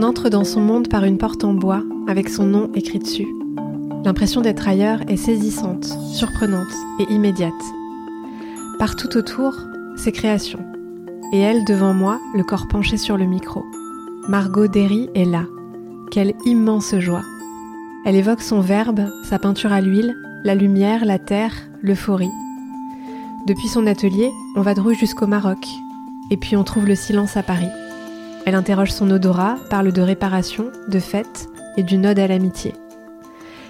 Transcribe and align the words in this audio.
On 0.00 0.04
entre 0.04 0.28
dans 0.28 0.44
son 0.44 0.60
monde 0.60 0.86
par 0.86 1.02
une 1.02 1.18
porte 1.18 1.42
en 1.42 1.54
bois 1.54 1.82
avec 2.06 2.28
son 2.28 2.44
nom 2.44 2.70
écrit 2.76 3.00
dessus. 3.00 3.26
L'impression 4.04 4.40
d'être 4.40 4.68
ailleurs 4.68 5.00
est 5.08 5.16
saisissante, 5.16 5.86
surprenante 6.14 6.70
et 7.00 7.12
immédiate. 7.12 7.52
Partout 8.78 9.16
autour, 9.16 9.54
ses 9.96 10.12
créations. 10.12 10.64
Et 11.32 11.40
elle, 11.40 11.64
devant 11.64 11.94
moi, 11.94 12.20
le 12.36 12.44
corps 12.44 12.68
penché 12.68 12.96
sur 12.96 13.16
le 13.16 13.24
micro. 13.24 13.64
Margot 14.28 14.68
Derry 14.68 15.10
est 15.16 15.24
là. 15.24 15.46
Quelle 16.12 16.34
immense 16.44 16.94
joie. 17.00 17.24
Elle 18.06 18.14
évoque 18.14 18.42
son 18.42 18.60
verbe, 18.60 19.10
sa 19.28 19.40
peinture 19.40 19.72
à 19.72 19.80
l'huile, 19.80 20.14
la 20.44 20.54
lumière, 20.54 21.06
la 21.06 21.18
terre, 21.18 21.54
l'euphorie. 21.82 22.30
Depuis 23.48 23.66
son 23.66 23.84
atelier, 23.88 24.30
on 24.54 24.62
va 24.62 24.74
de 24.74 24.92
jusqu'au 24.92 25.26
Maroc. 25.26 25.66
Et 26.30 26.36
puis 26.36 26.56
on 26.56 26.62
trouve 26.62 26.86
le 26.86 26.94
silence 26.94 27.36
à 27.36 27.42
Paris. 27.42 27.66
Elle 28.48 28.54
interroge 28.54 28.92
son 28.92 29.10
odorat, 29.10 29.56
parle 29.68 29.92
de 29.92 30.00
réparation, 30.00 30.72
de 30.88 30.98
fête 30.98 31.48
et 31.76 31.82
d'une 31.82 32.06
ode 32.06 32.18
à 32.18 32.26
l'amitié. 32.26 32.72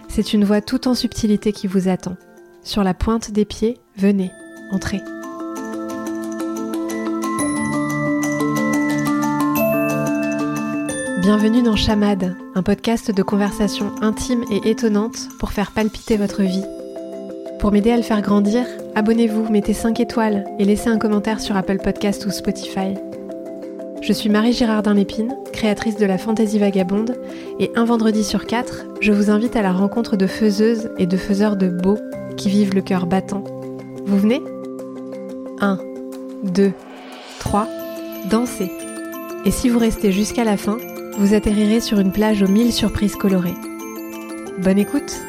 C'est 0.07 0.33
une 0.33 0.45
voix 0.45 0.61
tout 0.61 0.87
en 0.87 0.95
subtilité 0.95 1.51
qui 1.51 1.67
vous 1.67 1.89
attend. 1.89 2.17
Sur 2.63 2.85
la 2.85 2.95
pointe 2.95 3.33
des 3.33 3.45
pieds, 3.45 3.79
venez, 3.97 4.31
entrez. 4.71 5.01
Bienvenue 11.23 11.65
dans 11.65 11.75
Chamade, 11.75 12.37
un 12.55 12.63
podcast 12.63 13.11
de 13.11 13.23
conversation 13.25 13.97
intime 14.01 14.45
et 14.49 14.71
étonnante 14.71 15.29
pour 15.41 15.51
faire 15.51 15.73
palpiter 15.73 16.17
votre 16.17 16.45
vie. 16.45 16.65
Pour 17.59 17.73
m'aider 17.73 17.91
à 17.91 17.97
le 17.97 18.05
faire 18.05 18.23
grandir, 18.23 18.65
abonnez-vous, 18.95 19.51
mettez 19.51 19.75
5 19.75 19.99
étoiles 19.99 20.45
et 20.61 20.65
laissez 20.65 20.89
un 20.89 20.99
commentaire 20.99 21.41
sur 21.41 21.57
Apple 21.57 21.79
Podcast 21.79 22.27
ou 22.27 22.31
Spotify. 22.31 22.95
Je 24.01 24.13
suis 24.13 24.31
Marie 24.31 24.53
Girardin 24.53 24.95
Lépine, 24.95 25.35
créatrice 25.53 25.97
de 25.97 26.07
la 26.07 26.19
Fantaisie 26.19 26.59
Vagabonde, 26.59 27.17
et 27.59 27.71
un 27.75 27.85
vendredi 27.85 28.25
sur 28.25 28.47
quatre, 28.47 28.87
je 29.01 29.13
vous 29.13 29.31
invite 29.31 29.57
à 29.57 29.63
la 29.63 29.73
rencontre 29.73 30.17
de 30.17 30.27
faiseuses 30.27 30.91
et 30.99 31.07
de 31.07 31.17
faiseurs 31.17 31.57
de 31.57 31.69
beaux 31.69 31.99
qui 32.37 32.49
vivent 32.49 32.75
le 32.75 32.81
cœur 32.81 33.07
battant. 33.07 33.45
Vous 34.07 34.19
venez? 34.19 34.43
1, 35.61 35.79
2, 36.45 36.73
3, 37.41 37.69
dansez. 38.31 38.71
Et 39.45 39.51
si 39.51 39.69
vous 39.69 39.79
restez 39.79 40.13
jusqu'à 40.13 40.45
la 40.45 40.57
fin, 40.57 40.79
vous 41.19 41.35
atterrirez 41.35 41.81
sur 41.81 41.99
une 41.99 42.13
plage 42.13 42.43
aux 42.43 42.49
mille 42.49 42.73
surprises 42.73 43.17
colorées. 43.17 43.57
Bonne 44.59 44.79
écoute 44.79 45.21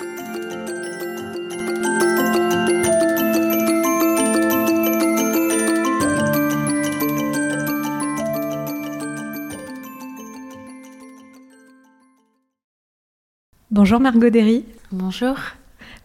Bonjour 13.82 14.02
Margot 14.02 14.30
Derry. 14.30 14.66
Bonjour. 14.92 15.38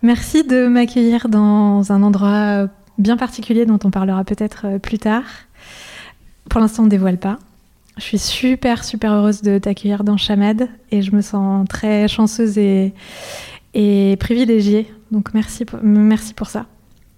Merci 0.00 0.44
de 0.44 0.68
m'accueillir 0.68 1.28
dans 1.28 1.90
un 1.90 2.04
endroit 2.04 2.68
bien 2.98 3.16
particulier 3.16 3.66
dont 3.66 3.80
on 3.82 3.90
parlera 3.90 4.22
peut-être 4.22 4.66
euh, 4.66 4.78
plus 4.78 5.00
tard. 5.00 5.24
Pour 6.48 6.60
l'instant, 6.60 6.82
on 6.82 6.86
ne 6.86 6.90
dévoile 6.90 7.18
pas. 7.18 7.40
Je 7.96 8.02
suis 8.02 8.20
super, 8.20 8.84
super 8.84 9.12
heureuse 9.12 9.42
de 9.42 9.58
t'accueillir 9.58 10.04
dans 10.04 10.16
Chamad 10.16 10.68
et 10.92 11.02
je 11.02 11.16
me 11.16 11.20
sens 11.20 11.66
très 11.68 12.06
chanceuse 12.06 12.58
et, 12.58 12.94
et 13.74 14.16
privilégiée. 14.20 14.88
Donc 15.10 15.34
merci 15.34 15.64
pour, 15.64 15.80
merci 15.82 16.32
pour 16.32 16.46
ça. 16.46 16.66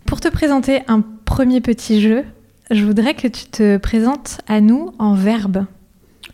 Pour 0.07 0.21
te 0.21 0.29
présenter 0.29 0.81
un 0.89 1.03
premier 1.27 1.61
petit 1.61 2.01
jeu, 2.01 2.25
je 2.71 2.83
voudrais 2.83 3.13
que 3.13 3.29
tu 3.29 3.45
te 3.45 3.77
présentes 3.77 4.41
à 4.49 4.63
nous 4.63 4.95
en 4.99 5.13
verbe. 5.13 5.67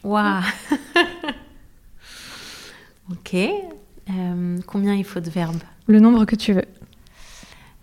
Waouh 0.04 0.44
Ok. 3.10 3.34
Euh, 4.10 4.58
combien 4.66 4.94
il 4.94 5.04
faut 5.04 5.20
de 5.20 5.30
verbes 5.30 5.62
Le 5.86 6.00
nombre 6.00 6.24
que 6.24 6.36
tu 6.36 6.52
veux. 6.52 6.64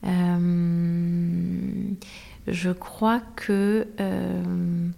Euh, 0.06 1.92
je 2.48 2.72
crois 2.72 3.20
que 3.36 3.88
euh, 4.00 4.90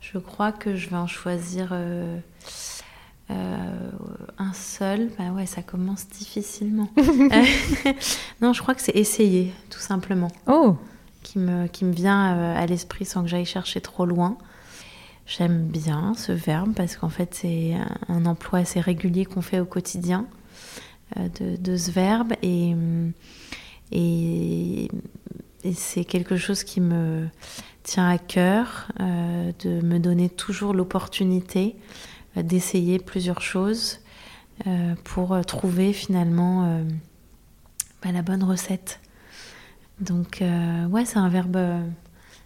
je 0.00 0.18
crois 0.18 0.52
que 0.52 0.76
je 0.76 0.88
vais 0.88 0.96
en 0.96 1.06
choisir 1.06 1.72
un 3.30 4.52
seul. 4.52 5.10
Bah 5.18 5.30
ouais, 5.32 5.46
ça 5.46 5.62
commence 5.62 6.08
difficilement. 6.08 6.88
non, 8.40 8.52
je 8.52 8.62
crois 8.62 8.74
que 8.74 8.82
c'est 8.82 8.96
essayer, 8.96 9.52
tout 9.70 9.80
simplement. 9.80 10.30
Oh. 10.46 10.76
Qui 11.22 11.38
me 11.38 11.66
qui 11.66 11.84
me 11.84 11.92
vient 11.92 12.54
à 12.54 12.64
l'esprit 12.66 13.04
sans 13.04 13.22
que 13.22 13.28
j'aille 13.28 13.44
chercher 13.44 13.80
trop 13.80 14.06
loin. 14.06 14.38
J'aime 15.26 15.66
bien 15.66 16.14
ce 16.16 16.32
verbe 16.32 16.72
parce 16.74 16.96
qu'en 16.96 17.10
fait 17.10 17.34
c'est 17.34 17.76
un 18.08 18.24
emploi 18.24 18.60
assez 18.60 18.80
régulier 18.80 19.26
qu'on 19.26 19.42
fait 19.42 19.60
au 19.60 19.66
quotidien. 19.66 20.26
Euh, 21.16 21.28
de, 21.58 21.76
ce 21.76 21.90
verbe 21.90 22.34
et, 22.42 22.76
c'est 25.74 26.04
quelque 26.04 26.36
chose 26.36 26.64
qui 26.64 26.80
me 26.80 27.28
tient 27.82 28.08
à 28.08 28.18
cœur 28.18 28.88
euh, 29.00 29.52
de 29.60 29.80
me 29.80 29.98
donner 29.98 30.28
toujours 30.28 30.74
l'opportunité 30.74 31.76
euh, 32.36 32.42
d'essayer 32.42 32.98
plusieurs 32.98 33.40
choses 33.40 34.00
pour 35.04 35.40
trouver 35.46 35.92
finalement 35.92 36.82
bah, 38.02 38.10
la 38.10 38.22
bonne 38.22 38.42
recette. 38.42 38.98
Donc 40.00 40.42
ouais, 40.42 41.04
c'est 41.04 41.18
un 41.18 41.28
verbe, 41.28 41.56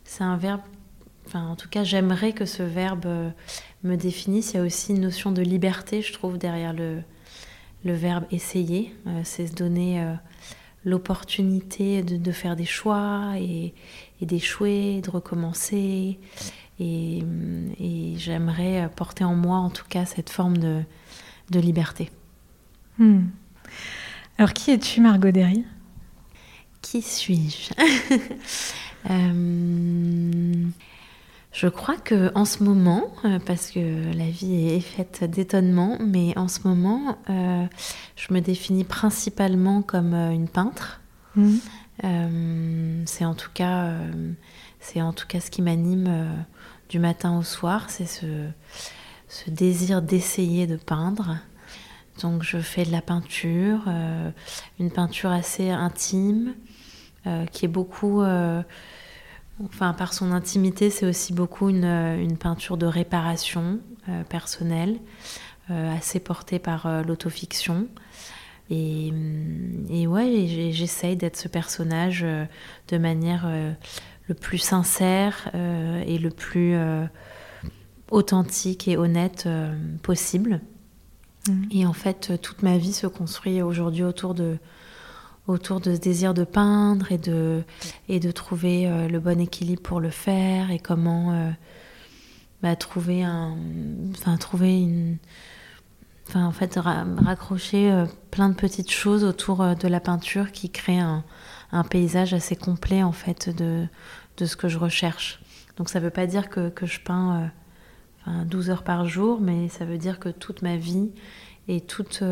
c'est 0.04 0.22
un 0.22 0.36
verbe. 0.36 0.60
Enfin, 1.26 1.46
en 1.46 1.56
tout 1.56 1.70
cas, 1.70 1.84
j'aimerais 1.84 2.34
que 2.34 2.44
ce 2.44 2.62
verbe 2.62 3.06
me 3.82 3.96
définisse. 3.96 4.52
Il 4.52 4.56
y 4.58 4.60
a 4.60 4.62
aussi 4.62 4.92
une 4.92 5.00
notion 5.00 5.32
de 5.32 5.40
liberté, 5.40 6.02
je 6.02 6.12
trouve, 6.12 6.36
derrière 6.36 6.74
le, 6.74 7.02
le 7.84 7.94
verbe 7.94 8.24
essayer, 8.30 8.94
euh, 9.06 9.20
c'est 9.24 9.46
se 9.48 9.54
donner 9.54 10.00
euh, 10.00 10.14
l'opportunité 10.84 12.02
de, 12.02 12.32
faire 12.32 12.56
des 12.56 12.64
choix 12.64 13.32
et, 13.38 13.74
d'échouer, 14.20 15.00
de 15.00 15.10
recommencer. 15.10 16.18
Et, 16.80 17.24
j'aimerais 18.16 18.88
porter 18.94 19.24
en 19.24 19.34
moi, 19.34 19.58
en 19.58 19.70
tout 19.70 19.84
cas, 19.88 20.04
cette 20.04 20.30
forme 20.30 20.58
de, 20.58 20.84
liberté. 21.54 22.10
Hmm. 22.98 23.26
Alors, 24.38 24.52
qui 24.52 24.70
es-tu, 24.70 25.00
Margot 25.00 25.30
Derry? 25.30 25.64
Qui 26.80 27.02
suis-je? 27.02 27.72
Euh, 29.10 30.68
je 31.52 31.68
crois 31.68 31.96
que 31.96 32.32
en 32.34 32.46
ce 32.46 32.64
moment, 32.64 33.12
euh, 33.26 33.38
parce 33.38 33.70
que 33.70 34.12
la 34.16 34.24
vie 34.24 34.70
est 34.70 34.80
faite 34.80 35.24
d'étonnements, 35.24 35.98
mais 36.00 36.36
en 36.38 36.48
ce 36.48 36.66
moment, 36.66 37.18
euh, 37.28 37.66
je 38.16 38.32
me 38.32 38.40
définis 38.40 38.84
principalement 38.84 39.82
comme 39.82 40.14
euh, 40.14 40.30
une 40.30 40.48
peintre. 40.48 41.00
Mmh. 41.34 43.06
c'est 43.06 43.24
en 43.24 43.34
tout 43.34 43.48
cas, 43.54 43.90
c'est 44.80 45.00
en 45.00 45.14
tout 45.14 45.26
cas 45.26 45.40
ce 45.40 45.50
qui 45.50 45.62
m'anime 45.62 46.44
du 46.90 46.98
matin 46.98 47.38
au 47.38 47.42
soir, 47.42 47.88
c'est 47.88 48.04
ce, 48.04 48.26
ce 49.28 49.48
désir 49.48 50.02
d'essayer 50.02 50.66
de 50.66 50.76
peindre. 50.76 51.38
Donc 52.20 52.42
je 52.42 52.58
fais 52.58 52.84
de 52.84 52.92
la 52.92 53.00
peinture, 53.00 53.88
une 54.78 54.90
peinture 54.90 55.30
assez 55.30 55.70
intime, 55.70 56.52
qui 57.50 57.64
est 57.64 57.68
beaucoup 57.68 58.22
Enfin, 59.64 59.92
par 59.92 60.12
son 60.14 60.32
intimité, 60.32 60.90
c'est 60.90 61.06
aussi 61.06 61.32
beaucoup 61.32 61.68
une, 61.68 61.84
euh, 61.84 62.34
peinture 62.40 62.76
de 62.76 62.86
réparation 62.86 63.80
euh, 64.08 64.24
personnelle, 64.24 64.98
euh, 65.70 65.96
assez 65.96 66.20
portée 66.20 66.58
par 66.58 67.04
l'autofiction. 67.04 67.86
Et, 68.70 69.12
mm, 69.12 69.86
et, 69.90 70.06
ouais, 70.06 70.70
j'essaye 70.72 71.16
d'être 71.16 71.36
ce 71.36 71.48
personnage 71.48 72.24
de 72.88 72.98
manière 72.98 73.48
le 74.28 74.34
plus 74.34 74.58
sincère 74.58 75.50
et 75.54 76.18
le 76.18 76.30
plus 76.30 76.76
authentique 78.10 78.88
et 78.88 78.96
honnête 78.96 79.48
possible. 80.02 80.60
Mmh. 81.48 81.62
Et 81.72 81.86
en 81.86 81.92
fait, 81.92 82.40
toute 82.40 82.62
ma 82.62 82.78
vie 82.78 82.92
se 82.92 83.06
construit 83.06 83.62
aujourd'hui 83.62 84.04
autour 84.04 84.34
de, 84.34 84.58
autour 85.46 85.80
de 85.80 85.94
ce 85.94 86.00
désir 86.00 86.34
de 86.34 86.44
peindre 86.44 87.10
et 87.10 87.18
de, 87.18 87.62
et 88.08 88.20
de 88.20 88.30
trouver 88.30 88.86
euh, 88.86 89.08
le 89.08 89.18
bon 89.18 89.40
équilibre 89.40 89.82
pour 89.82 90.00
le 90.00 90.10
faire 90.10 90.70
et 90.70 90.78
comment 90.78 91.32
euh, 91.32 91.50
bah, 92.62 92.76
trouver 92.76 93.24
un 93.24 93.56
enfin 94.12 94.36
trouver 94.36 94.80
une 94.80 95.18
enfin 96.28 96.46
en 96.46 96.52
fait 96.52 96.76
raccrocher 96.76 97.90
euh, 97.90 98.06
plein 98.30 98.48
de 98.48 98.54
petites 98.54 98.90
choses 98.90 99.24
autour 99.24 99.74
de 99.74 99.88
la 99.88 99.98
peinture 99.98 100.52
qui 100.52 100.70
crée 100.70 101.00
un, 101.00 101.24
un, 101.72 101.82
paysage 101.82 102.32
assez 102.34 102.54
complet 102.54 103.02
en 103.02 103.12
fait 103.12 103.48
de, 103.48 103.86
de 104.36 104.46
ce 104.46 104.56
que 104.56 104.68
je 104.68 104.78
recherche. 104.78 105.42
Donc 105.76 105.88
ça 105.88 105.98
veut 105.98 106.10
pas 106.10 106.26
dire 106.26 106.48
que, 106.50 106.68
que 106.68 106.86
je 106.86 107.00
peins 107.00 107.50
12 108.26 108.70
heures 108.70 108.84
par 108.84 109.08
jour 109.08 109.40
mais 109.40 109.68
ça 109.68 109.84
veut 109.84 109.98
dire 109.98 110.20
que 110.20 110.28
toute 110.28 110.62
ma 110.62 110.76
vie 110.76 111.10
et 111.66 111.80
toute 111.80 112.22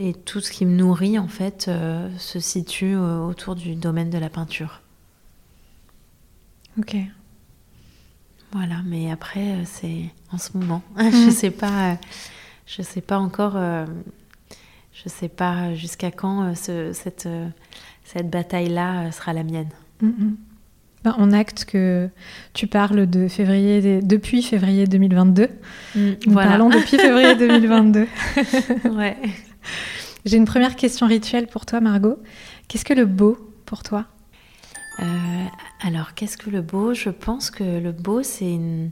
et 0.00 0.14
tout 0.14 0.40
ce 0.40 0.50
qui 0.50 0.64
me 0.64 0.74
nourrit, 0.74 1.18
en 1.18 1.28
fait, 1.28 1.66
euh, 1.68 2.08
se 2.16 2.40
situe 2.40 2.96
euh, 2.96 3.18
autour 3.18 3.54
du 3.54 3.74
domaine 3.74 4.08
de 4.08 4.18
la 4.18 4.30
peinture. 4.30 4.80
Ok. 6.78 6.96
Voilà, 8.52 8.76
mais 8.86 9.10
après, 9.10 9.58
c'est 9.66 10.06
en 10.32 10.38
ce 10.38 10.56
moment. 10.56 10.82
je 10.98 11.30
sais 11.30 11.50
pas, 11.50 11.98
je 12.66 12.80
sais 12.80 13.02
pas 13.02 13.18
encore, 13.18 13.56
je 14.92 15.08
sais 15.08 15.28
pas 15.28 15.74
jusqu'à 15.74 16.10
quand 16.10 16.54
cette, 16.56 17.28
cette 18.02 18.30
bataille-là 18.30 19.12
sera 19.12 19.32
la 19.34 19.44
mienne. 19.44 19.68
Mm-hmm. 20.02 20.34
Ben, 21.04 21.14
on 21.16 21.32
acte 21.32 21.64
que 21.64 22.10
tu 22.52 22.66
parles 22.66 23.06
de 23.06 23.28
février, 23.28 24.02
depuis 24.02 24.42
février 24.42 24.86
2022. 24.86 25.48
Mm, 25.94 26.10
voilà. 26.26 26.48
Parlons 26.50 26.68
depuis 26.68 26.98
février 26.98 27.36
2022. 27.36 28.06
ouais. 28.96 29.16
J'ai 30.24 30.36
une 30.36 30.44
première 30.44 30.76
question 30.76 31.06
rituelle 31.06 31.46
pour 31.46 31.66
toi, 31.66 31.80
Margot. 31.80 32.18
Qu'est-ce 32.68 32.84
que 32.84 32.94
le 32.94 33.06
beau 33.06 33.38
pour 33.66 33.82
toi? 33.82 34.06
Euh, 35.00 35.04
Alors, 35.82 36.14
qu'est-ce 36.14 36.36
que 36.36 36.50
le 36.50 36.60
beau? 36.60 36.94
Je 36.94 37.10
pense 37.10 37.50
que 37.50 37.64
le 37.64 37.92
beau, 37.92 38.22
c'est 38.22 38.52
une... 38.52 38.90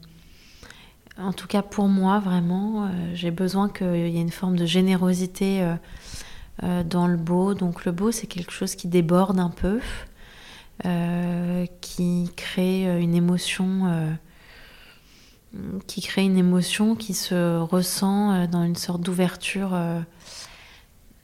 En 1.19 1.33
tout 1.33 1.49
cas, 1.49 1.63
pour 1.63 1.89
moi, 1.89 2.21
vraiment, 2.21 2.85
euh, 2.85 2.89
j'ai 3.15 3.33
besoin 3.33 3.69
qu'il 3.69 4.09
y 4.09 4.19
ait 4.19 4.21
une 4.21 4.31
forme 4.31 4.57
de 4.57 4.67
générosité 4.67 5.69
euh, 6.63 6.85
dans 6.85 7.09
le 7.09 7.17
beau. 7.17 7.55
Donc, 7.55 7.85
le 7.85 7.93
beau, 7.93 8.13
c'est 8.13 8.29
quelque 8.29 8.53
chose 8.53 8.75
qui 8.75 8.89
déborde 8.89 9.39
un 9.39 9.51
peu. 9.51 9.81
Qui 11.81 12.31
crée 12.37 13.01
une 13.01 13.17
émotion 13.17 14.17
qui 15.89 16.03
crée 16.03 16.23
une 16.23 16.37
émotion 16.37 16.95
qui 16.95 17.15
se 17.15 17.59
ressent 17.59 18.47
dans 18.47 18.63
une 18.63 18.77
sorte 18.77 19.01
d'ouverture 19.01 19.77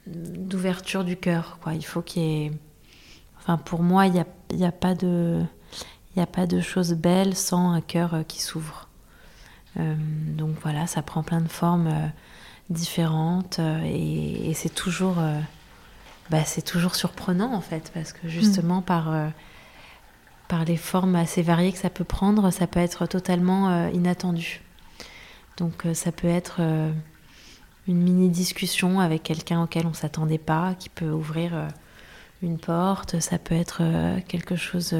d'ouverture 0.07 1.03
du 1.03 1.17
cœur 1.17 1.57
quoi 1.61 1.73
il 1.73 1.85
faut 1.85 2.01
qu'il 2.01 2.21
y 2.21 2.45
ait 2.45 2.51
enfin 3.37 3.57
pour 3.57 3.81
moi 3.81 4.07
il 4.07 4.13
n'y 4.13 4.19
a, 4.19 4.25
y 4.53 4.65
a 4.65 4.71
pas 4.71 4.93
de 4.93 5.41
il 6.15 6.21
a 6.21 6.27
pas 6.27 6.47
de 6.47 6.61
choses 6.61 6.93
belles 6.93 7.35
sans 7.35 7.71
un 7.71 7.81
cœur 7.81 8.23
qui 8.27 8.41
s'ouvre 8.41 8.87
donc 9.75 10.55
voilà 10.61 10.87
ça 10.87 11.01
prend 11.01 11.23
plein 11.23 11.41
de 11.41 11.49
formes 11.49 12.11
différentes 12.69 13.59
et, 13.59 14.53
c'est 14.53 14.73
toujours 14.73 15.17
bah, 16.29 16.43
c'est 16.43 16.63
toujours 16.63 16.95
surprenant 16.95 17.53
en 17.53 17.61
fait, 17.61 17.91
parce 17.93 18.11
que 18.11 18.27
justement 18.27 18.79
mm. 18.79 18.83
par, 18.83 19.13
euh, 19.13 19.27
par 20.47 20.65
les 20.65 20.77
formes 20.77 21.15
assez 21.15 21.41
variées 21.41 21.71
que 21.71 21.77
ça 21.77 21.89
peut 21.89 22.03
prendre, 22.03 22.49
ça 22.51 22.67
peut 22.67 22.79
être 22.79 23.05
totalement 23.05 23.69
euh, 23.69 23.89
inattendu. 23.91 24.61
Donc 25.57 25.85
euh, 25.85 25.93
ça 25.93 26.11
peut 26.11 26.27
être 26.27 26.61
une 27.87 28.01
mini 28.01 28.29
discussion 28.29 28.99
avec 28.99 29.23
quelqu'un 29.23 29.61
auquel 29.63 29.85
on 29.85 29.93
s'attendait 29.93 30.37
pas, 30.37 30.75
qui 30.75 30.89
peut 30.89 31.09
ouvrir 31.09 31.67
une 32.41 32.57
porte, 32.57 33.19
ça 33.19 33.37
peut 33.37 33.55
être 33.55 33.81
quelque 34.27 34.55
chose 34.55 34.95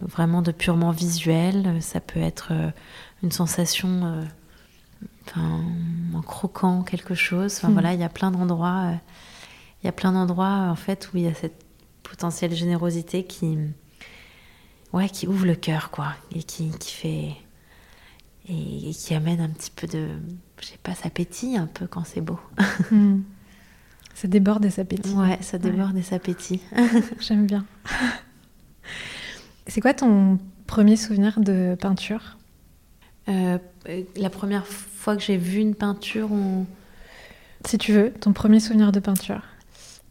vraiment 0.00 0.42
de 0.42 0.52
purement 0.52 0.90
visuel, 0.90 1.80
ça 1.80 2.00
peut 2.00 2.20
être 2.20 2.52
une 3.22 3.32
sensation 3.32 4.22
en 5.34 6.20
croquant 6.22 6.82
quelque 6.82 7.14
chose. 7.14 7.54
Enfin, 7.56 7.70
mm. 7.70 7.72
voilà, 7.72 7.94
il 7.94 8.00
y 8.00 8.04
a 8.04 8.10
plein 8.10 8.30
d'endroits 8.30 8.92
il 9.84 9.86
y 9.86 9.90
a 9.90 9.92
plein 9.92 10.12
d'endroits 10.12 10.70
en 10.70 10.76
fait 10.76 11.10
où 11.12 11.18
il 11.18 11.24
y 11.24 11.26
a 11.26 11.34
cette 11.34 11.62
potentielle 12.02 12.54
générosité 12.54 13.24
qui, 13.24 13.58
ouais, 14.94 15.10
qui 15.10 15.26
ouvre 15.26 15.44
le 15.44 15.54
cœur, 15.54 15.90
quoi, 15.90 16.14
et 16.34 16.42
qui, 16.42 16.70
qui 16.70 16.92
fait 16.94 17.36
et, 18.48 18.92
qui 18.92 19.14
amène 19.14 19.42
un 19.42 19.50
petit 19.50 19.70
peu 19.70 19.86
de, 19.86 20.08
je 20.60 20.66
sais 20.66 20.78
pas, 20.82 20.94
ça 20.94 21.10
pétille 21.10 21.56
un 21.56 21.66
peu 21.66 21.86
quand 21.86 22.04
c'est 22.04 22.20
beau. 22.20 22.38
Hmm. 22.90 23.20
Ça 24.14 24.28
déborde 24.28 24.64
et 24.64 24.70
ça 24.70 24.84
pétille. 24.84 25.12
Ouais, 25.14 25.38
ça 25.40 25.58
déborde 25.58 25.96
et 25.96 26.02
ça 26.02 26.20
pétille. 26.20 26.60
J'aime 27.18 27.46
bien. 27.46 27.66
C'est 29.66 29.80
quoi 29.80 29.92
ton 29.92 30.38
premier 30.68 30.96
souvenir 30.96 31.40
de 31.40 31.76
peinture? 31.80 32.38
Euh, 33.28 33.58
La 34.16 34.30
première 34.30 34.68
fois 34.68 35.16
que 35.16 35.22
j'ai 35.22 35.36
vu 35.36 35.58
une 35.58 35.74
peinture, 35.74 36.30
on... 36.30 36.64
si 37.66 37.76
tu 37.76 37.92
veux, 37.92 38.12
ton 38.12 38.32
premier 38.32 38.60
souvenir 38.60 38.92
de 38.92 39.00
peinture. 39.00 39.42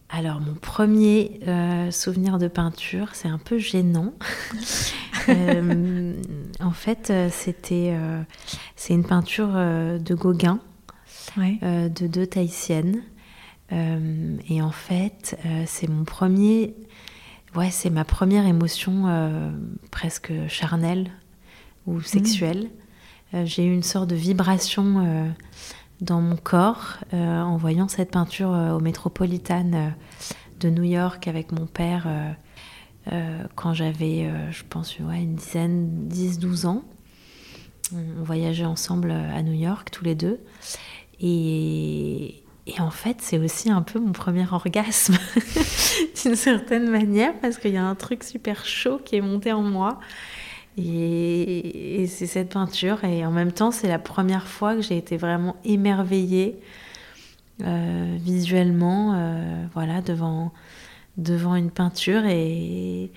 Alors, 0.10 0.42
mon 0.42 0.54
premier 0.54 1.39
euh, 1.48 1.89
souvenir 1.89 2.39
de 2.39 2.50
peinture, 2.50 3.10
c'est 3.13 3.30
un 3.30 3.39
peu 3.39 3.57
gênant. 3.57 4.13
Euh, 5.30 6.22
en 6.60 6.72
fait, 6.72 7.10
euh, 7.10 7.30
c'était 7.31 7.96
c'est 8.75 8.94
une 8.94 9.06
peinture 9.06 9.54
de 9.54 10.16
Gauguin, 10.16 10.60
de 11.38 12.08
deux 12.08 12.28
Tahitiennes. 12.28 13.04
et 13.72 14.62
en 14.62 14.72
fait, 14.72 15.38
c'est 15.66 15.90
mon 15.90 16.04
premier, 16.04 16.75
ouais, 17.56 17.72
c'est 17.72 17.90
ma 17.90 18.06
première 18.06 18.46
émotion 18.46 19.54
presque 19.92 20.31
charnelle 20.48 21.12
ou 21.86 22.02
sexuelle. 22.02 22.70
Mmh. 23.34 23.46
J'ai 23.46 23.66
eu 23.66 23.74
une 23.74 23.84
sorte 23.84 24.10
de 24.10 24.16
vibration 24.16 25.34
dans 26.04 26.22
mon 26.22 26.36
corps 26.36 26.98
euh, 27.14 27.42
en 27.42 27.58
voyant 27.58 27.88
cette 27.88 28.12
peinture 28.12 28.54
euh, 28.54 28.72
au 28.72 28.80
Metropolitan 28.80 29.72
euh, 29.74 29.90
de 30.60 30.70
New 30.70 30.84
York 30.84 31.28
avec 31.28 31.52
mon 31.52 31.66
père 31.66 32.08
quand 33.56 33.74
j'avais, 33.74 34.30
je 34.52 34.64
pense, 34.70 34.98
une 35.00 35.36
dizaine, 35.36 36.08
10-12 36.10 36.66
ans. 36.68 36.84
On 37.94 38.24
voyageait 38.24 38.66
ensemble 38.66 39.12
à 39.12 39.42
New 39.44 39.54
York, 39.54 39.90
tous 39.92 40.04
les 40.04 40.16
deux. 40.16 40.40
Et, 41.20 42.44
en 42.80 42.92
fait, 42.92 43.18
c'est 43.20 43.38
aussi 43.38 43.70
un 43.70 43.82
peu 43.82 44.00
mon 44.00 44.12
premier 44.12 44.46
orgasme, 44.52 45.18
d'une 46.24 46.36
certaine 46.36 46.90
manière, 46.90 47.34
parce 47.40 47.58
qu'il 47.58 47.72
y 47.72 47.78
a 47.78 47.86
un 47.86 47.96
truc 47.96 48.24
super 48.24 48.66
chaud 48.66 49.00
qui 49.04 49.16
est 49.16 49.22
monté 49.22 49.52
en 49.52 49.62
moi. 49.62 50.00
Et, 50.78 52.06
c'est 52.08 52.28
cette 52.28 52.54
peinture. 52.54 53.04
Et 53.04 53.26
en 53.26 53.32
même 53.32 53.52
temps, 53.52 53.72
c'est 53.72 53.88
la 53.88 54.00
première 54.00 54.48
fois 54.48 54.76
que 54.76 54.82
j'ai 54.82 54.98
été 54.98 55.18
vraiment 55.18 55.56
émerveillée 55.64 56.60
euh, 57.62 58.18
visuellement, 58.20 59.14
euh, 59.16 59.66
voilà, 59.74 60.02
devant, 60.02 60.52
devant 61.18 61.56
une 61.56 61.71
peinture. 61.71 62.25
Et, 62.25 63.12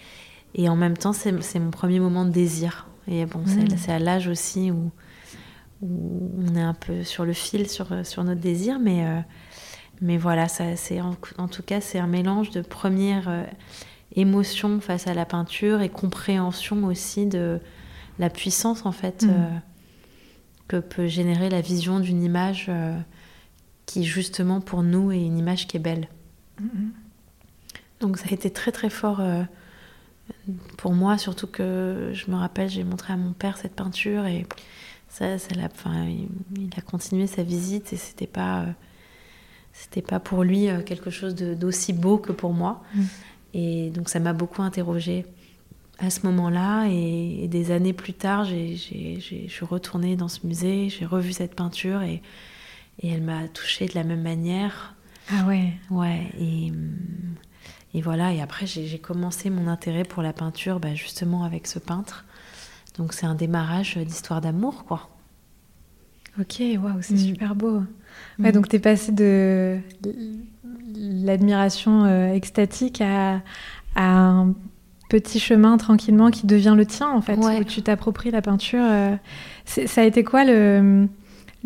et 0.55 0.69
en 0.69 0.77
même 0.77 0.97
temps, 0.97 1.13
c'est 1.13 1.59
mon 1.59 1.71
premier 1.71 2.01
moment 2.01 2.25
de 2.25 2.31
désir. 2.31 2.89
Et 3.09 3.25
bon, 3.27 3.43
c'est 3.47 3.89
mmh. 3.89 3.91
à 3.91 3.99
l'âge 3.99 4.29
aussi 4.29 4.71
où, 4.71 4.91
où, 5.83 6.31
on 6.49 6.55
est 6.57 6.63
un 6.63 6.75
peu 6.75 7.05
sur 7.05 7.25
le 7.25 7.33
fil 7.33 7.69
sur, 7.69 7.89
sur 8.05 8.25
notre 8.25 8.41
désir. 8.41 8.79
Mais, 8.79 9.07
euh, 9.07 9.21
mais 10.01 10.17
voilà, 10.17 10.49
ça, 10.49 10.65
en, 11.03 11.17
en 11.39 11.49
tout 11.49 11.63
cas, 11.63 11.81
c'est 11.81 11.99
un 11.99 12.09
mélange 12.09 12.51
de 12.51 12.63
première 12.63 13.47
émotion 14.15 14.81
face 14.81 15.07
à 15.07 15.15
la 15.15 15.25
peinture 15.25 15.83
et 15.83 15.89
compréhension 15.89 16.85
aussi 16.85 17.27
de 17.27 17.61
la 18.19 18.31
puissance 18.31 18.87
en 18.87 18.93
fait 18.93 19.23
mm. 19.23 19.31
euh, 19.31 19.49
que 20.69 20.77
peut 20.79 21.07
générer 21.07 21.51
la 21.51 21.61
vision 21.61 22.01
d'une 22.01 22.23
image 22.23 22.67
euh, 22.69 22.99
qui 23.85 24.05
justement 24.05 24.61
pour 24.61 24.83
nous 24.83 25.13
est 25.13 25.25
une 25.25 25.39
image 25.39 25.67
qui 25.67 25.77
est 25.77 25.81
belle. 25.81 26.09
Donc 28.01 28.19
ça 28.19 28.27
a 28.31 28.33
été 28.33 28.51
très 28.51 28.73
très 28.73 28.91
fort 28.91 29.21
euh, 29.21 29.43
pour 30.77 30.93
moi, 30.93 31.19
surtout 31.19 31.47
que 31.47 32.11
je 32.13 32.31
me 32.31 32.37
rappelle, 32.37 32.69
j'ai 32.69 32.85
montré 32.85 33.13
à 33.13 33.17
mon 33.17 33.33
père 33.33 33.57
cette 33.59 33.75
peinture 33.75 34.27
et 34.27 34.47
ça, 35.09 35.39
ça 35.39 35.55
l'a, 35.55 35.69
enfin, 35.73 36.07
il, 36.57 36.71
a 36.77 36.81
continué 36.81 37.27
sa 37.27 37.43
visite 37.43 37.93
et 37.93 37.97
c'était 37.97 38.27
pas, 38.27 38.67
c'était 39.73 40.03
pas 40.03 40.21
pour 40.21 40.43
lui 40.43 40.69
quelque 40.85 41.11
chose 41.11 41.35
d'aussi 41.35 41.93
beau 41.93 42.19
que 42.19 42.33
pour 42.33 42.53
moi. 42.53 42.83
Mm. 42.95 43.03
Et 43.55 43.91
donc 43.91 44.09
ça 44.09 44.19
m'a 44.21 44.33
beaucoup 44.33 44.63
interrogée 44.63 45.25
à 45.99 46.11
ce 46.11 46.27
moment-là. 46.27 46.87
Et, 46.89 47.49
des 47.49 47.71
années 47.71 47.93
plus 47.93 48.13
tard, 48.13 48.45
je 48.45 48.75
suis 48.77 49.65
retournée 49.65 50.17
dans 50.17 50.29
ce 50.29 50.47
musée, 50.47 50.89
j'ai 50.91 51.07
revu 51.07 51.33
cette 51.33 51.55
peinture 51.55 52.03
et, 52.03 52.23
et 53.01 53.11
elle 53.11 53.23
m'a 53.23 53.49
touchée 53.49 53.87
de 53.87 53.95
la 53.95 54.05
même 54.05 54.23
manière. 54.23 54.95
Ah 55.31 55.47
ouais 55.47 55.73
Ouais. 55.91 56.27
Et, 56.39 56.73
et 57.95 58.01
voilà. 58.01 58.33
Et 58.33 58.41
après, 58.41 58.67
j'ai 58.67 58.99
commencé 58.99 59.51
mon 59.51 59.69
intérêt 59.69 60.05
pour 60.05 60.23
la 60.23 60.33
peinture 60.33 60.81
bah, 60.81 60.95
justement 60.95 61.45
avec 61.45 61.67
ce 61.67 61.79
peintre. 61.79 62.25
Donc 62.99 63.13
c'est 63.13 63.27
un 63.27 63.35
démarrage 63.35 63.97
d'histoire 63.97 64.41
d'amour, 64.41 64.85
quoi. 64.85 65.09
Ok, 66.39 66.61
waouh, 66.61 67.01
c'est 67.01 67.15
mm. 67.15 67.19
super 67.19 67.55
beau. 67.55 67.83
Ouais, 68.39 68.51
mm. 68.51 68.53
donc 68.53 68.69
tu 68.69 68.77
es 68.77 68.79
passé 68.79 69.13
de 69.13 69.79
l'admiration 70.95 72.05
euh, 72.05 72.33
extatique 72.33 73.01
à, 73.01 73.41
un 73.97 74.53
petit 75.09 75.41
chemin 75.41 75.79
tranquillement 75.79 76.31
qui 76.31 76.47
devient 76.47 76.75
le 76.77 76.85
tien, 76.85 77.09
en 77.09 77.23
fait, 77.23 77.37
où 77.37 77.65
tu 77.65 77.83
t'appropries 77.83 78.31
la 78.31 78.43
peinture. 78.43 78.83
Euh. 78.83 79.17
ça 79.65 80.03
a 80.03 80.05
été 80.05 80.25
quoi 80.25 80.45
le, 80.45 81.09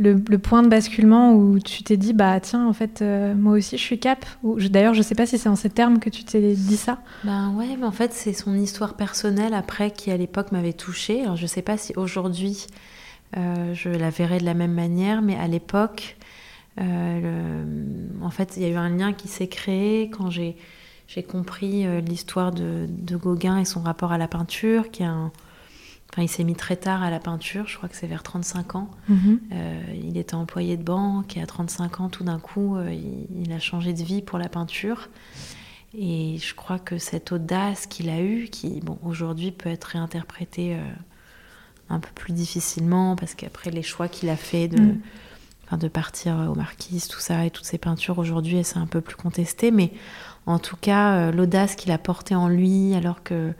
le, 0.01 0.39
point 0.39 0.63
de 0.63 0.69
basculement 0.69 1.35
où 1.35 1.59
tu 1.59 1.83
t'es 1.83 1.97
dit, 1.97 2.13
bah 2.13 2.41
tiens, 2.41 2.67
en 2.67 2.73
fait, 2.73 3.03
euh, 3.03 3.35
moi 3.35 3.53
aussi, 3.53 3.77
je 3.77 3.83
suis 3.83 3.99
cap 3.99 4.25
D'ailleurs, 4.43 4.95
je 4.95 5.03
sais 5.03 5.15
pas 5.15 5.27
si 5.27 5.39
c'est 5.39 5.49
en 5.49 5.57
ces 5.57 5.71
termes 5.71 5.99
que 5.99 6.09
tu 6.09 6.25
t'es 6.25 6.55
dit 6.55 6.77
ça. 6.77 6.99
Ben 7.25 7.51
ouais, 7.51 7.77
mais 7.79 7.87
en 7.87 7.93
fait, 7.93 8.13
c'est 8.13 8.33
son 8.33 8.55
histoire 8.55 8.95
personnelle 8.95 9.55
après 9.55 9.91
qui, 9.91 10.11
à 10.11 10.17
l'époque, 10.17 10.53
m'avait 10.53 10.73
touchée. 10.73 11.23
Alors, 11.23 11.37
je 11.37 11.47
sais 11.47 11.63
pas 11.63 11.77
si 11.77 11.93
aujourd'hui 11.97 12.67
euh, 13.37 13.75
je 13.75 13.91
la 13.91 14.11
verrai 14.11 14.39
de 14.39 14.45
la 14.45 14.55
même 14.55 14.73
manière, 14.73 15.21
mais 15.21 15.37
à 15.37 15.49
l'époque, 15.49 16.17
euh, 16.81 17.65
en 18.23 18.31
fait, 18.31 18.55
il 18.57 18.63
y 18.63 18.67
a 18.67 18.69
eu 18.69 18.77
un 18.77 18.89
lien 18.89 19.13
qui 19.13 19.29
s'est 19.29 19.49
créé 19.49 20.09
quand 20.09 20.31
j'ai 20.31 20.57
compris 21.29 21.85
l'histoire 22.01 22.53
de, 22.53 22.89
Gauguin 23.17 23.59
et 23.59 23.65
son 23.67 23.81
rapport 23.81 24.13
à 24.13 24.19
la 24.19 24.29
peinture, 24.29 24.91
qui 24.91 25.03
est 25.03 25.07
un, 25.07 25.31
Enfin, 26.13 26.23
il 26.23 26.29
s'est 26.29 26.43
mis 26.43 26.57
très 26.57 26.77
tard 26.77 27.05
à 27.05 27.11
la 27.11 27.21
peinture, 27.21 27.69
je 27.69 27.77
crois 27.77 27.89
que 27.89 27.95
c'est 27.95 28.09
vers 28.09 28.25
35 28.25 28.75
ans. 28.75 28.91
Mhm. 29.09 29.41
Euh, 29.53 29.83
il 29.95 30.17
était 30.19 30.35
employé 30.35 30.77
de 30.77 30.83
banque 30.83 31.37
et 31.37 31.43
à 31.43 31.47
35 31.47 32.01
ans, 32.01 32.09
tout 32.09 32.25
d'un 32.25 32.41
coup, 32.41 32.77
euh, 32.77 32.93
il, 32.93 33.45
il 33.45 33.53
a 33.53 33.61
changé 33.61 33.93
de 33.93 34.03
vie 34.03 34.21
pour 34.21 34.39
la 34.39 34.49
peinture. 34.49 35.09
Et 35.97 36.39
je 36.39 36.55
crois 36.55 36.81
que 36.81 36.99
cette 36.99 37.31
audace 37.31 37.87
qu'il 37.87 38.11
a 38.11 38.21
eue, 38.21 38.49
qui 38.51 38.81
bon, 38.81 38.99
aujourd'hui 39.05 39.53
peut 39.53 39.69
être 39.69 39.85
réinterprétée 39.85 40.75
euh, 40.75 40.81
un 41.91 42.01
peu 42.01 42.11
plus 42.13 42.33
difficilement, 42.33 43.15
parce 43.15 43.35
qu'après 43.35 43.71
les 43.71 43.83
choix 43.83 44.09
qu'il 44.09 44.31
a 44.31 44.37
fait 44.37 44.67
de, 44.67 44.81
Mm. 44.81 45.01
enfin, 45.67 45.77
de 45.77 45.89
partir 45.89 46.35
aux 46.51 46.57
marquises, 46.57 47.07
tout 47.07 47.21
ça, 47.21 47.47
et 47.47 47.51
toutes 47.51 47.67
ces 47.67 47.79
peintures 47.79 48.19
aujourd'hui, 48.19 48.65
c'est 48.65 48.79
un 48.79 48.87
peu 48.87 49.01
plus 49.01 49.17
contesté. 49.17 49.71
Mais 49.71 49.93
en 50.47 50.59
tout 50.59 50.77
cas, 50.77 51.31
l'audace 51.31 51.77
qu'il 51.77 51.93
a 51.93 51.99
portée 51.99 52.35
en 52.35 52.49
lui, 52.49 52.95
alors 52.95 53.23
que 53.23 53.53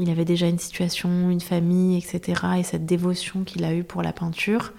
il 0.00 0.10
avait 0.10 0.24
déjà 0.24 0.46
une 0.48 0.58
situation, 0.58 1.30
une 1.30 1.40
famille, 1.40 1.98
etc., 1.98 2.42
et 2.58 2.62
cette 2.62 2.86
dévotion 2.86 3.44
qu'il 3.44 3.64
a 3.64 3.74
eue 3.74 3.84
pour 3.84 4.02
la 4.02 4.12
peinture, 4.12 4.72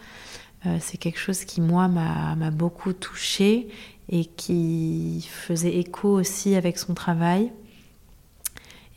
euh, 0.65 0.77
c'est 0.79 0.97
quelque 0.97 1.19
chose 1.19 1.45
qui, 1.45 1.61
moi, 1.61 1.87
m'a 1.87 2.51
beaucoup 2.51 2.93
touchée 2.93 3.69
et 4.09 4.25
qui 4.25 5.27
faisait 5.29 5.77
écho 5.77 6.09
aussi 6.09 6.55
avec 6.55 6.77
son 6.77 6.93
travail. 6.93 7.51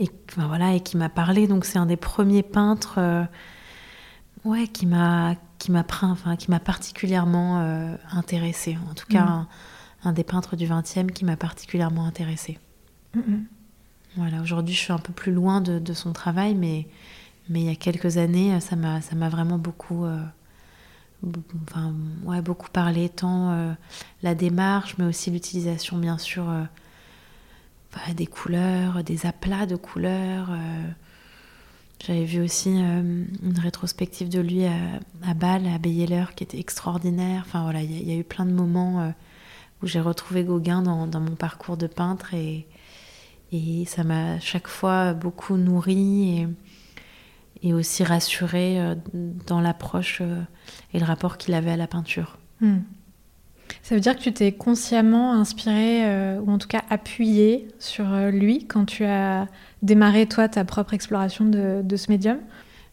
Et, 0.01 0.09
enfin, 0.31 0.49
voilà, 0.49 0.75
et 0.75 0.81
qui 0.81 0.97
m'a 0.97 1.09
parlé. 1.09 1.47
Donc, 1.47 1.65
c'est 1.65 1.79
un 1.79 1.87
des 1.87 1.97
premiers 1.97 2.43
peintres 2.43 2.97
euh, 2.99 3.25
ouais, 4.45 4.67
qui 4.67 4.87
m'a 4.87 5.37
enfin, 6.03 6.37
qui 6.37 6.51
m'a 6.51 6.61
particulièrement 6.61 7.61
euh, 7.61 7.97
intéressée. 8.13 8.77
En 8.91 8.95
tout 8.95 9.07
cas, 9.07 9.23
Mhm. 9.23 9.29
un, 9.29 9.49
un 10.05 10.13
des 10.13 10.25
peintres 10.25 10.57
du 10.57 10.67
XXe 10.67 11.13
qui 11.15 11.25
m'a 11.25 11.37
particulièrement 11.37 12.05
intéressée. 12.05 12.59
Mhm. 13.15 13.47
Voilà, 14.17 14.41
aujourd'hui, 14.43 14.75
je 14.75 14.81
suis 14.81 14.93
un 14.93 14.99
peu 14.99 15.13
plus 15.13 15.33
loin 15.33 15.61
de, 15.61 15.93
son 15.93 16.13
travail, 16.13 16.55
mais, 16.55 16.87
mais 17.49 17.61
il 17.63 17.67
y 17.67 17.71
a 17.71 17.75
quelques 17.75 18.17
années, 18.17 18.61
ça 18.61 18.77
m'a, 18.77 19.01
ça 19.01 19.17
m'a 19.17 19.29
vraiment 19.29 19.59
beaucoup, 19.59 20.05
euh, 20.05 20.19
enfin, 21.69 21.93
ouais, 22.25 22.41
beaucoup 22.41 22.69
parlé, 22.71 23.09
tant 23.09 23.51
euh, 23.53 23.73
la 24.23 24.35
démarche, 24.35 24.97
mais 24.99 25.05
aussi 25.05 25.31
l'utilisation, 25.31 25.99
bien 25.99 26.19
sûr, 26.19 26.49
euh, 26.49 26.63
bah, 27.93 28.15
des 28.15 28.27
couleurs, 28.27 29.03
des 29.03 29.27
aplats 29.27 29.67
de 29.67 29.77
couleurs. 29.77 30.49
euh. 30.51 30.89
J'avais 32.07 32.25
vu 32.25 32.41
aussi 32.43 32.69
euh, 32.71 33.25
une 33.43 33.59
rétrospective 33.59 34.29
de 34.29 34.41
lui 34.41 34.65
à, 34.67 35.35
Bâle, 35.35 35.67
à 35.67 35.79
Beyeler, 35.79 36.27
qui 36.37 36.45
était 36.45 36.59
extraordinaire. 36.59 37.45
Enfin 37.47 37.63
voilà, 37.63 37.83
il 37.83 38.09
y, 38.09 38.13
a- 38.13 38.17
eu 38.17 38.25
plein 38.25 38.45
de 38.45 38.53
moments 38.53 39.01
euh, 39.01 39.11
où 39.83 39.87
j'ai 39.87 40.01
retrouvé 40.01 40.45
Gauguin 40.45 40.83
dans, 40.83 41.07
dans 41.07 41.21
mon 41.21 41.35
parcours 41.37 41.77
de 41.77 41.87
peintre 41.87 42.35
et, 42.35 42.67
et 43.55 43.85
ça 43.85 44.03
m'a 44.03 44.41
chaque 44.41 44.69
fois 44.69 45.15
beaucoup 45.15 45.57
nourri 45.57 46.41
et, 46.41 46.49
et 47.63 47.73
aussi 47.73 48.03
rassuré 48.03 48.81
euh, 48.81 48.95
dans 49.47 49.61
l'approche 49.61 50.19
euh, 50.21 50.43
et 50.93 50.99
le 50.99 51.05
rapport 51.05 51.39
qu'il 51.39 51.55
avait 51.55 51.71
à 51.71 51.77
la 51.77 51.87
peinture. 51.87 52.39
Hmm. 52.61 52.79
Ça 53.83 53.95
veut 53.95 54.01
dire 54.01 54.17
que 54.17 54.23
tu 54.23 54.33
t'es 54.33 54.53
consciemment 54.53 55.33
inspiré, 55.33 56.05
euh, 56.05 56.41
ou 56.41 56.51
en 56.51 56.59
tout 56.59 56.69
cas 56.69 56.83
appuyé 56.91 57.69
sur 57.79 58.05
lui 58.31 58.67
quand 58.67 58.85
tu 58.85 59.05
as 59.05 59.47
démarré 59.83 60.27
toi 60.27 60.49
ta 60.49 60.65
propre 60.65 60.93
exploration 60.93 61.45
de, 61.45 61.81
de 61.83 61.97
ce 61.97 62.11
médium? 62.11 62.39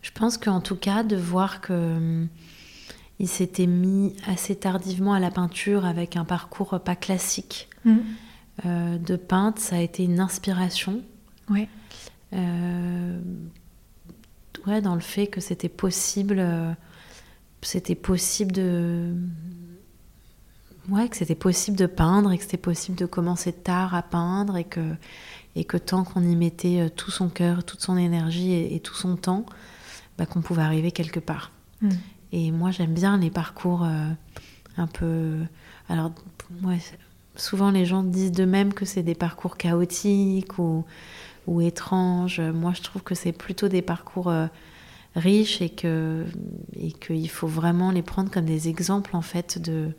Je 0.02 0.12
pense 0.12 0.38
qu'en 0.38 0.62
tout 0.62 0.76
cas, 0.76 1.04
de 1.04 1.16
voir 1.16 1.62
que 1.62 1.74
hum, 1.74 2.28
il 3.20 3.28
s'était 3.28 3.68
mis 3.68 4.16
assez 4.28 4.56
tardivement 4.56 5.14
à 5.14 5.20
la 5.20 5.30
peinture 5.30 5.86
avec 5.86 6.16
un 6.16 6.26
parcours 6.26 6.80
pas 6.80 6.96
classique 6.96 7.68
Hmm. 7.86 7.98
Euh, 8.66 8.98
de 8.98 9.16
peintre, 9.16 9.62
ça 9.62 9.78
a 9.78 9.80
été 9.80 10.04
une 10.04 10.20
inspiration. 10.20 11.02
Ouais. 11.50 11.68
Euh, 12.34 13.20
ouais, 14.68 14.82
dans 14.82 14.96
le 14.96 15.02
fait 15.02 15.28
que 15.28 15.42
c'était 15.42 15.70
possible, 15.70 16.38
euh, 16.40 16.72
c'était 17.62 17.96
possible 17.96 18.52
de, 18.52 19.16
ouais, 20.90 21.10
que 21.10 21.18
c'était 21.18 21.36
possible 21.36 21.78
de 21.78 21.88
peindre 21.88 22.32
et 22.32 22.38
que 22.38 22.44
c'était 22.44 22.58
possible 22.58 22.98
de 22.98 23.06
commencer 23.06 23.52
tard 23.52 23.96
à 23.96 24.04
peindre 24.04 24.58
et 24.58 24.66
que 24.66 24.96
et 25.58 25.66
que 25.66 25.76
tant 25.76 26.06
qu'on 26.06 26.24
y 26.24 26.38
mettait 26.38 26.90
tout 26.96 27.12
son 27.12 27.28
cœur, 27.28 27.66
toute 27.66 27.82
son 27.82 27.98
énergie 27.98 28.54
et, 28.54 28.74
et 28.74 28.80
tout 28.80 28.94
son 28.94 29.18
temps, 29.18 29.46
bah, 30.18 30.26
qu'on 30.26 30.40
pouvait 30.40 30.62
arriver 30.62 30.94
quelque 30.94 31.20
part. 31.20 31.52
Hmm. 31.82 31.90
Et 32.32 32.52
moi, 32.52 32.72
j'aime 32.72 32.94
bien 32.94 33.18
les 33.18 33.30
parcours 33.30 33.84
un 33.84 34.88
peu. 34.88 35.40
Alors, 35.90 36.14
ouais, 36.64 36.80
souvent 37.36 37.72
les 37.72 37.86
gens 37.86 38.04
disent 38.04 38.32
d'eux-mêmes 38.32 38.74
que 38.74 38.86
c'est 38.86 39.04
des 39.04 39.16
parcours 39.16 39.58
chaotiques 39.58 40.58
ou, 40.60 40.86
ou 41.48 41.62
étranges. 41.62 42.40
Moi, 42.42 42.74
je 42.76 42.82
trouve 42.82 43.04
que 43.04 43.16
c'est 43.16 43.32
plutôt 43.32 43.68
des 43.68 43.82
parcours 43.82 44.30
euh, 44.30 44.48
riches 45.16 45.62
et 45.62 45.70
que 45.70 46.26
et 46.76 46.92
qu'il 46.92 47.30
faut 47.30 47.48
vraiment 47.48 47.92
les 47.92 48.02
prendre 48.02 48.30
comme 48.32 48.46
des 48.46 48.68
exemples 48.70 49.16
en 49.16 49.22
fait 49.22 49.60
de 49.60 49.92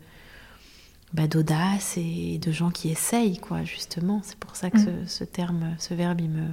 bah, 1.13 1.27
d'audace 1.27 1.95
et 1.97 2.39
de 2.39 2.51
gens 2.51 2.71
qui 2.71 2.89
essayent 2.89 3.37
quoi 3.37 3.63
justement. 3.63 4.21
C'est 4.23 4.37
pour 4.37 4.55
ça 4.55 4.71
que 4.71 4.77
Mm. 4.79 5.05
ce, 5.05 5.17
ce 5.17 5.23
terme, 5.23 5.75
ce 5.77 5.93
verbe, 5.93 6.21
il 6.21 6.29
me 6.29 6.47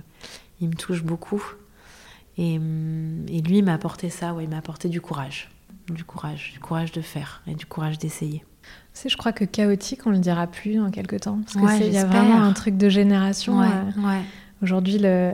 il 0.60 0.68
me 0.68 0.74
touche 0.74 1.02
beaucoup. 1.02 1.42
Et, 2.36 2.58
hum, 2.58 3.24
et 3.28 3.40
lui 3.42 3.58
il 3.58 3.64
m'a 3.64 3.74
apporté 3.74 4.10
ça, 4.10 4.34
ouais, 4.34 4.44
il 4.44 4.50
m'a 4.50 4.58
apporté 4.58 4.88
du 4.88 5.00
courage, 5.00 5.50
du 5.88 6.04
courage, 6.04 6.52
du 6.52 6.60
courage 6.60 6.92
de 6.92 7.00
faire 7.00 7.42
et 7.46 7.54
du 7.54 7.66
courage 7.66 7.98
d'essayer. 7.98 8.44
Je 9.06 9.16
crois 9.16 9.32
que 9.32 9.44
chaotique, 9.44 10.00
on 10.06 10.10
le 10.10 10.18
dira 10.18 10.46
plus 10.46 10.74
dans 10.76 10.90
quelques 10.90 11.20
temps. 11.20 11.38
Parce 11.44 11.54
Ouais, 11.64 11.78
qu'il 11.84 11.92
y 11.92 11.98
a 11.98 12.04
vraiment 12.04 12.42
un 12.42 12.52
truc 12.52 12.76
de 12.76 12.88
génération. 12.88 13.58
Ouais, 13.60 13.66
euh, 13.66 14.06
ouais. 14.08 14.20
Aujourd'hui, 14.62 14.98
le, 14.98 15.32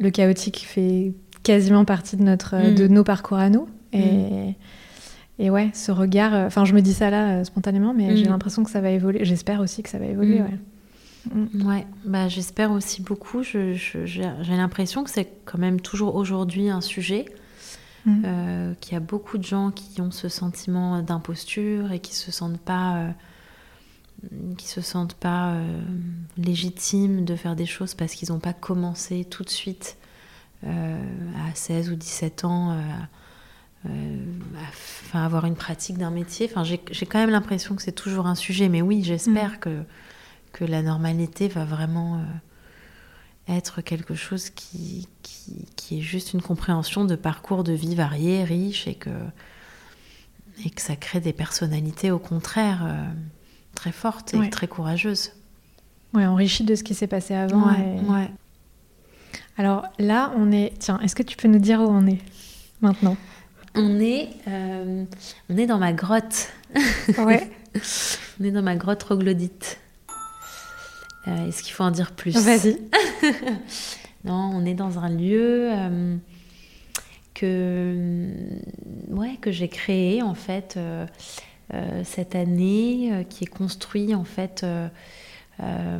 le 0.00 0.10
chaotique 0.10 0.64
fait 0.66 1.12
quasiment 1.42 1.84
partie 1.84 2.16
de, 2.16 2.22
notre, 2.22 2.56
Mm. 2.56 2.74
de 2.74 2.88
nos 2.88 3.04
parcours 3.04 3.36
à 3.38 3.50
nous. 3.50 3.68
Et, 3.92 4.54
et 5.38 5.50
ouais, 5.50 5.70
ce 5.74 5.92
regard, 5.92 6.32
euh, 6.34 6.46
enfin, 6.46 6.64
je 6.64 6.72
me 6.72 6.80
dis 6.80 6.94
ça 6.94 7.10
là 7.10 7.40
euh, 7.40 7.44
spontanément, 7.44 7.92
mais 7.92 8.12
Mm. 8.12 8.16
j'ai 8.16 8.24
l'impression 8.24 8.64
que 8.64 8.70
ça 8.70 8.80
va 8.80 8.90
évoluer. 8.90 9.24
J'espère 9.24 9.60
aussi 9.60 9.82
que 9.82 9.90
ça 9.90 9.98
va 9.98 10.06
évoluer. 10.06 10.40
Mm. 10.40 10.44
ouais. 11.68 11.84
Mm. 11.84 11.86
Bah, 12.06 12.28
j'espère 12.28 12.72
aussi 12.72 13.02
beaucoup. 13.02 13.42
Je- 13.42 13.74
je- 13.74 14.06
J'ai 14.06 14.28
j'ai 14.42 14.56
l'impression 14.56 15.04
que 15.04 15.10
c'est 15.10 15.28
quand 15.44 15.58
même 15.58 15.80
toujours 15.80 16.14
aujourd'hui 16.16 16.70
un 16.70 16.80
sujet, 16.80 17.26
Mm. 18.04 18.22
euh, 18.24 18.74
qu'il 18.80 18.94
y 18.94 18.96
a 18.96 19.00
beaucoup 19.00 19.38
de 19.38 19.44
gens 19.44 19.70
qui 19.70 20.00
ont 20.00 20.10
ce 20.10 20.28
sentiment 20.28 21.02
d'imposture 21.02 21.92
et 21.92 22.00
qui 22.00 22.16
se 22.16 22.32
sentent 22.32 22.60
pas, 22.60 22.96
euh, 22.96 23.10
qui 24.58 24.66
se 24.66 24.80
sentent 24.80 25.14
pas 25.14 25.52
euh, 25.52 25.80
légitimes 26.36 27.24
de 27.24 27.36
faire 27.36 27.54
des 27.54 27.66
choses 27.66 27.94
parce 27.94 28.14
qu'ils 28.14 28.32
n'ont 28.32 28.40
pas 28.40 28.54
commencé 28.54 29.24
tout 29.24 29.44
de 29.44 29.50
suite 29.50 29.96
à 30.64 31.52
16 31.54 31.90
ou 31.90 31.96
17 31.96 32.44
ans. 32.44 32.70
à 32.70 33.88
enfin, 33.88 35.24
avoir 35.24 35.44
une 35.44 35.56
pratique 35.56 35.98
d'un 35.98 36.12
métier. 36.12 36.48
Enfin, 36.48 36.62
j'ai 36.62 36.78
quand 36.78 37.18
même 37.18 37.30
l'impression 37.30 37.74
que 37.74 37.82
c'est 37.82 37.90
toujours 37.90 38.28
un 38.28 38.36
sujet, 38.36 38.68
mais 38.68 38.80
oui, 38.80 39.02
j'espère 39.02 39.58
que, 39.58 39.82
que 40.52 40.64
la 40.64 40.82
normalité 40.82 41.48
va 41.48 41.64
vraiment 41.64 42.24
être 43.48 43.80
quelque 43.82 44.14
chose 44.14 44.50
qui, 44.50 45.08
qui, 45.22 45.66
qui 45.76 45.98
est 45.98 46.02
juste 46.02 46.32
une 46.32 46.42
compréhension 46.42 47.04
de 47.04 47.16
parcours 47.16 47.64
de 47.64 47.72
vie 47.72 47.94
variés, 47.94 48.44
riches, 48.44 48.86
et 48.86 48.94
que, 48.94 49.10
et 50.64 50.70
que 50.70 50.80
ça 50.80 50.94
crée 50.96 51.20
des 51.20 51.32
personnalités 51.32 52.10
au 52.10 52.18
contraire 52.18 52.82
euh, 52.86 53.04
très 53.74 53.92
fortes 53.92 54.34
et 54.34 54.38
Ouais. 54.38 54.50
très 54.50 54.68
courageuses. 54.68 55.32
Ouais, 56.14 56.26
enrichi 56.26 56.62
de 56.64 56.74
ce 56.74 56.84
qui 56.84 56.94
s'est 56.94 57.06
passé 57.06 57.34
avant. 57.34 57.66
Ouais, 57.68 57.96
et- 57.98 58.10
ouais. 58.10 58.30
Alors 59.58 59.84
là, 59.98 60.32
on 60.36 60.50
est. 60.52 60.72
Tiens, 60.78 60.98
est-ce 61.00 61.14
que 61.14 61.22
tu 61.22 61.36
peux 61.36 61.48
nous 61.48 61.58
dire 61.58 61.80
où 61.80 61.86
on 61.88 62.06
est 62.06 62.20
maintenant? 62.80 63.16
On 63.74 63.98
est, 64.00 64.28
euh, 64.48 65.04
on 65.48 65.56
est 65.56 65.66
dans 65.66 65.78
ma 65.78 65.92
grotte. 65.92 66.48
Ouais. 67.18 67.50
On 68.40 68.44
est 68.44 68.50
dans 68.50 68.62
ma 68.62 68.76
grotte 68.76 68.98
troglodyte. 69.00 69.78
Euh, 71.28 71.48
Est-ce 71.48 71.62
qu'il 71.62 71.72
faut 71.72 71.84
en 71.84 71.90
dire 71.90 72.12
plus 72.12 72.36
Vas-y. 72.36 72.78
Non, 74.24 74.52
on 74.54 74.64
est 74.64 74.74
dans 74.74 75.00
un 75.00 75.08
lieu 75.08 75.68
euh, 75.72 76.16
que, 77.34 78.28
ouais, 79.08 79.36
que 79.40 79.50
j'ai 79.50 79.66
créé 79.66 80.22
en 80.22 80.34
fait 80.34 80.74
euh, 80.76 81.06
euh, 81.74 82.02
cette 82.04 82.36
année, 82.36 83.10
euh, 83.12 83.22
qui 83.24 83.42
est 83.42 83.48
construit 83.48 84.14
en 84.14 84.22
fait 84.22 84.60
euh, 84.62 84.86
euh, 85.60 85.98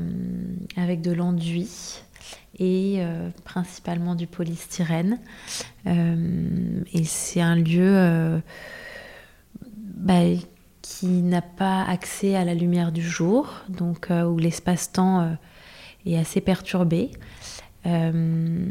avec 0.76 1.00
de 1.02 1.10
l'enduit 1.10 2.02
et 2.60 2.98
euh, 2.98 3.30
principalement 3.44 4.14
du 4.14 4.28
polystyrène. 4.28 5.18
Euh, 5.88 6.80
et 6.92 7.02
c'est 7.02 7.40
un 7.40 7.56
lieu 7.56 7.96
euh, 7.96 8.38
bah, 9.66 10.20
qui 10.82 11.06
n'a 11.06 11.42
pas 11.42 11.82
accès 11.84 12.34
à 12.34 12.44
la 12.44 12.54
lumière 12.54 12.92
du 12.92 13.02
jour, 13.02 13.48
donc 13.68 14.10
euh, 14.10 14.24
où 14.24 14.36
l'espace-temps 14.38 15.20
euh, 15.20 15.32
est 16.06 16.16
assez 16.18 16.40
perturbé. 16.40 17.10
Euh, 17.84 18.66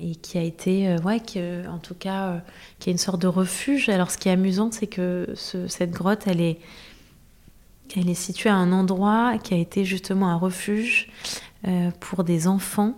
et 0.00 0.16
qui 0.16 0.36
a 0.36 0.42
été, 0.42 0.96
ouais, 1.04 1.22
en 1.68 1.78
tout 1.78 1.94
cas, 1.94 2.42
qui 2.80 2.90
est 2.90 2.92
une 2.92 2.98
sorte 2.98 3.22
de 3.22 3.28
refuge. 3.28 3.88
Alors, 3.88 4.10
ce 4.10 4.18
qui 4.18 4.28
est 4.28 4.32
amusant, 4.32 4.70
c'est 4.72 4.88
que 4.88 5.28
ce- 5.36 5.68
cette 5.68 5.92
grotte, 5.92 6.26
elle 6.26 6.40
est, 6.40 6.58
elle 7.96 8.08
est 8.10 8.14
située 8.14 8.50
à 8.50 8.56
un 8.56 8.72
endroit 8.72 9.38
qui 9.38 9.54
a 9.54 9.56
été 9.56 9.84
justement 9.84 10.28
un 10.28 10.36
refuge 10.36 11.08
pour 12.00 12.24
des 12.24 12.46
enfants 12.48 12.94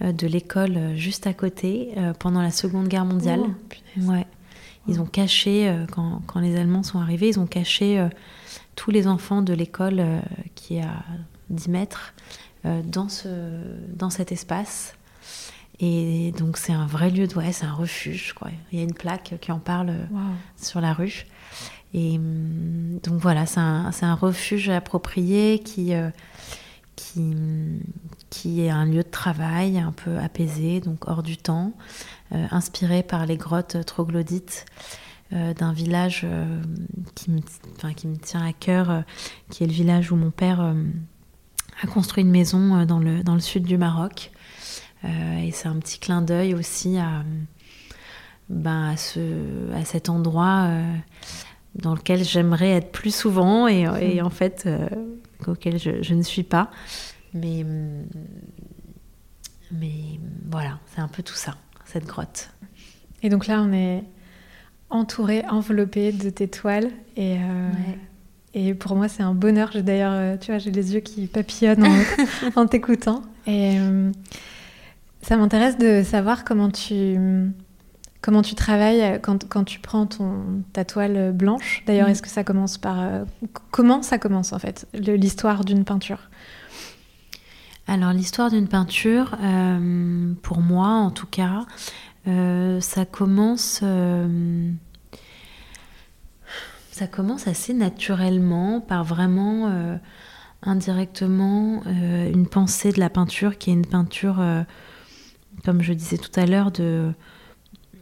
de 0.00 0.26
l'école 0.26 0.96
juste 0.96 1.26
à 1.28 1.34
côté 1.34 1.94
pendant 2.18 2.42
la 2.42 2.50
Seconde 2.50 2.88
Guerre 2.88 3.04
mondiale. 3.04 3.40
Oh, 3.44 4.10
ouais. 4.10 4.26
Ils 4.86 5.00
ont 5.00 5.06
caché, 5.06 5.74
quand, 5.92 6.20
quand, 6.26 6.40
les 6.40 6.56
Allemands 6.56 6.82
sont 6.82 7.00
arrivés, 7.00 7.28
ils 7.28 7.40
ont 7.40 7.46
caché 7.46 8.06
tous 8.76 8.90
les 8.90 9.06
enfants 9.06 9.40
de 9.40 9.54
l'école 9.54 10.04
qui 10.54 10.76
est 10.76 10.82
à 10.82 11.04
10 11.48 11.68
mètres 11.68 12.12
dans, 12.64 13.08
ce, 13.08 13.26
dans 13.94 14.10
cet 14.10 14.30
espace. 14.30 14.94
Et 15.80 16.32
donc 16.38 16.58
c'est 16.58 16.72
un 16.72 16.86
vrai 16.86 17.10
lieu 17.10 17.26
de 17.26 17.34
ouais, 17.34 17.52
c'est 17.52 17.64
un 17.64 17.72
refuge. 17.72 18.34
Quoi. 18.34 18.50
Il 18.72 18.78
y 18.78 18.82
a 18.82 18.84
une 18.84 18.94
plaque 18.94 19.36
qui 19.40 19.52
en 19.52 19.58
parle 19.58 19.94
sur 20.56 20.82
la 20.82 20.92
rue. 20.92 21.26
Et 21.94 22.16
hum, 22.16 22.98
donc 23.02 23.20
voilà, 23.20 23.46
c'est 23.46 23.60
un, 23.60 23.90
un, 24.02 24.14
refuge 24.14 24.68
approprié 24.68 25.60
qui, 25.60 25.94
euh, 25.94 26.10
qui, 26.96 27.34
qui 28.30 28.62
est 28.62 28.70
un 28.70 28.84
lieu 28.84 29.04
de 29.04 29.10
travail 29.10 29.78
un 29.78 29.92
peu 29.92 30.18
apaisé, 30.18 30.80
donc 30.80 31.08
hors 31.08 31.22
du 31.22 31.36
temps, 31.36 31.72
euh, 31.72 32.13
inspiré 32.30 33.02
par 33.02 33.26
les 33.26 33.36
grottes 33.36 33.84
troglodytes 33.86 34.66
euh, 35.32 35.54
d'un 35.54 35.72
village 35.72 36.26
qui, 37.14 37.30
me, 37.30 37.40
enfin, 37.76 37.92
qui 37.92 38.06
me 38.08 38.16
tient 38.16 38.44
à 38.44 38.52
cœur, 38.52 39.04
qui 39.50 39.64
est 39.64 39.66
le 39.66 39.72
village 39.72 40.10
où 40.10 40.16
mon 40.16 40.30
père 40.30 40.74
a 41.82 41.86
construit 41.86 42.24
une 42.24 42.30
maison 42.30 42.84
dans 42.86 42.98
le, 42.98 43.22
dans 43.22 43.34
le 43.34 43.40
sud 43.40 43.64
du 43.64 43.78
Maroc. 43.78 44.32
et 45.04 45.50
c'est 45.52 45.68
un 45.68 45.76
petit 45.76 45.98
clin 45.98 46.22
d'œil 46.22 46.54
aussi 46.54 46.98
à, 46.98 47.24
ben, 48.48 48.90
à, 48.90 48.96
ce, 48.96 49.72
à 49.74 49.84
cet 49.84 50.08
endroit 50.08 50.68
dans 51.74 51.94
lequel 51.94 52.24
j'aimerais 52.24 52.70
être 52.70 52.92
plus 52.92 53.14
souvent 53.14 53.66
et, 53.66 53.86
hmm. 53.86 54.24
en 54.24 54.30
fait 54.30 54.64
euh, 54.66 54.88
auquel 55.46 55.78
je, 55.78 56.14
ne 56.14 56.22
suis 56.22 56.42
pas. 56.42 56.70
Mais, 57.32 57.66
mais 59.72 60.20
voilà, 60.50 60.78
c'est 60.94 61.00
un 61.00 61.08
peu 61.08 61.22
tout 61.22 61.34
ça, 61.34 61.56
cette 61.86 62.06
grotte. 62.06 62.50
Et 63.22 63.28
donc 63.28 63.46
là, 63.46 63.62
on 63.62 63.72
est 63.72 64.04
entouré, 64.90 65.44
enveloppé 65.48 66.12
de 66.12 66.30
tes 66.30 66.48
toiles 66.48 66.90
et, 67.16 67.36
euh, 67.36 67.70
et 68.54 68.74
pour 68.74 68.96
moi, 68.96 69.08
c'est 69.08 69.22
un 69.22 69.34
bonheur. 69.34 69.70
J'ai 69.72 69.82
d'ailleurs, 69.82 70.12
euh, 70.12 70.36
tu 70.36 70.50
vois, 70.50 70.58
j'ai 70.58 70.70
les 70.70 70.94
yeux 70.94 71.00
qui 71.00 71.26
papillonnent 71.26 71.84
en, 71.84 72.00
en 72.60 72.66
t'écoutant 72.66 73.22
et 73.46 73.78
ça 75.22 75.36
m'intéresse 75.36 75.78
de 75.78 76.02
savoir 76.02 76.44
comment 76.44 76.70
tu 76.70 77.18
Comment 78.24 78.40
tu 78.40 78.54
travailles 78.54 79.02
euh, 79.02 79.18
quand, 79.18 79.46
quand, 79.50 79.64
tu 79.64 79.80
prends 79.80 80.06
ton, 80.06 80.62
ta 80.72 80.86
toile 80.86 81.32
blanche 81.32 81.82
D'ailleurs, 81.86 82.08
mm. 82.08 82.10
est-ce 82.10 82.22
que 82.22 82.30
ça 82.30 82.42
commence 82.42 82.78
par... 82.78 83.02
Euh, 83.02 83.24
comment 83.70 84.00
ça 84.00 84.16
commence 84.16 84.54
en 84.54 84.58
fait, 84.58 84.86
l'histoire 84.94 85.62
d'une 85.62 85.84
peinture? 85.84 86.30
Alors 87.86 88.12
l'histoire 88.12 88.50
d'une 88.50 88.68
peinture, 88.68 89.36
euh, 89.42 90.32
pour 90.42 90.60
moi 90.60 90.88
en 90.88 91.10
tout 91.10 91.26
cas, 91.26 91.66
ça 92.26 93.04
commence... 93.04 93.84
ça 96.90 97.06
commence 97.06 97.46
assez 97.46 97.74
naturellement 97.74 98.80
par 98.80 99.04
vraiment 99.04 99.98
indirectement 100.62 101.82
une 101.84 102.46
pensée 102.46 102.92
de 102.92 103.00
la 103.00 103.10
peinture 103.10 103.58
qui 103.58 103.68
est 103.68 103.74
une 103.74 103.86
peinture, 103.86 104.42
comme 105.66 105.82
je 105.82 105.92
disais 105.92 106.16
tout 106.16 106.40
à 106.40 106.46
l'heure, 106.46 106.70
de 106.70 107.12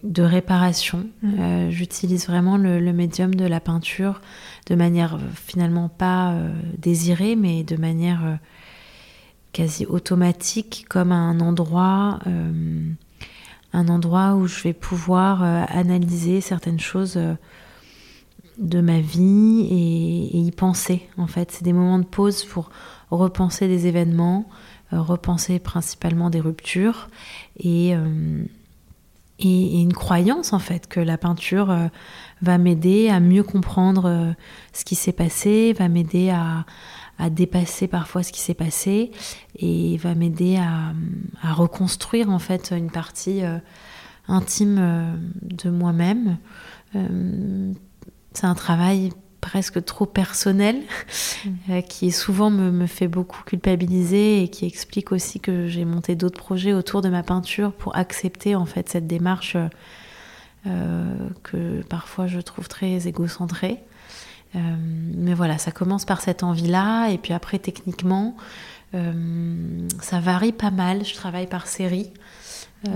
de 0.02 0.22
réparation. 0.22 1.06
Mm. 1.22 1.34
Euh, 1.38 1.70
j'utilise 1.70 2.26
vraiment 2.26 2.56
le, 2.56 2.80
médium 2.92 3.34
de 3.34 3.44
la 3.44 3.60
peinture 3.60 4.20
de 4.66 4.74
manière 4.74 5.14
euh, 5.14 5.18
finalement 5.34 5.88
pas 5.88 6.32
euh, 6.32 6.52
désirée, 6.78 7.36
mais 7.36 7.62
de 7.62 7.76
manière 7.76 8.38
quasi 9.52 9.86
automatique, 9.86 10.86
comme 10.88 11.12
un 11.12 11.40
endroit, 11.40 12.20
un 13.72 13.88
endroit 13.88 14.34
où 14.34 14.46
je 14.46 14.62
vais 14.62 14.72
pouvoir 14.72 15.42
analyser 15.42 16.40
certaines 16.40 16.80
choses 16.80 17.18
de 18.58 18.80
ma 18.80 19.00
vie 19.00 19.66
et, 19.70 20.38
y 20.38 20.50
penser. 20.52 21.08
En 21.18 21.26
fait, 21.26 21.50
c'est 21.52 21.64
des 21.64 21.72
moments 21.72 21.98
de 21.98 22.04
pause 22.04 22.44
pour 22.44 22.70
repenser 23.10 23.68
des 23.68 23.86
événements, 23.86 24.48
repenser 24.90 25.58
principalement 25.58 26.30
des 26.30 26.40
ruptures 26.40 27.08
et 27.58 27.94
et, 29.42 29.80
une 29.80 29.92
croyance 29.92 30.52
en 30.52 30.58
fait 30.58 30.86
que 30.86 31.00
la 31.00 31.18
peinture 31.18 31.70
euh, 31.70 31.88
va 32.40 32.58
m'aider 32.58 33.08
à 33.08 33.20
mieux 33.20 33.42
comprendre 33.42 34.06
euh, 34.06 34.32
ce 34.72 34.84
qui 34.84 34.94
s'est 34.94 35.12
passé, 35.12 35.74
va 35.78 35.88
m'aider 35.88 36.30
à, 36.30 36.64
dépasser 37.30 37.86
parfois 37.88 38.22
ce 38.22 38.32
qui 38.32 38.40
s'est 38.40 38.54
passé 38.54 39.12
et 39.56 39.96
va 39.98 40.14
m'aider 40.14 40.56
à, 40.56 40.92
reconstruire 41.54 42.30
en 42.30 42.38
fait 42.38 42.72
une 42.76 42.90
partie 42.90 43.44
euh, 43.44 43.58
intime 44.28 45.20
de 45.42 45.70
moi-même. 45.70 46.38
c'est 46.92 48.46
un 48.46 48.54
travail 48.54 49.10
presque 49.42 49.84
trop 49.84 50.06
personnel, 50.06 50.76
mm. 51.44 51.50
euh, 51.70 51.80
qui 51.82 52.10
souvent 52.10 52.48
me, 52.48 52.86
fait 52.86 53.08
beaucoup 53.08 53.42
culpabiliser 53.44 54.42
et 54.42 54.48
qui 54.48 54.64
explique 54.64 55.12
aussi 55.12 55.40
que 55.40 55.66
j'ai 55.66 55.84
monté 55.84 56.14
d'autres 56.14 56.38
projets 56.38 56.72
autour 56.72 57.02
de 57.02 57.10
ma 57.10 57.22
peinture 57.22 57.72
pour 57.72 57.94
accepter 57.94 58.54
en 58.54 58.64
fait 58.64 58.88
cette 58.88 59.06
démarche 59.06 59.58
euh, 60.66 61.28
que 61.42 61.82
parfois 61.82 62.26
je 62.26 62.40
trouve 62.40 62.68
très 62.68 63.06
égocentrée. 63.06 63.82
Euh, 64.54 64.58
mais 65.16 65.34
voilà, 65.34 65.58
ça 65.58 65.70
commence 65.70 66.04
par 66.04 66.20
cette 66.20 66.42
envie-là, 66.42 67.08
et 67.08 67.18
puis 67.18 67.32
après 67.32 67.58
techniquement, 67.58 68.36
ça 70.02 70.20
varie 70.20 70.52
pas 70.52 70.70
mal. 70.70 71.02
Je 71.02 71.14
travaille 71.14 71.46
par 71.46 71.66
série. 71.66 72.10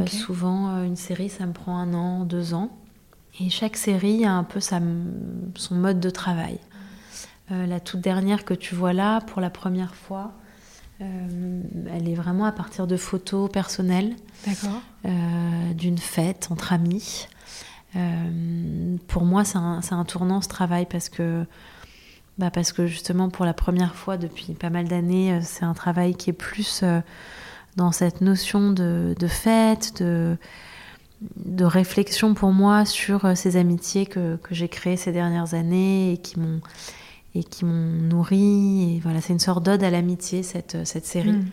Souvent, 0.06 0.82
une 0.82 0.96
série, 0.96 1.30
ça 1.30 1.46
me 1.46 1.54
prend 1.54 1.78
un 1.78 1.94
an, 1.94 2.24
deux 2.24 2.52
ans. 2.52 2.70
Et 3.40 3.48
chaque 3.48 3.78
série 3.78 4.26
a 4.26 4.32
un 4.32 4.44
peu 4.44 4.60
sa, 4.60 4.78
son 5.54 5.74
mode 5.74 5.98
de 5.98 6.10
travail. 6.10 6.58
Euh, 7.52 7.66
la 7.66 7.80
toute 7.80 8.00
dernière 8.00 8.44
que 8.44 8.54
tu 8.54 8.74
vois 8.74 8.92
là, 8.92 9.20
pour 9.20 9.40
la 9.40 9.50
première 9.50 9.94
fois, 9.94 10.32
euh, 11.00 11.62
elle 11.92 12.08
est 12.08 12.14
vraiment 12.14 12.44
à 12.46 12.52
partir 12.52 12.86
de 12.86 12.96
photos 12.96 13.50
personnelles 13.50 14.16
euh, 15.04 15.72
d'une 15.74 15.98
fête 15.98 16.48
entre 16.50 16.72
amis. 16.72 17.28
Pour 19.08 19.24
moi, 19.24 19.44
c'est 19.44 19.58
un, 19.58 19.80
un, 19.90 20.04
tournant 20.04 20.40
ce 20.40 20.48
travail 20.48 20.86
parce 20.88 21.08
que, 21.08 21.44
bah 22.38 22.50
parce 22.50 22.72
que 22.72 22.86
justement, 22.86 23.30
pour 23.30 23.44
la 23.44 23.54
première 23.54 23.94
fois 23.94 24.16
depuis 24.16 24.52
pas 24.54 24.70
mal 24.70 24.88
d'années, 24.88 25.40
c'est 25.42 25.64
un 25.64 25.74
travail 25.74 26.14
qui 26.14 26.30
est 26.30 26.34
plus 26.34 26.84
dans 27.76 27.92
cette 27.92 28.20
notion 28.20 28.72
de, 28.72 29.14
de 29.18 29.26
fête, 29.26 30.02
de, 30.02 30.36
de 31.20 31.64
réflexion 31.64 32.34
pour 32.34 32.52
moi 32.52 32.84
sur 32.84 33.24
euh, 33.24 33.34
ces 33.34 33.56
amitiés 33.56 34.06
que, 34.06 34.38
j'ai 34.50 34.68
créées 34.68 34.96
ces 34.96 35.12
dernières 35.12 35.54
années 35.54 36.12
et 36.12 36.18
qui 36.18 36.38
m'ont 36.38 36.60
et 37.34 37.44
qui 37.44 37.66
m'ont 37.66 37.90
nourri. 38.02 38.96
Et 38.96 39.00
voilà, 39.00 39.20
c'est 39.20 39.34
une 39.34 39.38
sorte 39.38 39.62
d'ode 39.62 39.82
à 39.82 39.90
l'amitié 39.90 40.42
cette, 40.42 40.74
euh, 40.74 40.84
cette 40.84 41.04
série. 41.04 41.32
Mm. 41.32 41.50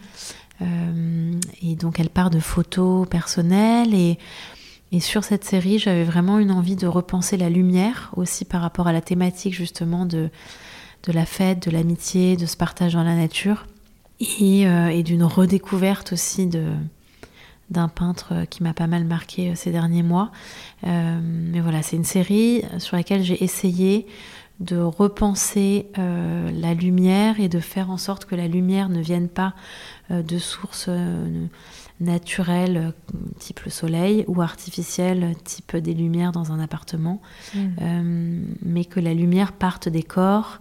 Euh, 0.62 1.40
et 1.62 1.76
donc 1.76 2.00
elle 2.00 2.10
part 2.10 2.30
de 2.30 2.40
photos 2.40 3.08
personnelles 3.08 3.94
et, 3.94 4.18
et 4.94 5.00
sur 5.00 5.24
cette 5.24 5.44
série, 5.44 5.80
j'avais 5.80 6.04
vraiment 6.04 6.40
une 6.40 6.52
envie 6.52 6.76
de 6.76 6.88
repenser 6.88 7.36
la 7.36 7.50
lumière 7.50 8.12
aussi 8.16 8.46
par 8.46 8.62
rapport 8.62 8.88
à 8.88 8.94
la 8.94 9.02
thématique 9.02 9.54
justement 9.54 10.06
de, 10.06 10.30
la 11.08 11.26
fête, 11.26 11.68
de 11.68 11.72
l'amitié, 11.72 12.38
de 12.38 12.46
ce 12.46 12.56
partage 12.56 12.94
dans 12.94 13.04
la 13.04 13.16
nature 13.16 13.66
et, 14.22 14.62
et 14.62 15.04
d'une 15.04 15.24
redécouverte 15.24 16.14
aussi 16.14 16.48
de, 16.48 16.74
d'un 17.70 17.90
peintre 17.90 18.46
qui 18.50 18.64
m'a 18.64 18.74
pas 18.74 18.88
mal 18.88 19.04
marqué 19.04 19.50
euh, 19.50 19.56
ces 19.56 19.72
derniers 19.72 20.04
mois. 20.04 20.32
Euh, 20.86 21.20
mais 21.22 21.60
voilà, 21.60 21.82
c'est 21.82 21.98
une 21.98 22.06
série 22.06 22.64
sur 22.78 22.96
laquelle 22.96 23.24
j'ai 23.24 23.44
essayé 23.44 24.08
de 24.64 24.78
repenser 24.78 25.88
euh, 25.98 26.52
la 26.52 26.74
lumière 26.74 27.40
et 27.40 27.50
de 27.50 27.60
faire 27.60 27.90
en 27.90 27.98
sorte 27.98 28.26
que 28.26 28.36
la 28.36 28.48
lumière 28.48 28.90
ne 28.90 29.02
vienne 29.02 29.30
pas 29.30 29.54
de 30.10 30.38
sources 30.38 30.90
naturelles 32.02 32.94
type 33.40 33.62
le 33.62 33.72
soleil 33.72 34.26
ou 34.28 34.42
artificielles 34.42 35.34
type 35.44 35.78
des 35.78 35.94
lumières 35.94 36.34
dans 36.34 36.52
un 36.52 36.60
appartement, 36.60 37.22
mmh. 37.56 38.44
mais 38.64 38.84
que 38.84 39.00
la 39.00 39.14
lumière 39.14 39.54
parte 39.54 39.88
des 39.88 40.04
corps 40.04 40.60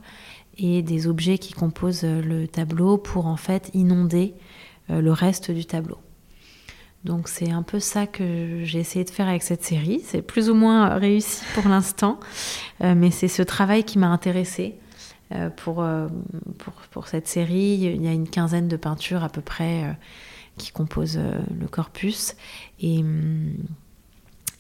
et 0.59 0.83
des 0.83 1.09
objets 1.09 1.39
qui 1.39 1.53
composent 1.53 2.05
le 2.05 2.47
tableau 2.47 2.99
pour 2.99 3.27
en 3.27 3.37
fait 3.37 3.69
inonder 3.75 4.35
le 4.89 5.11
reste 5.11 5.51
du 5.51 5.67
tableau. 5.67 5.99
Donc 7.05 7.29
c'est 7.29 7.51
un 7.51 7.63
peu 7.63 7.81
ça 7.81 8.07
que 8.07 8.61
j'ai 8.65 8.79
essayé 8.79 9.05
de 9.05 9.11
faire 9.11 9.29
avec 9.29 9.43
cette 9.43 9.65
série. 9.65 10.01
C'est 10.05 10.23
plus 10.23 10.51
ou 10.51 10.55
moins 10.55 10.89
réussi 10.99 11.43
pour 11.55 11.69
l'instant, 11.69 12.21
euh, 12.83 12.95
mais 12.97 13.11
c'est 13.11 13.29
ce 13.29 13.43
travail 13.43 13.85
qui 13.85 13.99
m'a 13.99 14.09
intéressée. 14.09 14.77
Euh, 15.35 15.49
pour, 15.49 15.83
euh, 15.83 16.09
pour, 16.59 16.75
pour, 16.91 17.09
cette 17.09 17.27
série, 17.27 17.79
il 17.81 18.03
y 18.03 18.07
a 18.09 18.13
une 18.13 18.29
quinzaine 18.29 18.69
de 18.69 18.77
peintures 18.77 19.25
à 19.25 19.31
peu 19.31 19.41
près 19.41 19.97
qui 20.59 20.71
composent 20.71 21.19
le 21.19 21.67
corpus. 21.69 22.37
Et, 22.81 23.03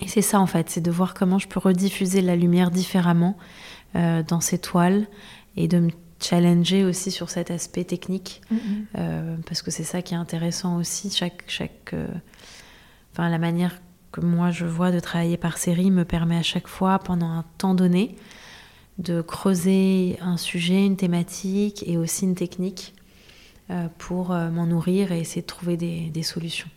et 0.00 0.09
c'est 0.09 0.22
ça 0.22 0.40
en 0.40 0.46
fait, 0.46 0.70
c'est 0.70 0.81
de 0.81 0.90
voir 0.90 1.12
comment 1.14 1.38
je 1.38 1.46
peux 1.46 1.61
rediffuser 1.61 2.22
la 2.22 2.37
lumière 2.37 2.70
différemment 2.70 3.37
dans 3.94 4.40
ces 4.40 4.59
toiles 4.59 5.07
et 5.57 5.68
de 5.68 5.78
me 5.78 5.90
challenger 6.22 6.85
aussi 6.85 7.11
sur 7.11 7.28
cet 7.28 7.50
aspect 7.50 7.85
technique, 7.85 8.40
Mhm. 8.50 8.59
euh, 8.96 9.37
parce 9.46 9.61
que 9.61 9.70
c'est 9.70 9.83
ça 9.85 10.00
qui 10.02 10.14
est 10.14 10.16
intéressant 10.16 10.76
aussi. 10.78 11.11
Chaque, 11.11 11.44
chaque, 11.48 11.94
enfin, 13.12 13.29
la 13.29 13.38
manière 13.38 13.81
que 14.11 14.20
moi 14.20 14.51
je 14.51 14.66
vois 14.66 14.90
de 14.90 15.01
travailler 15.01 15.37
par 15.37 15.59
série 15.59 15.90
me 15.90 16.05
permet 16.05 16.37
à 16.37 16.42
chaque 16.42 16.68
fois, 16.68 16.98
pendant 16.98 17.31
un 17.31 17.44
temps 17.59 17.75
donné, 17.75 18.16
de 18.98 19.22
creuser 19.22 20.18
un 20.20 20.37
sujet, 20.37 20.85
une 20.85 20.96
thématique 20.96 21.83
et 21.87 21.96
aussi 21.96 22.25
une 22.25 22.35
technique 22.35 22.94
euh, 23.70 23.88
pour 23.98 24.33
euh, 24.33 24.51
m'en 24.51 24.66
nourrir 24.66 25.12
et 25.12 25.20
essayer 25.20 25.42
de 25.42 25.46
trouver 25.46 25.77
des, 25.77 26.11
des 26.11 26.22
solutions. 26.22 26.68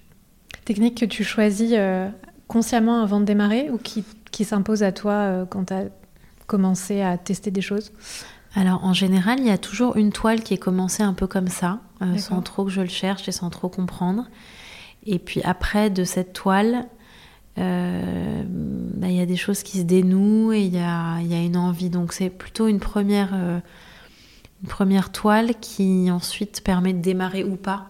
Technique 0.64 0.98
que 0.98 1.06
tu 1.06 1.24
choisis 1.24 1.74
euh, 1.74 2.10
consciemment 2.48 3.02
avant 3.02 3.20
de 3.20 3.26
démarrer 3.26 3.70
ou 3.70 3.78
qui, 3.78 4.04
qui 4.32 4.46
s'impose 4.46 4.82
à 4.82 4.92
toi 4.92 5.14
euh, 5.14 5.46
quand 5.46 5.66
tu 5.66 5.74
as 5.74 5.86
commencé 6.48 7.02
à 7.02 7.18
tester 7.18 7.52
des 7.52 7.62
choses? 7.62 7.92
Alors 8.56 8.86
en 8.86 8.94
général, 8.94 9.40
il 9.40 9.46
y 9.46 9.52
a 9.52 9.58
toujours 9.58 9.98
une 9.98 10.12
toile 10.12 10.42
qui 10.42 10.54
est 10.54 10.58
commencée 10.58 11.04
un 11.04 11.14
peu 11.14 11.28
comme 11.28 11.50
ça, 11.50 11.82
euh, 12.02 12.18
sans 12.18 12.42
trop 12.42 12.64
que 12.64 12.72
je 12.72 12.82
le 12.82 12.88
cherche 12.88 13.28
et 13.28 13.32
sans 13.34 13.50
trop 13.50 13.68
comprendre. 13.68 14.26
Et 15.06 15.20
puis 15.20 15.42
après, 15.44 15.90
de 15.90 16.04
cette 16.04 16.34
toile, 16.34 16.88
euh, 17.58 18.44
bah, 18.46 19.08
il 19.08 19.16
y 19.16 19.22
a 19.22 19.26
des 19.26 19.38
choses 19.38 19.64
qui 19.64 19.80
se 19.80 19.84
dénouent 19.84 20.52
et 20.52 20.62
il 20.62 20.74
y 20.74 20.80
a, 20.80 21.20
une 21.22 21.58
envie. 21.58 21.90
Donc 21.90 22.14
c'est 22.14 22.30
plutôt 22.30 22.68
une 22.68 22.80
première, 22.80 23.32
euh, 23.34 23.60
une 24.64 24.70
première 24.70 25.12
toile 25.12 25.56
qui 25.60 26.10
ensuite 26.12 26.62
permet 26.64 26.94
de 26.94 27.02
démarrer 27.02 27.44
ou 27.44 27.56
pas 27.56 27.90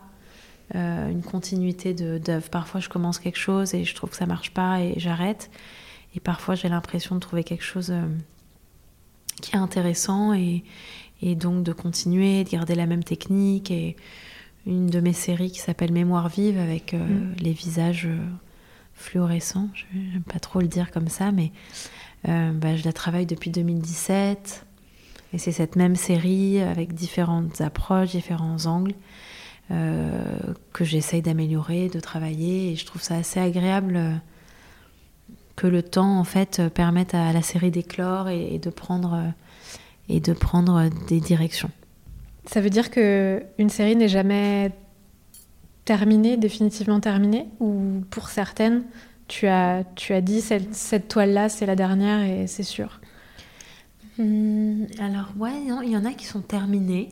euh, 0.75 1.09
une 1.09 1.23
continuité 1.23 1.93
d'œuvre. 1.93 2.49
Parfois, 2.49 2.79
je 2.79 2.89
commence 2.89 3.19
quelque 3.19 3.39
chose 3.39 3.73
et 3.73 3.85
je 3.85 3.95
trouve 3.95 4.11
que 4.11 4.17
ça 4.17 4.25
marche 4.25 4.51
pas 4.51 4.81
et 4.81 4.93
j'arrête. 4.97 5.49
Et 6.15 6.19
parfois, 6.19 6.55
j'ai 6.55 6.69
l'impression 6.69 7.15
de 7.15 7.19
trouver 7.19 7.43
quelque 7.43 7.63
chose 7.63 7.93
qui 9.41 9.53
est 9.53 9.59
intéressant 9.59 10.33
et, 10.33 10.63
et 11.21 11.35
donc 11.35 11.63
de 11.63 11.73
continuer, 11.73 12.43
de 12.43 12.49
garder 12.49 12.75
la 12.75 12.85
même 12.85 13.03
technique. 13.03 13.71
Et 13.71 13.95
une 14.65 14.87
de 14.87 14.99
mes 14.99 15.13
séries 15.13 15.51
qui 15.51 15.59
s'appelle 15.59 15.91
Mémoire 15.91 16.29
vive 16.29 16.57
avec 16.57 16.93
euh, 16.93 16.97
Mm. 16.97 17.35
les 17.39 17.53
visages 17.53 18.05
euh, 18.07 18.17
fluorescents, 18.93 19.69
je 19.73 19.85
n'aime 19.97 20.23
pas 20.23 20.39
trop 20.39 20.59
le 20.59 20.67
dire 20.67 20.91
comme 20.91 21.07
ça, 21.07 21.31
mais 21.31 21.51
euh, 22.27 22.51
bah, 22.51 22.75
je 22.75 22.83
la 22.85 22.93
travaille 22.93 23.25
depuis 23.25 23.49
2017. 23.51 24.65
Et 25.33 25.37
c'est 25.37 25.51
cette 25.51 25.75
même 25.75 25.95
série 25.95 26.61
avec 26.61 26.93
différentes 26.93 27.59
approches, 27.59 28.11
différents 28.11 28.65
angles 28.67 28.93
euh, 29.71 30.37
que 30.71 30.85
j'essaye 30.85 31.21
d'améliorer, 31.21 31.89
de 31.89 31.99
travailler. 31.99 32.71
Et 32.71 32.75
je 32.75 32.85
trouve 32.85 33.01
ça 33.01 33.15
assez 33.15 33.39
agréable 33.39 34.21
que 35.57 35.67
le 35.67 35.83
temps 35.83 36.17
en 36.19 36.23
fait 36.23 36.61
permette 36.73 37.13
à 37.13 37.33
la 37.33 37.41
série 37.41 37.71
d'éclore 37.71 38.29
et, 38.29 38.55
et 38.55 38.59
de 38.59 38.69
prendre 38.69 39.33
et 40.07 40.19
de 40.19 40.33
prendre 40.33 40.89
des 41.07 41.19
directions. 41.19 41.71
Ça 42.45 42.61
veut 42.61 42.69
dire 42.69 42.91
que 42.91 43.43
une 43.57 43.69
série 43.69 43.95
n'est 43.95 44.07
jamais 44.07 44.71
terminée, 45.85 46.37
définitivement 46.37 46.99
terminée 46.99 47.47
Ou 47.59 48.03
pour 48.09 48.29
certaines, 48.29 48.83
tu 49.27 49.47
as, 49.47 49.83
tu 49.95 50.13
as 50.13 50.21
dit 50.21 50.41
cette, 50.41 50.73
cette 50.73 51.07
toile-là, 51.07 51.49
c'est 51.49 51.65
la 51.65 51.75
dernière 51.75 52.21
et 52.21 52.47
c'est 52.47 52.63
sûr? 52.63 52.99
Hum, 54.19 54.87
alors 54.99 55.33
ouais, 55.37 55.51
il 55.83 55.89
y 55.89 55.97
en 55.97 56.05
a 56.05 56.13
qui 56.13 56.25
sont 56.25 56.41
terminés. 56.41 57.09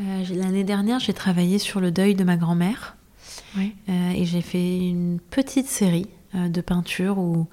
Euh, 0.00 0.24
L'année 0.34 0.64
dernière, 0.64 0.98
j'ai 0.98 1.12
travaillé 1.12 1.58
sur 1.58 1.80
le 1.80 1.90
deuil 1.90 2.14
de 2.14 2.24
ma 2.24 2.36
grand-mère. 2.36 2.96
Oui. 3.56 3.74
Euh, 3.88 4.10
et 4.10 4.24
j'ai 4.24 4.42
fait 4.42 4.78
une 4.78 5.18
petite 5.30 5.68
série 5.68 6.08
euh, 6.34 6.48
de 6.48 6.60
peintures 6.60 7.18
où 7.18 7.46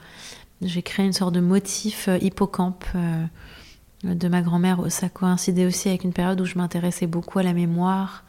j'ai 0.61 0.81
créé 0.81 1.05
une 1.05 1.13
sorte 1.13 1.33
de 1.33 1.39
motif 1.39 2.07
hippocampe 2.21 2.85
de 4.03 4.27
ma 4.27 4.41
grand-mère. 4.41 4.91
Ça 4.91 5.09
coïncidait 5.09 5.65
aussi 5.65 5.89
avec 5.89 6.03
une 6.03 6.13
période 6.13 6.39
où 6.41 6.45
je 6.45 6.57
m'intéressais 6.57 7.07
beaucoup 7.07 7.39
à 7.39 7.43
la 7.43 7.53
mémoire. 7.53 8.23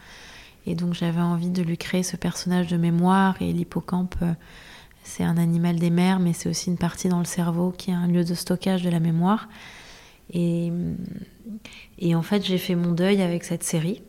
Et 0.66 0.74
donc 0.74 0.94
j'avais 0.94 1.20
envie 1.20 1.50
de 1.50 1.62
lui 1.62 1.76
créer 1.76 2.02
ce 2.02 2.16
personnage 2.16 2.68
de 2.68 2.76
mémoire. 2.76 3.37
Et 3.40 3.52
l'hippocampe, 3.52 4.16
euh, 4.22 4.32
c'est 5.02 5.24
un 5.24 5.37
animal 5.37 5.76
des 5.76 5.90
mers, 5.90 6.20
mais 6.20 6.32
c'est 6.32 6.48
aussi 6.48 6.70
une 6.70 6.78
partie 6.78 7.08
dans 7.08 7.18
le 7.18 7.24
cerveau 7.24 7.70
qui 7.70 7.90
est 7.90 7.94
un 7.94 8.06
lieu 8.06 8.24
de 8.24 8.34
stockage 8.34 8.82
de 8.82 8.90
la 8.90 9.00
mémoire. 9.00 9.48
Et, 10.32 10.72
en 12.14 12.22
fait, 12.22 12.44
j'ai 12.44 12.56
fait 12.56 12.74
mon 12.74 12.92
deuil 12.92 13.20
avec 13.20 13.44
cette 13.44 13.62
série. 13.62 14.02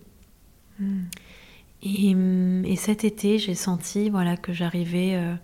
Et, 1.84 2.15
et 2.63 2.75
cet 2.78 3.04
été, 3.04 3.38
j'ai 3.38 3.54
senti 3.54 4.10
voilà, 4.10 4.38
que 4.38 4.54
j'arrivais, 4.54 5.15
euh, 5.15 5.36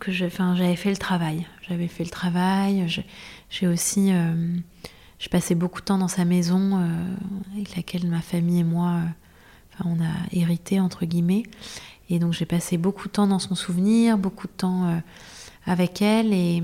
que 0.00 0.10
j'avais 0.10 0.76
fait 0.76 0.90
le 0.90 0.96
travail. 0.96 1.46
J'avais 1.68 1.86
fait 1.86 2.02
le 2.02 2.10
travail. 2.10 3.04
J'ai 3.50 3.66
aussi, 3.66 4.12
euh, 4.12 4.56
je 5.18 5.28
passais 5.28 5.54
beaucoup 5.54 5.80
de 5.80 5.86
temps 5.86 5.98
dans 5.98 6.08
sa 6.08 6.24
maison, 6.24 6.78
euh, 6.78 7.14
avec 7.54 7.76
laquelle 7.76 8.06
ma 8.06 8.20
famille 8.20 8.60
et 8.60 8.64
moi, 8.64 9.00
euh, 9.00 9.84
on 9.84 10.00
a 10.00 10.12
hérité 10.32 10.80
entre 10.80 11.06
guillemets. 11.06 11.44
Et 12.10 12.18
donc 12.18 12.32
j'ai 12.32 12.46
passé 12.46 12.78
beaucoup 12.78 13.08
de 13.08 13.12
temps 13.12 13.26
dans 13.26 13.38
son 13.38 13.54
souvenir, 13.54 14.18
beaucoup 14.18 14.46
de 14.46 14.52
temps 14.52 15.02
avec 15.66 16.00
elle. 16.00 16.32
Et, 16.32 16.62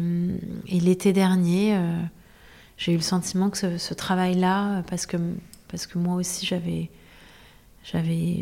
et 0.69 0.81
l'été 0.81 1.13
dernier, 1.13 1.79
j'ai 2.79 2.93
eu 2.93 2.97
le 2.97 3.03
sentiment 3.03 3.51
que 3.51 3.77
ce, 3.77 3.95
travail-là, 3.95 4.83
parce 4.89 5.05
que, 5.05 5.19
parce 5.69 5.87
que 5.87 5.99
moi 5.99 6.15
aussi 6.15 6.47
j'avais 6.47 6.91
j'avais, 7.85 8.41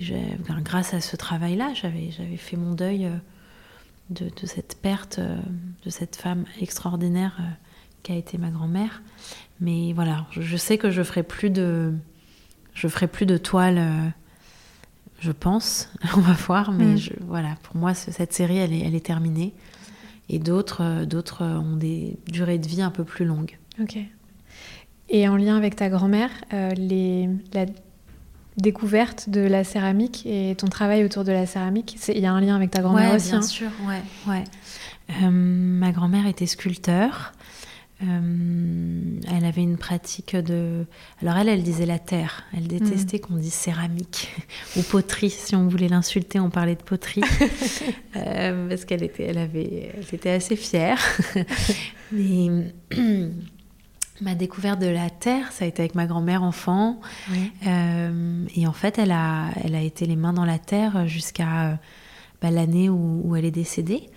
grâce 0.61 0.95
à 0.95 1.01
ce 1.01 1.17
travail-là, 1.17 1.75
j'avais, 1.75 2.13
j'avais 2.13 2.37
fait 2.37 2.57
mon 2.57 2.73
deuil 2.73 3.11
de, 4.11 4.31
cette 4.45 4.79
perte 4.81 5.19
de 5.19 5.91
cette 5.91 6.15
femme 6.15 6.45
extraordinaire 6.61 7.37
euh, 8.03 8.05
qui 8.05 8.13
a 8.13 8.17
été 8.17 8.39
ma 8.39 8.51
grand-mère. 8.51 9.03
Mais 9.61 9.93
voilà, 9.93 10.27
je, 10.33 10.41
je 10.43 10.57
sais 10.57 10.79
que 10.79 10.91
je 10.91 11.03
ferai 11.03 11.23
plus 11.23 11.51
de, 11.51 11.93
je 12.75 12.89
ferai 12.89 13.07
plus 13.07 13.27
de 13.27 13.37
toiles, 13.37 13.79
euh, 13.79 14.09
je 15.21 15.31
pense. 15.33 15.89
On 16.17 16.21
va 16.21 16.33
voir, 16.33 16.73
mais 16.73 16.95
Mm. 16.95 16.97
je- 16.99 17.13
voilà, 17.27 17.57
pour 17.63 17.77
moi, 17.77 17.95
ce- 17.95 18.11
cette 18.11 18.33
série, 18.33 18.59
elle 18.59 18.73
est, 18.73 18.81
elle 18.81 18.95
est 18.95 19.05
terminée. 19.07 19.53
Et 20.29 20.39
d'autres, 20.39 20.83
euh, 20.83 21.05
d'autres 21.05 21.45
ont 21.45 21.77
des 21.77 22.17
durées 22.29 22.59
de 22.59 22.67
vie 22.67 22.83
un 22.83 22.91
peu 22.91 23.05
plus 23.05 23.25
longues. 23.25 23.59
Ok. 23.81 23.99
Et 25.09 25.29
en 25.29 25.37
lien 25.37 25.57
avec 25.57 25.77
ta 25.77 25.89
grand-mère, 25.91 26.31
euh, 26.55 26.71
les, 26.71 27.29
la 27.53 27.67
découverte 28.57 29.29
de 29.31 29.41
la 29.41 29.63
céramique 29.65 30.25
et 30.27 30.55
ton 30.57 30.69
travail 30.69 31.05
autour 31.05 31.25
de 31.25 31.33
la 31.33 31.47
céramique, 31.47 31.99
il 32.09 32.19
y 32.19 32.27
a 32.27 32.33
un 32.33 32.41
lien 32.41 32.57
avec 32.57 32.71
ta 32.71 32.81
grand-mère 32.81 33.11
Ouais, 33.11 33.17
aussi. 33.17 33.31
bien 33.31 33.39
hein. 33.39 33.43
sûr, 33.43 33.71
ouais, 33.87 34.03
ouais. 34.27 34.45
Euh, 35.23 35.31
ma 35.31 35.91
grand-mère 35.93 36.27
était 36.27 36.47
sculpteur. 36.47 37.33
Euh, 38.03 39.21
elle 39.31 39.45
avait 39.45 39.63
une 39.63 39.77
pratique 39.77 40.35
de. 40.35 40.87
Alors 41.21 41.37
elle, 41.37 41.49
elle 41.49 41.63
disait 41.63 41.87
la 41.87 41.99
terre. 41.99 42.45
Elle 42.57 42.67
détestait 42.67 43.21
qu'on 43.21 43.37
dise 43.37 43.53
céramique 43.53 44.35
ou 44.77 44.83
poterie. 44.83 45.31
Si 45.31 45.55
on 45.55 45.69
voulait 45.69 45.89
l'insulter, 45.89 46.41
on 46.41 46.51
parlait 46.51 46.75
de 46.75 46.83
poterie 46.83 47.23
Euh, 48.15 48.69
parce 48.69 48.85
qu'elle 48.85 49.03
était, 49.03 49.25
elle 49.25 49.39
avait, 49.39 49.91
elle 49.95 50.15
était 50.15 50.31
assez 50.31 50.55
fière. 50.55 50.99
Mais 52.13 52.49
ma 54.21 54.35
découverte 54.35 54.81
de 54.81 54.87
la 54.87 55.09
terre, 55.09 55.51
ça 55.51 55.65
a 55.65 55.69
été 55.69 55.81
avec 55.81 55.95
ma 55.95 56.07
grand-mère 56.07 56.43
enfant. 56.43 57.01
Euh, 57.67 58.45
et 58.55 58.67
en 58.67 58.73
fait, 58.73 58.99
elle 58.99 59.13
a, 59.13 59.49
elle 59.65 59.75
a 59.75 59.81
été 59.81 60.07
les 60.07 60.17
mains 60.17 60.35
dans 60.35 60.45
la 60.45 60.59
terre 60.59 61.07
jusqu'à 61.07 61.79
bah, 62.43 62.51
l'année 62.51 62.91
où, 62.91 63.23
où 63.25 63.35
elle 63.35 63.47
est 63.47 63.51
décédée. 63.51 64.11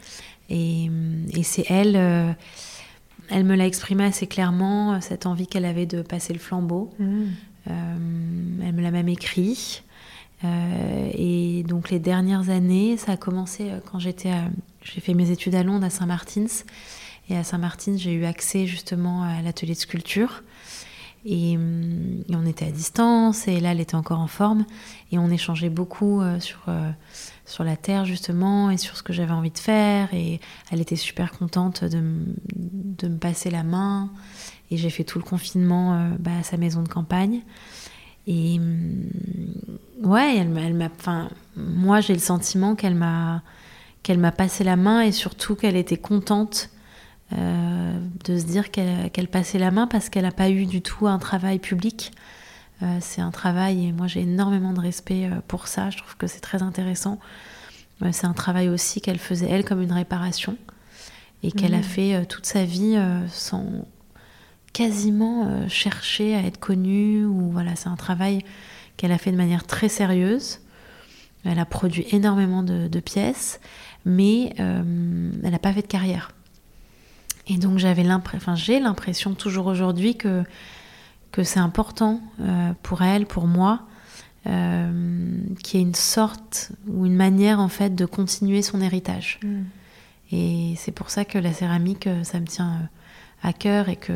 Et, 0.50 0.90
et 1.34 1.44
c'est 1.44 1.66
elle, 1.70 2.36
elle 3.30 3.44
me 3.44 3.56
l'a 3.56 3.66
exprimé 3.66 4.04
assez 4.04 4.28
clairement, 4.28 4.94
euh, 4.94 4.98
cette 5.02 5.26
envie 5.26 5.48
qu'elle 5.48 5.66
avait 5.66 5.86
de 5.86 6.02
passer 6.02 6.34
le 6.34 6.40
flambeau. 6.40 6.94
Mm. 7.00 7.24
Euh, 7.68 7.72
elle 8.64 8.74
me 8.74 8.82
l'a 8.82 8.92
même 8.92 9.10
écrit. 9.10 9.82
Euh, 10.44 11.10
et 11.14 11.64
donc 11.64 11.90
les 11.90 12.00
dernières 12.00 12.50
années, 12.50 12.98
ça 12.98 13.14
a 13.14 13.18
commencé 13.18 13.72
quand 13.92 14.00
j'étais, 14.00 14.30
à- 14.32 14.50
j'ai 14.84 15.02
fait 15.02 15.14
mes 15.14 15.32
études 15.32 15.56
à 15.56 15.64
Londres, 15.64 15.86
à 15.86 15.90
Saint-Martin's. 15.90 16.66
Et 17.30 17.36
à 17.36 17.44
Saint-Martin, 17.44 17.96
j'ai 17.98 18.14
eu 18.14 18.26
accès 18.26 18.68
justement 18.68 19.24
à 19.24 19.42
l'atelier 19.42 19.74
de 19.74 19.80
sculpture. 19.80 20.44
Et, 21.26 21.54
et 21.54 21.58
on 22.36 22.46
était 22.46 22.68
à 22.68 22.72
distance, 22.72 23.48
et 23.48 23.60
là, 23.60 23.72
elle 23.72 23.80
était 23.80 23.96
encore 23.96 24.20
en 24.20 24.28
forme. 24.28 24.66
Et 25.12 25.18
on 25.18 25.32
échangeait 25.32 25.70
beaucoup 25.72 26.22
sur, 26.40 26.60
sur 27.46 27.64
la 27.64 27.78
terre, 27.78 28.06
justement, 28.06 28.72
et 28.72 28.78
sur 28.78 28.98
ce 28.98 29.04
que 29.04 29.14
j'avais 29.14 29.32
envie 29.32 29.52
de 29.52 29.58
faire. 29.58 30.14
Et 30.14 30.40
elle 30.72 30.82
était 30.82 30.96
super 30.96 31.32
contente 31.32 31.84
de, 31.84 32.02
de 32.56 33.08
me 33.08 33.18
passer 33.18 33.50
la 33.50 33.64
main. 33.64 34.10
Et 34.72 34.78
j'ai 34.78 34.90
fait 34.90 35.04
tout 35.04 35.20
le 35.20 35.24
confinement 35.24 35.94
euh, 35.94 36.10
bah, 36.20 36.32
à 36.40 36.44
sa 36.44 36.58
maison 36.58 36.82
de 36.82 36.90
campagne. 36.90 37.42
Et 38.28 38.58
hum, 38.58 39.10
ouais, 40.04 40.38
elle, 40.38 40.58
elle 40.58 40.74
m'a. 40.74 40.90
Enfin, 41.00 41.30
moi, 41.56 42.02
j'ai 42.02 42.14
le 42.14 42.20
sentiment 42.20 42.76
qu'elle 42.76 42.96
m'a 42.96 43.44
qu'elle 44.02 44.20
m'a 44.20 44.32
passé 44.32 44.64
la 44.64 44.76
main 44.76 45.02
et 45.02 45.12
surtout 45.12 45.56
qu'elle 45.56 45.76
était 45.76 45.98
contente 45.98 46.70
euh, 47.34 48.00
de 48.24 48.38
se 48.38 48.46
dire 48.46 48.70
qu'elle 48.70 49.28
passait 49.28 49.58
la 49.58 49.72
main 49.72 49.88
parce 49.88 50.10
qu'elle 50.10 50.26
n'a 50.26 50.32
pas 50.32 50.52
eu 50.52 50.68
du 50.68 50.84
tout 50.84 51.08
un 51.08 51.18
travail 51.18 51.58
public. 51.58 52.12
Euh, 52.84 52.98
c'est 53.00 53.22
un 53.22 53.32
travail 53.32 53.88
et 53.88 53.92
moi 53.94 54.08
j'ai 54.08 54.22
énormément 54.22 54.74
de 54.74 54.82
respect 54.82 55.26
euh, 55.26 55.40
pour 55.48 55.68
ça. 55.68 55.90
Je 55.90 55.98
trouve 55.98 56.18
que 56.18 56.28
c'est 56.28 56.42
très 56.42 56.62
intéressant. 56.62 57.20
Euh, 58.02 58.10
c'est 58.12 58.28
un 58.28 58.34
travail 58.34 58.70
aussi 58.70 59.02
qu'elle 59.02 59.20
faisait 59.20 59.50
elle 59.50 59.64
comme 59.64 59.82
une 59.82 59.94
réparation 59.94 60.58
et 61.44 61.52
qu'elle 61.52 61.74
a 61.74 61.78
Mhm. 61.78 61.84
fait 61.84 62.26
toute 62.26 62.46
sa 62.46 62.66
vie 62.66 62.98
sans 63.30 63.86
quasiment 64.74 65.68
cherché 65.68 66.34
à 66.34 66.40
être 66.40 66.60
connue 66.60 67.24
ou 67.24 67.52
voilà, 67.52 67.76
c'est 67.76 67.90
un 67.90 67.96
travail 67.96 68.42
qu'elle 68.98 69.12
a 69.12 69.20
fait 69.20 69.32
de 69.32 69.38
manière 69.38 69.64
très 69.64 69.88
sérieuse. 69.88 70.62
Elle 71.44 71.60
a 71.60 71.66
produit 71.66 72.08
énormément 72.10 72.64
de, 72.64 73.00
pièces, 73.00 73.60
mais 74.06 74.56
elle 74.58 75.52
n'a 75.52 75.60
pas 75.60 75.72
fait 75.72 75.84
de 75.84 75.88
carrière. 75.88 76.32
Et 77.48 77.58
donc 77.58 77.78
j'avais 77.78 78.02
l'impression, 78.02 78.56
j'ai 78.56 78.80
l'impression 78.80 79.36
toujours 79.36 79.68
aujourd'hui 79.68 80.16
que 80.16 80.44
que 81.36 81.44
c'est 81.44 81.60
important 81.60 82.22
pour 82.82 83.02
elle, 83.02 83.26
pour 83.26 83.46
moi, 83.46 83.82
euh, 84.48 85.40
qui 85.64 85.78
est 85.78 85.82
une 85.82 85.96
sorte 85.96 86.72
ou 86.88 87.08
une 87.08 87.16
manière 87.16 87.60
en 87.60 87.68
fait 87.68 87.96
de 87.96 88.06
continuer 88.06 88.62
son 88.62 88.80
héritage. 88.80 89.40
Mm. 89.42 89.62
Et 90.32 90.74
c'est 90.78 90.92
pour 90.92 91.10
ça 91.10 91.26
que 91.26 91.40
la 91.40 91.52
céramique, 91.52 92.06
euh, 92.06 92.24
ça 92.24 92.40
me 92.40 92.46
tient 92.46 92.74
euh, 92.74 93.48
à 93.50 93.54
cœur 93.54 93.90
et 93.90 93.96
que 93.96 94.14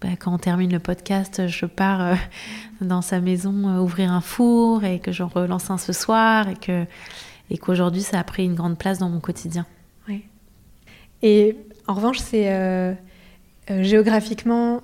bah, 0.00 0.10
quand 0.20 0.32
on 0.32 0.38
termine 0.38 0.70
le 0.70 0.78
podcast, 0.78 1.48
je 1.48 1.66
pars 1.66 2.16
dans 2.80 3.02
sa 3.02 3.18
maison 3.20 3.80
ouvrir 3.80 4.12
un 4.12 4.20
four 4.20 4.84
et 4.84 5.00
que 5.00 5.10
j'en 5.10 5.26
relance 5.26 5.68
un 5.68 5.78
ce 5.78 5.92
soir 5.92 6.48
et 6.48 6.54
que 6.54 6.84
et 7.50 7.58
qu'aujourd'hui 7.58 8.02
ça 8.02 8.20
a 8.20 8.24
pris 8.24 8.44
une 8.44 8.54
grande 8.54 8.78
place 8.78 9.00
dans 9.00 9.08
mon 9.08 9.20
quotidien. 9.20 9.66
Oui. 10.06 10.22
Et 11.22 11.56
en 11.88 11.94
revanche, 11.94 12.18
c'est 12.18 12.96
géographiquement 13.68 14.80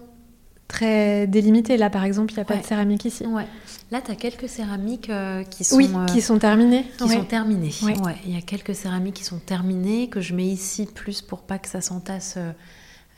très 0.72 1.26
délimité. 1.26 1.76
Là, 1.76 1.90
par 1.90 2.04
exemple, 2.04 2.32
il 2.32 2.36
n'y 2.36 2.40
a 2.40 2.44
pas 2.44 2.56
de 2.56 2.64
céramique 2.64 3.04
ici. 3.04 3.26
Ouais. 3.26 3.46
Là, 3.90 4.00
tu 4.00 4.10
as 4.10 4.16
quelques 4.16 4.48
céramiques 4.48 5.10
euh, 5.10 5.44
qui 5.44 5.64
sont... 5.64 5.76
Oui, 5.76 5.90
qui 6.10 6.22
sont 6.22 6.38
terminées. 6.38 6.86
Qui 6.98 7.08
sont 7.10 7.24
terminées. 7.24 7.72
Ouais. 7.82 8.16
Il 8.24 8.34
y 8.34 8.38
a 8.38 8.40
quelques 8.40 8.74
céramiques 8.74 9.16
qui 9.16 9.24
sont 9.24 9.38
terminées, 9.38 10.08
que 10.08 10.20
je 10.20 10.34
mets 10.34 10.46
ici 10.46 10.86
plus 10.86 11.20
pour 11.20 11.42
pas 11.42 11.58
que 11.58 11.68
ça 11.68 11.82
s'entasse 11.82 12.34
euh, 12.38 12.52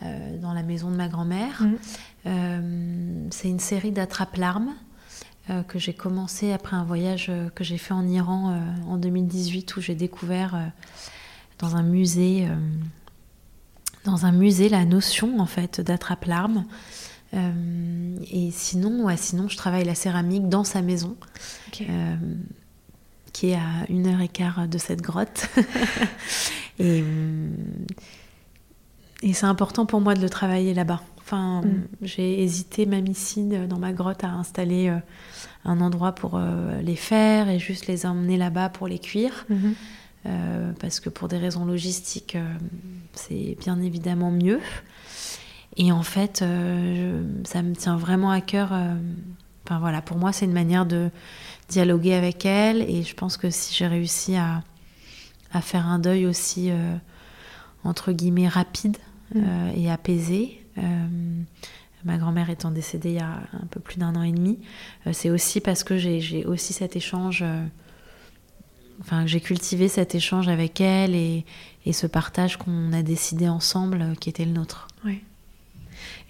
euh, 0.03 0.39
dans 0.39 0.53
la 0.53 0.65
maison 0.65 0.91
de 0.91 0.97
ma 0.97 1.09
grand-mère. 1.09 1.63
Mm. 1.63 3.31
C'est 3.31 3.49
une 3.49 3.61
série 3.61 3.93
d'attrape-larmes 3.93 4.73
que 5.69 5.79
j'ai 5.79 5.93
commencé 5.93 6.53
après 6.55 6.75
un 6.75 6.85
voyage 6.85 7.31
que 7.55 7.63
j'ai 7.63 7.77
fait 7.77 7.93
en 7.93 8.09
Iran 8.09 8.59
en 8.89 8.97
2018 8.97 9.77
où 9.77 9.83
j'ai 9.83 9.95
découvert 9.95 10.73
dans 11.59 11.77
un 11.77 11.83
musée... 11.83 12.49
dans 14.07 14.25
un 14.25 14.33
musée, 14.33 14.71
la 14.71 14.87
notion 14.87 15.39
en 15.39 15.45
fait 15.45 15.83
d'attrape-larmes. 15.83 16.65
Euh, 17.35 18.17
et 18.31 18.51
sinon, 18.51 19.05
ouais, 19.05 19.17
sinon, 19.17 19.49
je 19.49 19.57
travaille 19.57 19.85
la 19.85 19.95
céramique 19.95 20.49
dans 20.49 20.65
sa 20.65 20.83
maison, 20.83 21.17
euh, 21.81 22.17
qui 23.33 23.51
est 23.51 23.57
à 23.57 23.87
une 23.89 24.07
heure 24.07 24.21
et 24.21 24.29
quart 24.29 24.69
de 24.69 24.79
cette 24.79 25.03
grotte. 25.03 25.49
et, 26.79 27.03
euh, 27.03 27.49
et 29.23 29.33
c'est 29.33 29.47
important 29.47 29.87
pour 29.87 30.01
moi 30.01 30.15
de 30.15 30.21
le 30.21 30.31
travailler 30.31 30.75
là-bas. 30.75 31.03
Enfin, 31.19 31.63
mm. 31.63 31.87
j'ai 32.03 32.43
hésité 32.43 32.87
même 32.87 33.07
ici 33.07 33.49
dans 33.69 33.79
ma 33.79 33.93
grotte 33.93 34.23
à 34.25 34.29
installer 34.29 34.93
un 35.65 35.81
endroit 35.81 36.13
pour 36.13 36.39
les 36.83 36.97
faire 36.97 37.49
et 37.49 37.59
juste 37.59 37.87
les 37.87 38.07
emmener 38.07 38.37
là-bas 38.37 38.69
pour 38.69 38.87
les 38.87 38.99
cuire. 38.99 39.47
Mm-hmm. 39.51 40.75
parce 40.79 41.01
que 41.01 41.09
pour 41.09 41.29
des 41.29 41.39
raisons 41.39 41.65
logistiques, 41.65 42.37
c'est 43.15 43.57
bien 43.59 43.81
évidemment 43.81 44.31
mieux. 44.31 44.61
Et 45.77 45.93
en 45.93 46.03
fait, 46.03 46.43
euh, 46.43 47.23
ça 47.45 47.63
me 47.63 47.75
tient 47.75 47.97
vraiment 47.97 48.31
à 48.31 48.41
cœur. 48.41 48.73
Euh, 48.73 48.95
enfin 49.65 49.79
voilà, 49.79 50.03
pour 50.03 50.17
moi, 50.19 50.33
c'est 50.33 50.45
une 50.45 50.53
manière 50.53 50.87
de 50.87 51.11
dialoguer 51.69 52.15
avec 52.15 52.47
elle. 52.47 52.83
Et 52.83 53.03
je 53.03 53.15
pense 53.15 53.37
que 53.37 53.51
si 53.51 53.75
j'ai 53.75 53.87
réussi 53.87 54.37
à, 54.37 54.63
à, 55.53 55.61
faire 55.61 55.87
un 55.87 55.99
deuil 55.99 56.27
aussi, 56.27 56.71
euh, 56.71 56.95
entre 57.83 58.13
guillemets, 58.13 58.49
rapide 58.49 58.99
mm. 59.35 59.71
et 59.77 59.91
apaisé, 59.91 60.61
ma 62.05 62.19
grand-mère 62.19 62.51
étant 62.51 62.71
décédée 62.71 63.11
il 63.11 63.15
y 63.15 63.21
a 63.21 63.41
un 63.55 63.67
peu 63.71 63.81
plus 63.81 63.97
d'un 63.97 64.15
an 64.17 64.23
et 64.23 64.33
demi, 64.33 64.59
c'est 65.13 65.31
aussi 65.31 65.61
parce 65.61 65.85
que 65.85 65.97
j'ai 65.97 66.45
aussi 66.45 66.75
cet 66.75 66.97
échange 66.97 67.43
enfin, 69.01 69.25
j'ai 69.25 69.41
cultivé 69.41 69.89
cet 69.89 70.15
échange 70.15 70.49
avec 70.49 70.81
elle 70.81 71.15
et, 71.15 71.47
et 71.87 71.93
ce 71.93 72.07
partage 72.07 72.59
qu'on 72.59 72.93
a 72.93 73.03
décidé 73.03 73.49
ensemble 73.49 74.17
qui 74.21 74.29
était 74.29 74.45
le 74.45 74.53
nôtre. 74.53 74.89
Oui. 75.05 75.23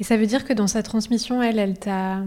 Et 0.00 0.04
ça 0.04 0.16
veut 0.16 0.26
dire 0.26 0.44
que 0.44 0.52
dans 0.52 0.66
sa 0.66 0.82
transmission, 0.82 1.42
elle, 1.42 1.58
elle 1.58 1.78
t'a, 1.78 2.22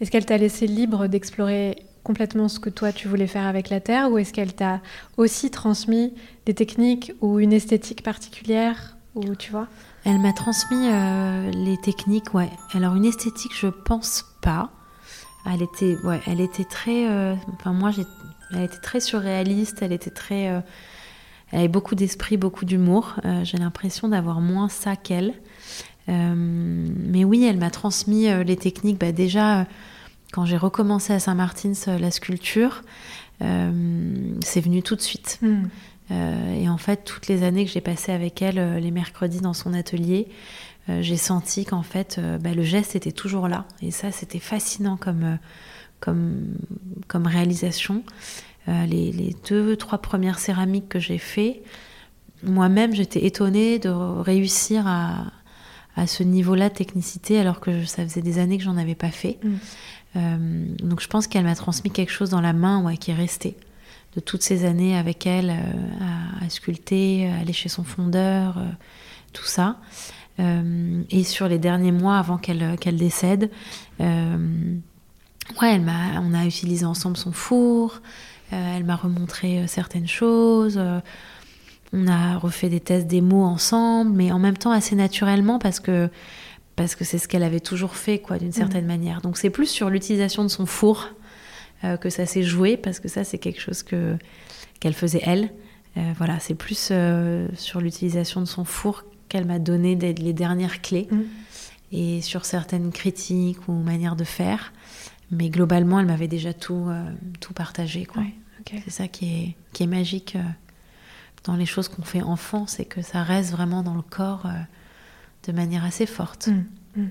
est-ce 0.00 0.10
qu'elle 0.10 0.26
t'a 0.26 0.38
laissé 0.38 0.66
libre 0.66 1.06
d'explorer 1.06 1.76
complètement 2.02 2.48
ce 2.48 2.58
que 2.58 2.70
toi 2.70 2.92
tu 2.92 3.08
voulais 3.08 3.26
faire 3.26 3.46
avec 3.46 3.70
la 3.70 3.80
terre, 3.80 4.10
ou 4.10 4.18
est-ce 4.18 4.32
qu'elle 4.32 4.54
t'a 4.54 4.80
aussi 5.16 5.50
transmis 5.50 6.12
des 6.46 6.54
techniques 6.54 7.12
ou 7.20 7.38
une 7.38 7.52
esthétique 7.52 8.02
particulière, 8.02 8.96
ou 9.14 9.34
tu 9.34 9.52
vois? 9.52 9.68
Elle 10.04 10.18
m'a 10.18 10.32
transmis 10.32 10.88
euh, 10.90 11.50
les 11.52 11.76
techniques, 11.76 12.34
ouais. 12.34 12.50
Alors 12.74 12.96
une 12.96 13.04
esthétique, 13.04 13.52
je 13.54 13.68
pense 13.68 14.24
pas. 14.40 14.70
Elle 15.46 15.62
était, 15.62 15.96
ouais, 16.04 16.20
elle 16.26 16.40
était 16.40 16.64
très, 16.64 17.08
euh, 17.08 17.34
enfin 17.54 17.72
moi, 17.72 17.90
j'ai, 17.90 18.04
elle 18.52 18.62
était 18.62 18.78
très 18.78 19.00
surréaliste. 19.00 19.78
Elle 19.82 19.92
était 19.92 20.10
très, 20.10 20.48
euh, 20.48 20.60
elle 21.52 21.60
avait 21.60 21.68
beaucoup 21.68 21.94
d'esprit, 21.94 22.36
beaucoup 22.36 22.64
d'humour. 22.64 23.16
j'ai 23.44 23.58
l'impression 23.58 24.08
d'avoir 24.08 24.40
moins 24.40 24.68
ça 24.68 24.96
qu'elle. 24.96 25.34
Euh, 26.08 26.34
mais 26.36 27.24
oui, 27.24 27.44
elle 27.44 27.58
m'a 27.58 27.70
transmis 27.70 28.28
euh, 28.28 28.42
les 28.42 28.56
techniques. 28.56 28.98
Bah, 28.98 29.12
déjà, 29.12 29.60
euh, 29.60 29.64
quand 30.32 30.44
j'ai 30.44 30.56
recommencé 30.56 31.12
à 31.12 31.20
Saint-Martin 31.20 31.72
la 31.86 32.10
sculpture, 32.10 32.82
c'est 33.40 34.60
venu 34.60 34.82
tout 34.84 34.94
de 34.94 35.00
suite. 35.00 35.40
Hmm. 35.42 35.64
et 36.10 36.68
en 36.68 36.78
fait, 36.78 37.04
toutes 37.04 37.26
les 37.26 37.42
années 37.42 37.64
que 37.64 37.72
j'ai 37.72 37.80
passées 37.80 38.12
avec 38.12 38.40
elle, 38.40 38.76
les 38.76 38.90
mercredis 38.92 39.40
dans 39.40 39.52
son 39.52 39.74
atelier, 39.74 40.28
j'ai 40.88 41.16
senti 41.16 41.64
qu'en 41.64 41.82
fait, 41.82 42.20
bah, 42.40 42.54
le 42.54 42.62
geste 42.62 42.94
était 42.94 43.10
toujours 43.10 43.48
là. 43.48 43.66
Et 43.82 43.90
ça, 43.90 44.12
c'était 44.12 44.38
fascinant 44.38 44.96
comme, 44.96 45.38
comme, 45.98 46.54
comme 47.08 47.26
réalisation. 47.26 48.04
les, 48.68 49.10
les, 49.10 49.34
deux, 49.48 49.76
trois 49.76 49.98
premières 49.98 50.38
céramiques 50.38 50.88
que 50.88 51.00
j'ai 51.00 51.18
fait, 51.18 51.62
moi-même, 52.44 52.94
j'étais 52.94 53.26
étonnée 53.26 53.80
de 53.80 53.90
réussir 53.90 54.86
à, 54.86 55.32
à 55.96 56.06
ce 56.06 56.22
niveau-là 56.22 56.68
de 56.68 56.74
technicité, 56.74 57.38
alors 57.38 57.60
que 57.60 57.84
ça 57.84 58.02
faisait 58.02 58.22
des 58.22 58.38
années 58.38 58.58
que 58.58 58.64
j'en 58.64 58.76
avais 58.76 58.94
pas 58.94 59.10
fait. 59.10 59.38
Mm. 59.42 59.50
Euh, 60.16 60.66
donc 60.82 61.00
je 61.00 61.08
pense 61.08 61.26
qu'elle 61.26 61.44
m'a 61.44 61.54
transmis 61.54 61.90
quelque 61.90 62.12
chose 62.12 62.30
dans 62.30 62.40
la 62.40 62.52
main 62.52 62.82
ouais, 62.82 62.96
qui 62.96 63.10
est 63.10 63.14
resté 63.14 63.56
de 64.14 64.20
toutes 64.20 64.42
ces 64.42 64.66
années 64.66 64.96
avec 64.96 65.26
elle 65.26 65.50
euh, 65.50 66.44
à, 66.44 66.50
sculpter, 66.50 67.30
à 67.30 67.38
aller 67.40 67.54
chez 67.54 67.70
son 67.70 67.82
fondeur, 67.82 68.58
euh, 68.58 68.68
tout 69.32 69.46
ça. 69.46 69.78
et 70.38 71.24
sur 71.24 71.48
les 71.48 71.58
derniers 71.58 71.92
mois 71.92 72.18
avant 72.18 72.36
qu'elle 72.36 72.96
décède, 72.96 73.50
ouais, 74.00 74.06
elle 75.62 75.82
m'a, 75.82 76.20
on 76.20 76.34
a 76.34 76.44
utilisé 76.44 76.84
ensemble 76.84 77.16
son 77.16 77.32
four, 77.32 78.02
elle 78.50 78.84
m'a 78.84 78.96
remontré 78.96 79.66
certaines 79.68 80.08
choses. 80.08 80.78
On 81.92 82.06
a 82.06 82.38
refait 82.38 82.68
des 82.68 82.80
tests 82.80 83.06
des 83.06 83.20
mots 83.20 83.44
ensemble, 83.44 84.12
mais 84.12 84.32
en 84.32 84.38
même 84.38 84.56
temps 84.56 84.70
assez 84.70 84.96
naturellement 84.96 85.58
parce 85.58 85.80
que 85.80 86.08
parce 86.76 86.94
que 86.94 87.04
c'est 87.04 87.18
ce 87.18 87.28
qu'elle 87.28 87.42
avait 87.42 87.60
toujours 87.60 87.96
fait, 87.96 88.18
quoi, 88.18 88.38
d'une 88.38 88.52
certaine 88.52 88.84
mm. 88.84 88.88
manière. 88.88 89.20
Donc 89.20 89.36
c'est 89.36 89.50
plus 89.50 89.66
sur 89.66 89.90
l'utilisation 89.90 90.42
de 90.42 90.48
son 90.48 90.66
four 90.66 91.08
euh, 91.84 91.96
que 91.96 92.10
ça 92.10 92.26
s'est 92.26 92.42
joué, 92.42 92.76
parce 92.76 93.00
que 93.00 93.08
ça 93.08 93.24
c'est 93.24 93.38
quelque 93.38 93.60
chose 93.60 93.82
que 93.82 94.16
qu'elle 94.80 94.94
faisait 94.94 95.22
elle. 95.24 95.50
Euh, 95.96 96.12
voilà, 96.16 96.40
c'est 96.40 96.54
plus 96.54 96.88
euh, 96.90 97.46
sur 97.54 97.80
l'utilisation 97.80 98.40
de 98.40 98.46
son 98.46 98.64
four 98.64 99.04
qu'elle 99.28 99.44
m'a 99.44 99.58
donné 99.58 99.94
les 99.94 100.32
dernières 100.32 100.80
clés 100.80 101.08
mm. 101.10 101.20
et 101.92 102.20
sur 102.22 102.44
certaines 102.44 102.90
critiques 102.90 103.68
ou 103.68 103.72
manières 103.72 104.16
de 104.16 104.24
faire. 104.24 104.72
Mais 105.30 105.48
globalement, 105.48 106.00
elle 106.00 106.06
m'avait 106.06 106.28
déjà 106.28 106.52
tout, 106.52 106.90
tout 107.40 107.54
partagé. 107.54 108.04
Quoi. 108.04 108.22
C'est 108.66 108.90
ça 108.90 109.08
qui 109.08 109.26
est, 109.26 109.56
qui 109.72 109.84
est 109.84 109.86
magique 109.86 110.36
dans 111.44 111.56
les 111.56 111.66
choses 111.66 111.88
qu'on 111.88 112.02
fait 112.02 112.22
enfant, 112.22 112.66
c'est 112.66 112.84
que 112.84 113.02
ça 113.02 113.22
reste 113.22 113.50
vraiment 113.50 113.82
dans 113.82 113.94
le 113.94 114.02
corps 114.02 114.46
euh, 114.46 114.50
de 115.46 115.52
manière 115.52 115.84
assez 115.84 116.06
forte. 116.06 116.48
Mm, 116.48 117.00
mm. 117.00 117.10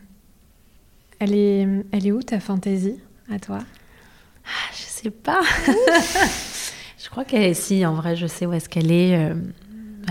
Elle, 1.19 1.33
est, 1.35 1.67
elle 1.91 2.07
est 2.07 2.11
où 2.11 2.21
ta 2.21 2.39
fantaisie 2.39 2.99
à 3.31 3.39
toi? 3.39 3.59
Ah, 4.45 4.71
Je 4.73 4.83
sais 4.83 5.11
pas. 5.11 5.41
je 6.97 7.09
crois 7.09 7.25
qu'elle 7.25 7.43
est 7.43 7.53
si, 7.53 7.85
en 7.85 7.93
vrai, 7.93 8.15
je 8.15 8.27
sais 8.27 8.45
où 8.45 8.53
est-ce 8.53 8.69
qu'elle 8.69 8.91
est. 8.91 9.15
Euh, 9.15 9.35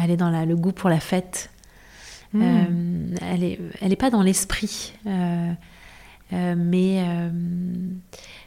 elle 0.03 0.11
est 0.11 0.17
dans 0.17 0.31
la, 0.31 0.45
le 0.45 0.57
goût 0.57 0.73
pour 0.73 0.91
la 0.91 1.01
fête. 1.01 1.51
Mm. 2.33 2.43
Euh, 2.43 3.17
elle 3.23 3.41
n'est 3.41 3.59
elle 3.81 3.93
est 3.93 3.97
pas 3.97 4.11
dans 4.11 4.23
l'esprit. 4.23 4.93
mais 6.33 7.05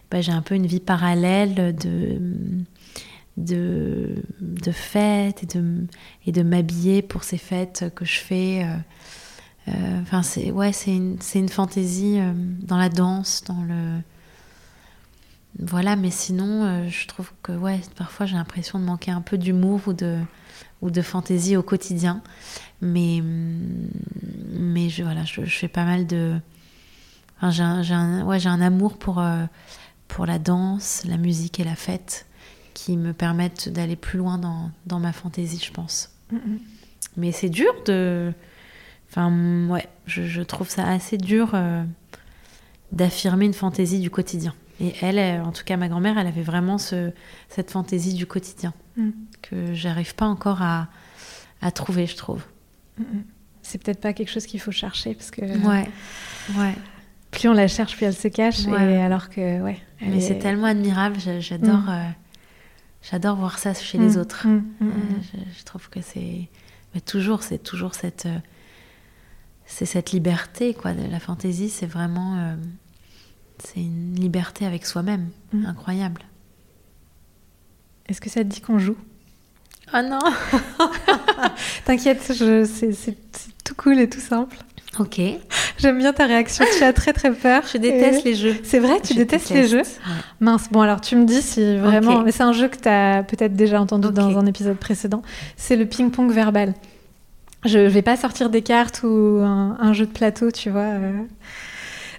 bah, 0.10 0.22
j'ai 0.22 0.32
un 0.32 0.42
peu 0.42 0.56
une 0.56 0.68
vie 0.68 0.80
parallèle 0.80 1.76
de 1.76 2.18
de, 3.38 4.16
de 4.42 4.72
fêtes 4.72 5.44
et 5.44 5.46
de, 5.46 5.86
et 6.26 6.32
de 6.32 6.44
m'habiller 6.44 7.02
pour 7.02 7.24
ces 7.24 7.38
fêtes 7.38 7.86
que 7.96 8.06
je 8.06 8.20
fais. 8.20 8.64
Euh, 8.64 8.78
euh, 9.70 10.02
enfin, 10.02 10.24
c'est 10.24 10.52
ouais, 10.52 10.74
c'est 10.74 10.96
une, 10.96 11.18
une, 11.36 11.50
fantaisie 11.50 12.20
euh, 12.20 12.34
dans 12.36 12.78
la 12.78 12.90
danse, 12.90 13.44
dans 13.46 13.62
le. 13.64 14.00
Voilà, 15.60 15.96
mais 15.96 16.10
sinon, 16.10 16.90
je 16.90 17.08
trouve 17.08 17.32
que 17.44 17.52
ouais, 17.52 17.80
parfois 17.96 18.26
j'ai 18.26 18.36
l'impression 18.36 18.80
de 18.80 18.86
manquer 18.86 19.12
un 19.12 19.22
peu 19.22 19.38
d'humour 19.38 19.82
ou 19.86 19.94
de, 19.94 20.18
ou 20.82 20.90
de 20.90 21.02
fantaisie 21.04 21.56
au 21.56 21.62
quotidien. 21.62 22.24
Mais, 22.82 23.22
mais 24.52 24.90
je, 24.90 25.04
voilà, 25.04 25.24
je, 25.26 25.42
fais 25.46 25.68
pas 25.68 25.86
mal 25.86 26.08
de, 26.08 26.40
Enfin, 27.38 27.52
j'ai 27.52 27.94
un, 27.94 28.22
un- 28.22 28.26
ouais, 28.26 28.48
un 28.48 28.62
amour 28.62 28.98
pour, 28.98 29.24
pour 30.08 30.26
la 30.26 30.40
danse, 30.40 31.04
la 31.06 31.18
musique 31.18 31.60
et 31.60 31.64
la 31.64 31.76
fête 31.76 32.26
qui 32.74 32.98
me 32.98 33.14
permettent 33.14 33.70
d'aller 33.70 33.96
plus 33.96 34.18
loin 34.18 34.38
dans, 34.38 34.72
dans 34.88 35.00
ma 35.00 35.14
fantaisie, 35.14 35.62
je 35.64 35.72
pense. 35.72 36.10
Mhm. 36.32 36.60
Mais 37.18 37.32
c'est 37.32 37.50
dur 37.50 37.74
de. 37.86 38.34
Enfin, 39.10 39.68
ouais, 39.70 39.88
je, 40.08 40.24
je 40.24 40.42
trouve 40.42 40.68
ça 40.70 40.88
assez 40.88 41.18
dur 41.18 41.52
euh, 41.54 41.84
d'affirmer 42.92 43.46
une 43.46 43.54
fantaisie 43.54 44.00
du 44.00 44.10
quotidien. 44.10 44.54
Et 44.82 44.94
elle, 45.02 45.20
euh, 45.20 45.44
en 45.44 45.52
tout 45.52 45.64
cas 45.64 45.78
ma 45.78 45.88
grand-mère, 45.88 46.18
elle 46.18 46.26
avait 46.28 46.42
vraiment 46.42 46.78
ce, 46.80 47.12
cette 47.50 47.72
fantaisie 47.72 48.14
du 48.14 48.26
quotidien 48.26 48.74
Mm. 48.96 49.10
que 49.42 49.74
j'arrive 49.74 50.14
pas 50.14 50.28
encore 50.28 50.62
à, 50.62 50.88
à 51.64 51.72
trouver, 51.72 52.06
je 52.06 52.16
trouve. 52.16 52.44
Mhm. 53.00 53.24
C'est 53.64 53.82
peut-être 53.82 54.00
pas 54.02 54.14
quelque 54.14 54.30
chose 54.30 54.46
qu'il 54.46 54.60
faut 54.60 54.72
chercher 54.72 55.16
parce 55.16 55.32
que 55.32 55.42
Ouais, 55.42 55.88
ouais. 56.60 56.76
plus 57.32 57.48
on 57.50 57.54
la 57.54 57.68
cherche, 57.68 57.96
plus 57.96 58.06
elle 58.06 58.14
se 58.14 58.28
cache. 58.28 58.66
Ouais. 58.66 58.94
Et 58.94 58.98
alors 59.02 59.30
que, 59.30 59.62
ouais. 59.62 59.80
Mais 60.02 60.18
est- 60.18 60.22
c'est 60.22 60.38
tellement 60.38 60.68
admirable, 60.68 61.16
j'a- 61.20 61.40
j'adore 61.40 61.80
Mm. 61.80 62.14
J'adore 63.10 63.36
voir 63.36 63.60
ça 63.60 63.74
chez 63.74 63.98
Mm, 63.98 64.02
les 64.02 64.18
autres. 64.18 64.48
mm, 64.48 64.52
mm, 64.52 64.64
Euh, 64.82 64.86
mm. 64.86 65.22
je, 65.54 65.60
je 65.60 65.64
trouve 65.64 65.90
que 65.90 66.02
c'est 66.02 66.50
mais 66.96 67.02
toujours 67.02 67.44
c'est 67.44 67.58
toujours 67.60 67.94
cette 67.96 68.26
euh, 68.28 68.38
c'est 69.66 69.86
cette 69.86 70.12
liberté 70.12 70.74
quoi 70.74 70.94
la 70.94 71.20
fantaisie 71.20 71.70
c'est 71.70 71.86
vraiment 71.88 72.38
euh, 72.38 72.56
c'est 73.64 73.80
une 73.82 74.16
liberté 74.16 74.66
avec 74.66 74.86
soi-même 74.86 75.30
Mm. 75.54 75.66
incroyable 75.68 76.22
Est-ce 78.08 78.20
que 78.22 78.30
ça 78.30 78.42
te 78.44 78.50
dit 78.50 78.62
qu'on 78.62 78.80
joue? 78.80 78.98
Oh 79.94 80.02
non 80.02 80.20
T'inquiète, 81.86 82.22
c'est 82.24 83.18
tout 83.64 83.76
cool 83.76 84.00
et 84.00 84.10
tout 84.10 84.20
simple. 84.20 84.58
Ok 85.00 85.22
J'aime 85.80 85.98
bien 85.98 86.14
ta 86.14 86.28
réaction. 86.28 86.64
Tu 86.78 86.84
as 86.84 86.94
très 86.94 87.14
très 87.14 87.32
peur. 87.34 87.64
je 87.72 87.78
déteste 87.78 88.26
Et- 88.26 88.30
les 88.30 88.36
jeux 88.36 88.56
C'est 88.64 88.80
vrai, 88.80 89.02
tu 89.02 89.14
Je 89.14 89.20
détestes 89.20 89.50
les 89.50 89.68
jeux 89.68 89.80
ouais. 89.80 89.84
Mince, 90.40 90.70
bon 90.72 90.82
alors 90.82 91.02
tu 91.02 91.16
me 91.16 91.26
dis 91.26 91.42
si 91.42 91.78
vraiment... 91.78 92.22
Mais 92.22 92.32
c'est 92.32 92.44
un 92.44 92.54
jeu 92.54 92.68
que 92.68 92.78
tu 92.78 92.88
as 92.90 93.24
peut-être 93.24 93.56
déjà 93.56 93.82
entendu 93.82 94.12
dans 94.12 94.38
un 94.38 94.46
épisode 94.46 94.78
précédent. 94.78 95.22
C'est 95.58 95.76
le 95.76 95.86
ping-pong 95.86 96.32
verbal. 96.32 96.74
Je 97.66 97.80
vais 97.80 98.02
pas 98.02 98.18
sortir 98.18 98.50
des 98.50 98.62
cartes 98.62 99.02
ou 99.04 99.40
un, 99.42 99.78
un 99.80 99.94
jeu 99.94 100.06
de 100.06 100.12
plateau, 100.12 100.52
tu 100.52 100.70
vois. 100.70 100.82
euh. 100.82 101.12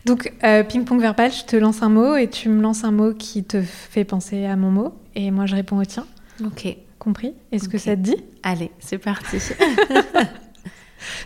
Donc, 0.07 0.33
euh, 0.43 0.63
ping-pong 0.65 1.01
verbal, 1.01 1.31
je 1.33 1.45
te 1.45 1.57
lance 1.57 1.83
un 1.83 1.89
mot 1.89 2.17
et 2.17 2.29
tu 2.29 2.49
me 2.49 2.61
lances 2.61 2.85
un 2.85 2.91
mot 2.91 3.13
qui 3.15 3.45
te 3.45 3.63
fait 3.63 4.05
penser 4.05 4.45
à 4.47 4.57
mon 4.57 4.71
mot. 4.71 4.95
Et 5.15 5.31
moi, 5.31 5.47
je 5.47 5.55
réponds 5.55 5.79
au 5.79 5.85
tien. 5.85 6.07
ok 6.45 6.77
Compris? 6.99 7.35
Est-ce 7.53 7.69
que 7.69 7.77
ça 7.79 7.95
te 7.97 8.01
dit? 8.01 8.17
Allez 8.43 8.71
c'est 8.81 8.97
parti 8.99 9.37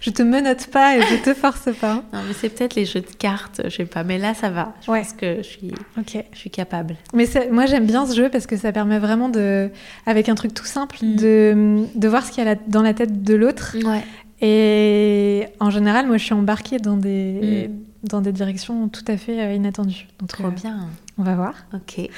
Je 0.00 0.10
te 0.10 0.22
menote 0.22 0.66
pas 0.68 0.96
et 0.96 1.02
je 1.02 1.22
te 1.22 1.34
force 1.34 1.68
pas. 1.80 1.94
non 2.12 2.20
mais 2.26 2.32
c'est 2.34 2.48
peut-être 2.48 2.74
les 2.74 2.84
jeux 2.84 3.00
de 3.00 3.06
cartes 3.18 3.60
je 3.64 3.70
sais 3.70 3.84
pas 3.86 4.04
mais 4.04 4.18
là 4.18 4.34
ça 4.34 4.50
va 4.50 4.74
je 4.84 4.90
Ouais. 4.90 5.02
pense 5.02 5.12
que 5.12 5.38
je 5.38 5.42
suis 5.42 5.72
Ok. 5.98 6.24
je 6.32 6.38
suis 6.38 6.50
capable 6.50 6.96
Mais 7.14 7.26
moi 7.50 7.66
j'aime 7.66 7.86
bien 7.86 8.06
ce 8.06 8.14
jeu 8.16 8.28
parce 8.28 8.46
que 8.46 8.56
ça 8.56 8.72
permet 8.72 8.98
vraiment 8.98 9.28
de, 9.28 9.70
avec 10.06 10.28
un 10.28 10.34
truc 10.34 10.54
tout 10.54 10.64
simple, 10.66 10.96
Mm. 11.02 11.16
de, 11.16 11.86
de 11.94 12.08
voir 12.08 12.24
ce 12.24 12.32
qu'il 12.32 12.44
y 12.44 12.48
a 12.48 12.54
dans 12.66 12.82
la 12.82 12.94
tête 12.94 13.22
de 13.22 13.34
l'autre. 13.34 13.76
ouais 13.84 14.02
Et 14.40 15.46
en 15.60 15.70
général, 15.70 16.06
moi 16.06 16.16
je 16.16 16.24
suis 16.24 16.34
embarquée 16.34 16.78
dans 16.78 16.96
des, 16.96 17.70
dans 18.04 18.20
des 18.20 18.32
directions 18.32 18.88
tout 18.88 19.04
à 19.08 19.16
fait 19.16 19.40
euh, 19.40 19.52
inattendues. 19.54 20.06
Donc 20.20 20.28
trop 20.30 20.46
euh, 20.46 20.50
bien 20.50 20.88
on 21.18 21.22
va 21.24 21.34
voir. 21.34 21.54
ok 21.74 22.08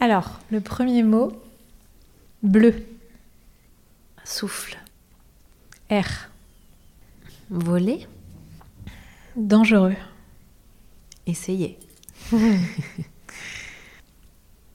Alors, 0.00 0.40
le 0.50 0.60
premier 0.60 1.02
mot, 1.02 1.30
bleu, 2.42 2.74
souffle 4.24 4.76
R, 5.90 6.28
voler 7.50 8.06
dangereux, 9.36 9.96
essayer 11.26 11.78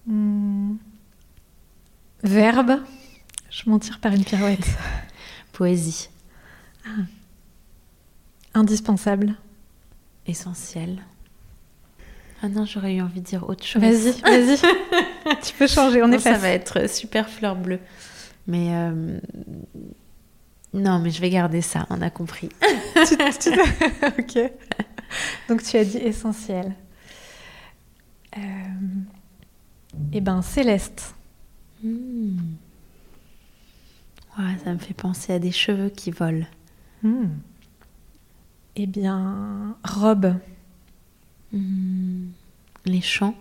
Hmm. 0.06 0.76
verbe, 2.24 2.82
je 3.50 3.70
m'en 3.70 3.80
tire 3.80 4.00
par 4.02 4.12
une 4.14 4.26
pirouette, 4.26 4.68
poésie 5.54 6.10
indispensable. 8.54 9.36
essentiel. 10.28 11.02
Ah 12.42 12.50
non, 12.50 12.66
j'aurais 12.66 12.96
eu 12.96 13.02
envie 13.02 13.22
de 13.22 13.26
dire 13.26 13.48
autre 13.50 13.66
chose. 13.66 13.82
Vas-y, 13.82 14.20
vas-y, 14.22 14.58
tu 15.42 15.54
peux 15.58 15.68
changer, 15.68 16.04
on 16.04 16.08
Non, 16.10 16.18
est 16.18 16.20
ça 16.20 16.38
va 16.38 16.50
être 16.50 16.90
super 16.90 17.30
fleur 17.30 17.56
bleue. 17.56 17.80
Mais 18.46 18.68
euh, 18.74 19.20
non, 20.74 21.00
mais 21.00 21.10
je 21.12 21.22
vais 21.22 21.30
garder 21.30 21.62
ça. 21.62 21.86
On 21.90 22.02
a 22.02 22.10
compris. 22.10 22.50
Tu- 23.08 23.18
tu- 23.40 23.60
ok. 24.20 24.52
Donc 25.50 25.62
tu 25.64 25.78
as 25.78 25.86
dit 25.86 25.98
essentiel. 25.98 26.74
Euh, 28.38 28.42
Eh 30.12 30.22
ben 30.22 30.42
céleste. 30.42 31.14
Hmm. 31.84 32.38
Ouais, 34.40 34.58
ça 34.64 34.74
me 34.74 34.80
fait 34.80 34.96
penser 34.96 35.34
à 35.34 35.40
des 35.40 35.52
cheveux 35.52 35.90
qui 35.90 36.10
volent. 36.10 36.46
Hmm. 37.04 37.28
Eh 38.76 38.88
bien 38.88 39.76
robe. 39.84 40.34
Hmm. 41.52 42.30
Les 42.86 43.02
champs. 43.02 43.36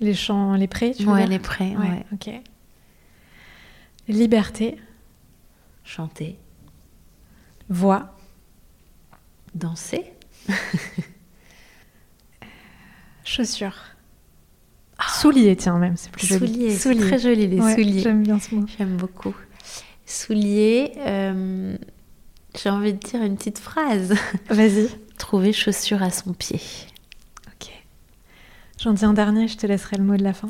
Les 0.00 0.14
champs, 0.14 0.54
les 0.54 0.66
prés, 0.66 0.92
tu 0.94 1.04
Ouais, 1.06 1.26
les 1.26 1.38
prés. 1.38 1.76
Ouais, 1.76 1.88
Ouais. 1.90 2.06
ok. 2.12 2.30
Liberté, 4.08 4.78
Chanter. 5.86 6.36
voix, 7.70 8.14
Danser. 9.54 10.12
chaussures. 13.24 13.76
Souliers, 15.20 15.56
tiens 15.56 15.78
même, 15.78 15.96
c'est 15.96 16.10
plus 16.10 16.26
joli. 16.26 16.76
Souliers. 16.76 17.06
Très 17.06 17.18
joli, 17.18 17.46
les 17.46 17.60
Ouais, 17.60 17.74
souliers. 17.74 18.00
J'aime 18.00 18.22
bien 18.22 18.38
ce 18.38 18.54
mot. 18.54 18.66
J'aime 18.78 18.96
beaucoup. 18.96 19.34
Souliers. 20.06 20.92
euh, 20.98 21.76
J'ai 22.60 22.70
envie 22.70 22.92
de 22.94 22.98
dire 22.98 23.22
une 23.22 23.36
petite 23.36 23.58
phrase. 23.58 24.14
Vas-y. 24.48 24.88
Trouver 25.18 25.52
chaussure 25.52 26.02
à 26.02 26.10
son 26.10 26.32
pied. 26.34 26.60
Ok. 27.48 27.70
J'en 28.80 28.92
dis 28.92 29.04
un 29.04 29.12
dernier, 29.14 29.48
je 29.48 29.56
te 29.56 29.66
laisserai 29.66 29.96
le 29.96 30.04
mot 30.04 30.16
de 30.16 30.22
la 30.24 30.32
fin. 30.34 30.48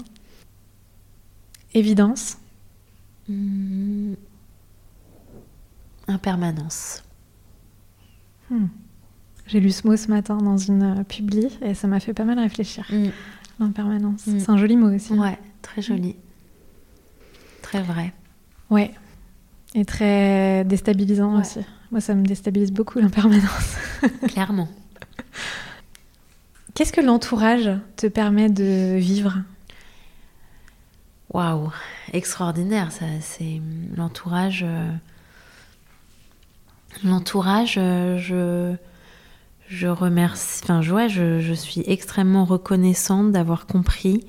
Évidence, 1.74 2.38
Hmm. 3.28 4.14
Impermanence. 6.08 7.02
Hmm. 8.50 8.66
J'ai 9.46 9.60
lu 9.60 9.70
ce 9.70 9.86
mot 9.86 9.96
ce 9.96 10.08
matin 10.08 10.36
dans 10.38 10.56
une 10.56 11.00
euh, 11.00 11.04
publi 11.04 11.48
et 11.62 11.74
ça 11.74 11.86
m'a 11.88 12.00
fait 12.00 12.14
pas 12.14 12.24
mal 12.24 12.38
réfléchir. 12.38 12.86
Hmm. 12.90 13.08
L'impermanence. 13.58 14.26
Mm. 14.26 14.38
C'est 14.40 14.50
un 14.50 14.56
joli 14.58 14.76
mot 14.76 14.94
aussi. 14.94 15.14
Ouais, 15.14 15.38
très 15.62 15.80
joli. 15.82 16.14
Très 17.62 17.80
vrai. 17.82 18.12
Ouais. 18.70 18.92
Et 19.74 19.84
très 19.84 20.64
déstabilisant 20.64 21.34
Ouais. 21.34 21.40
aussi. 21.40 21.60
Moi, 21.90 22.00
ça 22.00 22.14
me 22.14 22.24
déstabilise 22.26 22.70
beaucoup 22.72 22.98
l'impermanence. 22.98 23.76
Clairement. 24.28 24.68
Qu'est-ce 26.74 26.92
que 26.92 27.00
l'entourage 27.00 27.70
te 27.96 28.06
permet 28.06 28.50
de 28.50 28.96
vivre? 28.98 29.38
Waouh, 31.32 31.70
extraordinaire 32.12 32.92
ça. 32.92 33.06
C'est 33.22 33.60
l'entourage. 33.96 34.64
euh, 34.66 34.90
L'entourage, 37.04 37.76
euh, 37.78 38.18
je, 38.18 38.74
je 39.68 39.86
remercie. 39.86 40.60
Enfin, 40.62 40.80
ouais, 40.90 41.08
je, 41.08 41.40
je 41.40 41.52
suis 41.52 41.82
extrêmement 41.86 42.44
reconnaissante 42.44 43.32
d'avoir 43.32 43.66
compris 43.66 44.24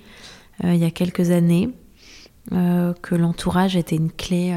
euh, 0.63 0.73
il 0.73 0.79
y 0.79 0.85
a 0.85 0.91
quelques 0.91 1.31
années 1.31 1.69
euh, 2.51 2.93
que 3.01 3.15
l'entourage 3.15 3.75
était 3.75 3.95
une 3.95 4.11
clé 4.11 4.55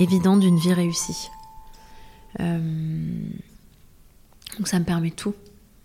évidente 0.00 0.40
d'une 0.40 0.58
vie 0.58 0.72
réussie. 0.72 1.30
Donc 2.38 2.48
ça 4.64 4.78
me 4.78 4.84
permet 4.84 5.10
tout, 5.10 5.34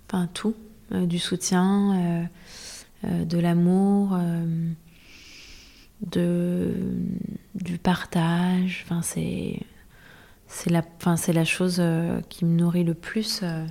enfin 0.08 0.28
tout, 0.34 0.56
du 0.92 1.20
soutien. 1.20 2.30
de 3.04 3.38
l'amour, 3.38 4.18
de, 6.12 6.74
du 7.56 7.78
partage. 7.78 8.86
Enfin, 8.86 9.02
c'est, 9.02 9.60
c'est, 10.54 10.70
la, 10.70 10.84
enfin, 10.98 11.18
c'est 11.18 11.34
la 11.34 11.46
chose 11.46 11.78
euh, 11.80 12.22
qui 12.30 12.46
me 12.46 12.56
nourrit 12.56 12.84
le 12.84 12.94
plus 12.94 13.40
euh, 13.42 13.66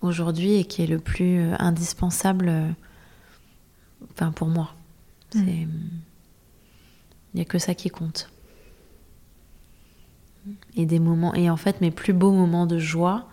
aujourd'hui 0.00 0.54
et 0.54 0.64
qui 0.64 0.82
est 0.82 0.86
le 0.86 0.98
plus 0.98 1.40
euh, 1.40 1.54
indispensable 1.58 2.74
enfin, 4.12 4.32
pour 4.32 4.48
moi. 4.48 4.74
Mm. 5.34 5.42
il 5.42 5.68
n'y 7.34 7.42
a 7.42 7.44
que 7.44 7.58
ça 7.58 7.74
qui 7.74 7.90
compte. 7.90 8.30
Et 10.74 10.86
des 10.86 11.00
moments, 11.00 11.34
et 11.34 11.50
en 11.50 11.56
fait, 11.56 11.80
mes 11.80 11.90
plus 11.90 12.12
beaux 12.12 12.32
moments 12.32 12.66
de 12.66 12.78
joie, 12.78 13.28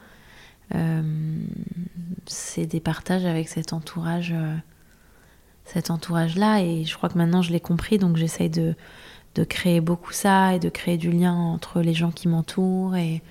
c'est 2.27 2.65
des 2.65 2.79
partages 2.79 3.25
avec 3.25 3.49
cet 3.49 3.73
entourage, 3.73 4.33
cet 5.65 5.91
entourage-là. 5.91 6.63
Et 6.63 6.85
je 6.85 6.95
crois 6.95 7.09
que 7.09 7.17
maintenant 7.17 7.41
je 7.41 7.51
l'ai 7.51 7.59
compris, 7.59 7.97
donc 7.97 8.15
j'essaye 8.15 8.49
de, 8.49 8.75
de 9.35 9.43
créer 9.43 9.81
beaucoup 9.81 10.11
ça 10.11 10.55
et 10.55 10.59
de 10.59 10.69
créer 10.69 10.97
du 10.97 11.11
lien 11.11 11.33
entre 11.33 11.81
les 11.81 11.93
gens 11.93 12.11
qui 12.11 12.27
m'entourent 12.27 12.95
et, 12.95 13.21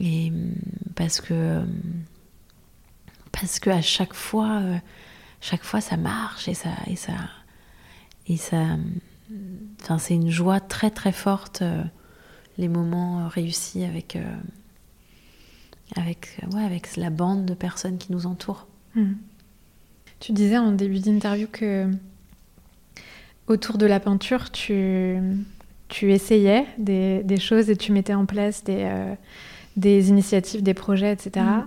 Et 0.00 0.32
parce 0.96 1.20
que 1.20 1.62
parce 3.32 3.60
que 3.60 3.70
à 3.70 3.80
chaque 3.80 4.14
fois, 4.14 4.60
chaque 5.40 5.62
fois 5.62 5.80
ça 5.80 5.96
marche 5.96 6.48
et 6.48 6.54
ça 6.54 6.70
et 6.86 6.96
ça 6.96 7.14
et 8.26 8.36
ça. 8.36 8.76
Enfin, 9.80 9.98
c'est 9.98 10.14
une 10.14 10.30
joie 10.30 10.60
très 10.60 10.90
très 10.90 11.12
forte 11.12 11.62
les 12.56 12.68
moments 12.68 13.28
réussis 13.28 13.84
avec 13.84 14.18
avec 15.96 16.38
ouais, 16.52 16.64
avec 16.64 16.96
la 16.96 17.10
bande 17.10 17.44
de 17.46 17.54
personnes 17.54 17.98
qui 17.98 18.12
nous 18.12 18.26
entourent. 18.26 18.66
Hmm. 18.94 19.14
Tu 20.20 20.32
disais 20.32 20.58
en 20.58 20.72
début 20.72 20.98
d'interview 20.98 21.46
que 21.46 21.90
autour 23.48 23.78
de 23.78 23.86
la 23.86 24.00
peinture, 24.00 24.50
tu, 24.50 25.16
tu 25.88 26.12
essayais 26.12 26.66
des, 26.78 27.22
des, 27.24 27.38
choses 27.38 27.70
et 27.70 27.76
tu 27.76 27.92
mettais 27.92 28.14
en 28.14 28.26
place 28.26 28.64
des, 28.64 28.82
euh, 28.82 29.14
des 29.76 30.10
initiatives, 30.10 30.62
des 30.62 30.74
projets, 30.74 31.12
etc. 31.12 31.44
Mm. 31.44 31.64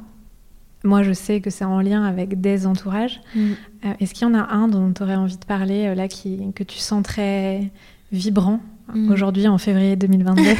Moi, 0.83 1.03
je 1.03 1.13
sais 1.13 1.41
que 1.41 1.49
c'est 1.49 1.65
en 1.65 1.81
lien 1.81 2.03
avec 2.03 2.39
des 2.41 2.65
entourages. 2.67 3.21
Mm. 3.35 3.51
Euh, 3.85 3.93
est-ce 3.99 4.13
qu'il 4.13 4.27
y 4.27 4.31
en 4.31 4.33
a 4.33 4.53
un 4.53 4.67
dont 4.67 4.91
tu 4.93 5.03
aurais 5.03 5.15
envie 5.15 5.37
de 5.37 5.45
parler, 5.45 5.87
euh, 5.87 5.95
là, 5.95 6.07
qui, 6.07 6.51
que 6.53 6.63
tu 6.63 6.77
sens 6.77 7.03
très 7.03 7.71
vibrant 8.11 8.59
mm. 8.93 9.11
aujourd'hui, 9.11 9.47
en 9.47 9.57
février 9.57 9.95
2022 9.95 10.43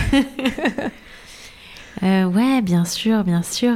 Ouais, 2.34 2.61
bien 2.63 2.84
sûr, 2.84 3.24
bien 3.24 3.43
sûr. 3.43 3.76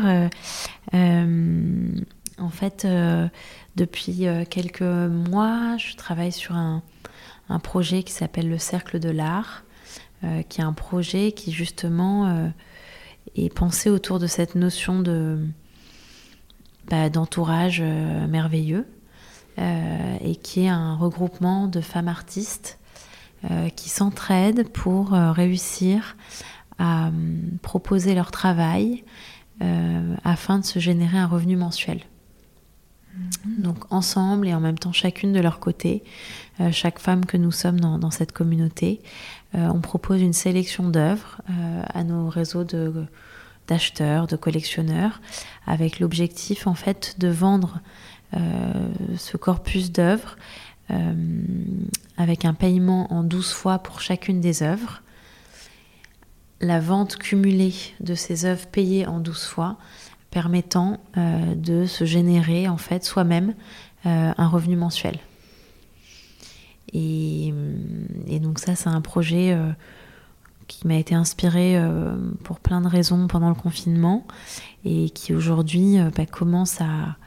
en 0.94 2.50
fait, 2.50 2.88
depuis 3.76 4.26
quelques 4.50 4.82
mois, 4.82 5.78
je 5.78 5.96
travaille 5.96 6.32
sur 6.32 6.56
un, 6.56 6.82
un 7.50 7.60
projet 7.60 8.04
qui 8.04 8.12
s'appelle 8.12 8.50
le 8.50 8.58
Cercle 8.58 9.00
de 9.00 9.10
l'Art, 9.10 9.64
euh, 10.24 10.42
qui 10.44 10.62
est 10.62 10.64
un 10.64 10.74
projet 10.74 11.32
qui 11.34 11.52
justement 11.52 12.28
euh, 12.28 12.48
est 13.36 13.54
pensé 13.54 13.90
autour 13.90 14.20
de 14.20 14.28
cette 14.28 14.56
notion 14.56 15.02
de 15.02 15.46
bah, 16.90 17.10
d'entourage 17.10 17.80
euh, 17.82 18.28
merveilleux 18.28 18.88
et 19.58 20.36
qui 20.36 20.66
est 20.66 20.68
un 20.68 20.96
regroupement 20.96 21.70
de 21.70 21.80
femmes 21.80 22.10
artistes 22.10 22.78
qui 23.78 23.88
s'entraident 23.88 24.68
pour 24.68 25.12
réussir 25.12 26.18
à 26.78 27.10
proposer 27.62 28.16
leur 28.16 28.32
travail 28.32 29.06
afin 30.26 30.60
de 30.60 30.66
se 30.66 30.80
générer 30.80 31.18
un 31.18 31.28
revenu 31.28 31.56
mensuel. 31.56 32.02
Mhm. 33.16 33.62
Donc 33.62 33.94
ensemble 33.94 34.50
et 34.50 34.54
en 34.54 34.60
même 34.60 34.78
temps 34.78 34.92
chacune 34.92 35.32
de 35.32 35.40
leur 35.40 35.62
côté, 35.62 36.04
chaque 36.72 37.00
femme 37.00 37.26
que 37.26 37.38
nous 37.38 37.52
sommes 37.52 37.80
dans, 37.80 38.12
cette 38.12 38.32
communauté, 38.32 39.02
euh, 39.56 39.70
on 39.74 39.82
propose 39.82 40.22
une 40.22 40.34
sélection 40.34 40.90
d'œuvres 40.90 41.42
euh, 41.50 41.84
à 41.94 42.04
nos 42.04 42.30
réseaux 42.30 42.64
de 42.64 43.06
d'acheteurs, 43.68 44.28
de 44.28 44.36
collectionneurs, 44.36 45.22
avec 45.66 46.00
l'objectif 46.00 46.68
en 46.68 46.76
fait 46.76 47.16
de 47.18 47.30
vendre 47.30 47.80
ce 49.18 49.38
corpus 49.38 49.92
d'œuvres 49.92 50.36
avec 52.18 52.46
un 52.46 52.54
paiement 52.54 53.12
en 53.12 53.24
12 53.24 53.52
fois 53.52 53.80
pour 53.80 54.02
chacune 54.02 54.40
des 54.40 54.64
œuvres. 54.64 55.02
La 56.62 56.80
vente 56.80 57.18
cumulée 57.18 57.74
de 58.00 58.16
ces 58.16 58.46
œuvres 58.46 58.68
payées 58.68 59.08
en 59.08 59.20
12 59.20 59.46
fois 59.46 59.78
permettant 60.32 61.00
euh, 61.18 61.56
de 61.56 61.86
se 61.86 62.04
générer 62.06 62.68
en 62.68 62.78
fait 62.78 63.04
soi-même 63.04 63.54
euh, 64.06 64.34
un 64.38 64.48
revenu 64.48 64.76
mensuel. 64.76 65.18
Et, 66.98 68.40
donc 68.40 68.60
ça, 68.60 68.76
c'est 68.76 68.90
un 68.90 69.02
projet 69.02 69.52
euh, 69.52 69.72
qui 70.68 70.88
m'a 70.88 70.96
été 70.96 71.14
inspiré 71.16 71.80
pour 72.44 72.60
plein 72.60 72.82
de 72.82 72.88
raisons 72.88 73.28
pendant 73.28 73.50
le 73.50 73.56
confinement 73.56 74.26
et 74.84 75.10
qui 75.10 75.34
aujourd'hui 75.34 75.98
bah, 76.16 76.26
commence 76.26 76.80
à, 76.82 77.18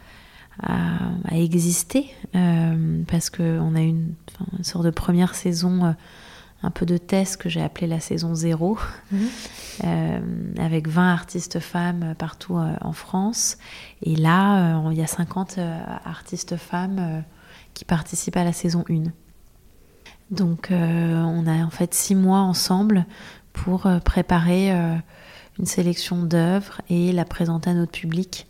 à, 0.62 1.36
exister 1.36 2.06
parce 2.32 3.30
qu'on 3.30 3.74
a 3.74 3.80
une, 3.80 4.14
une, 4.56 4.64
sorte 4.64 4.84
de 4.84 4.90
première 4.90 5.34
saison 5.34 5.94
un 6.62 6.70
peu 6.70 6.86
de 6.86 6.96
test 6.96 7.36
que 7.36 7.48
j'ai 7.48 7.62
appelé 7.62 7.86
la 7.86 8.00
saison 8.00 8.34
zéro, 8.34 8.78
mhm. 9.12 9.28
euh, 9.84 10.20
avec 10.58 10.88
20 10.88 11.12
artistes 11.12 11.60
femmes 11.60 12.14
partout 12.18 12.56
euh, 12.56 12.74
en 12.80 12.92
France. 12.92 13.58
Et 14.02 14.16
là, 14.16 14.78
euh, 14.78 14.92
il 14.92 14.98
y 14.98 15.02
a 15.02 15.06
50 15.06 15.58
artistes 16.04 16.56
femmes 16.56 17.22
qui 17.74 17.84
participent 17.84 18.36
à 18.36 18.44
la 18.44 18.52
saison 18.52 18.84
1. 18.90 19.04
Donc 20.30 20.68
on 20.70 21.46
a 21.46 21.64
en 21.64 21.70
fait 21.70 21.94
six 21.94 22.14
mois 22.14 22.40
ensemble 22.40 23.06
pour 23.52 23.88
préparer 24.04 24.70
une 25.58 25.66
sélection 25.66 26.22
d'œuvres 26.22 26.82
et 26.90 27.12
la 27.12 27.24
présenter 27.24 27.70
à 27.70 27.74
notre 27.74 27.92
public. 27.92 28.46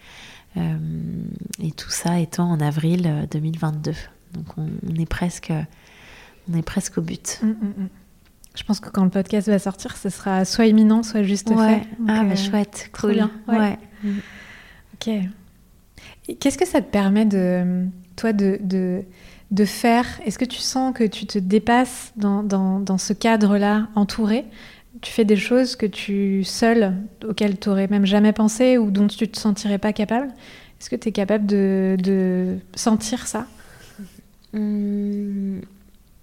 et 0.56 1.70
tout 1.76 1.90
ça 1.90 2.18
étant 2.18 2.50
en 2.50 2.60
avril 2.60 3.28
2022. 3.30 3.92
Donc 4.32 4.46
on, 4.56 5.00
est 5.00 5.06
presque 5.06 5.52
on 6.50 6.56
est 6.56 6.62
presque 6.62 6.98
au 6.98 7.02
but. 7.02 7.38
Mm, 7.42 7.46
mm, 7.46 7.52
mm. 7.52 7.88
Je 8.58 8.64
pense 8.64 8.80
que 8.80 8.90
quand 8.90 9.04
le 9.04 9.10
podcast 9.10 9.48
va 9.48 9.58
sortir, 9.58 9.96
ce 9.96 10.08
sera 10.08 10.44
soit 10.44 10.66
imminent, 10.66 11.02
soit 11.04 11.22
juste 11.22 11.48
fait. 11.48 11.54
ah, 11.56 12.24
bah, 12.24 12.24
euh, 12.24 12.36
chouette, 12.36 12.90
cool. 12.92 13.12
Bien. 13.12 13.30
Ouais. 13.46 13.78
Ok. 14.94 15.10
Qu'est-ce 16.40 16.58
que 16.58 16.66
ça 16.66 16.80
te 16.80 16.90
permet 16.90 17.24
de, 17.24 17.86
toi, 18.16 18.32
de, 18.32 18.58
de, 18.60 19.04
de 19.50 19.64
faire 19.64 20.06
Est-ce 20.24 20.38
que 20.38 20.44
tu 20.44 20.58
sens 20.58 20.94
que 20.94 21.04
tu 21.04 21.26
te 21.26 21.38
dépasses 21.38 22.12
dans, 22.16 22.42
dans, 22.42 22.98
ce 22.98 23.12
cadre-là, 23.12 23.88
entouré? 23.94 24.44
Tu 25.00 25.12
fais 25.12 25.24
des 25.24 25.36
choses 25.36 25.76
que 25.76 25.86
tu, 25.86 26.44
seul, 26.44 26.94
auxquelles 27.26 27.58
tu 27.58 27.68
n'aurais 27.68 27.86
même 27.88 28.06
jamais 28.06 28.32
pensé 28.32 28.78
ou 28.78 28.90
dont 28.90 29.06
tu 29.06 29.28
te 29.28 29.38
sentirais 29.38 29.78
pas 29.78 29.92
capable? 29.92 30.28
Est-ce 30.80 30.90
que 30.90 30.96
tu 30.96 31.08
es 31.08 31.12
capable 31.12 31.46
de, 31.46 31.96
de 31.98 32.58
sentir 32.74 33.26
ça? 33.26 33.46
Hum, 34.54 35.60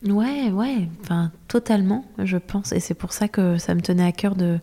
Ouais, 0.04 0.52
ouais, 0.52 0.88
enfin 1.02 1.32
totalement, 1.48 2.06
je 2.20 2.38
pense. 2.38 2.72
Et 2.74 2.80
c'est 2.80 2.94
pour 2.94 3.12
ça 3.12 3.28
que 3.28 3.58
ça 3.58 3.74
me 3.74 3.82
tenait 3.82 4.06
à 4.06 4.12
cœur 4.12 4.36
de, 4.36 4.60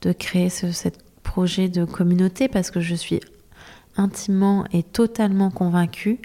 de 0.00 0.12
créer 0.12 0.48
ce 0.48 0.88
projet 1.22 1.68
de 1.68 1.84
communauté, 1.84 2.48
parce 2.48 2.70
que 2.70 2.80
je 2.80 2.94
suis 2.94 3.20
intimement 3.96 4.64
et 4.72 4.82
totalement 4.82 5.50
convaincue 5.50 6.20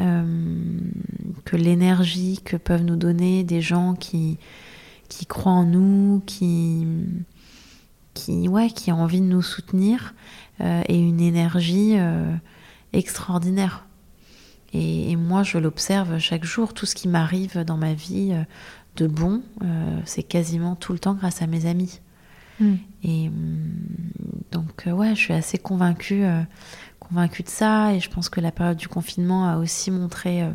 euh, 0.00 0.80
que 1.44 1.56
l'énergie 1.56 2.40
que 2.44 2.56
peuvent 2.56 2.84
nous 2.84 2.96
donner 2.96 3.44
des 3.44 3.60
gens 3.60 3.94
qui, 3.94 4.38
qui 5.08 5.26
croient 5.26 5.52
en 5.52 5.64
nous, 5.64 6.22
qui, 6.26 6.86
qui, 8.14 8.48
ouais, 8.48 8.70
qui 8.70 8.92
ont 8.92 9.02
envie 9.02 9.20
de 9.20 9.26
nous 9.26 9.42
soutenir, 9.42 10.14
euh, 10.60 10.82
est 10.86 10.98
une 10.98 11.20
énergie 11.20 11.94
euh, 11.96 12.34
extraordinaire. 12.92 13.86
Et, 14.74 15.16
moi, 15.16 15.42
je 15.42 15.58
l'observe 15.58 16.18
chaque 16.18 16.44
jour. 16.44 16.72
Tout 16.72 16.86
ce 16.86 16.94
qui 16.94 17.08
m'arrive 17.08 17.58
dans 17.58 17.76
ma 17.76 17.92
vie 17.92 18.30
euh, 18.32 18.42
de 18.96 19.06
bon, 19.06 19.42
c'est 20.04 20.22
quasiment 20.22 20.76
tout 20.76 20.92
le 20.92 20.98
temps 20.98 21.14
grâce 21.14 21.42
à 21.42 21.46
mes 21.46 21.66
amis. 21.66 22.00
Hmm. 22.60 22.76
Et 23.04 23.30
donc, 24.50 24.84
ouais, 24.86 25.14
je 25.14 25.20
suis 25.20 25.32
assez 25.32 25.56
convaincue, 25.56 26.24
convaincue 27.12 27.42
de 27.42 27.48
ça. 27.48 27.94
Et 27.94 28.00
je 28.00 28.10
pense 28.10 28.28
que 28.28 28.40
la 28.40 28.52
période 28.52 28.76
du 28.76 28.88
confinement 28.88 29.48
a 29.48 29.58
aussi 29.58 29.90
montré 29.90 30.48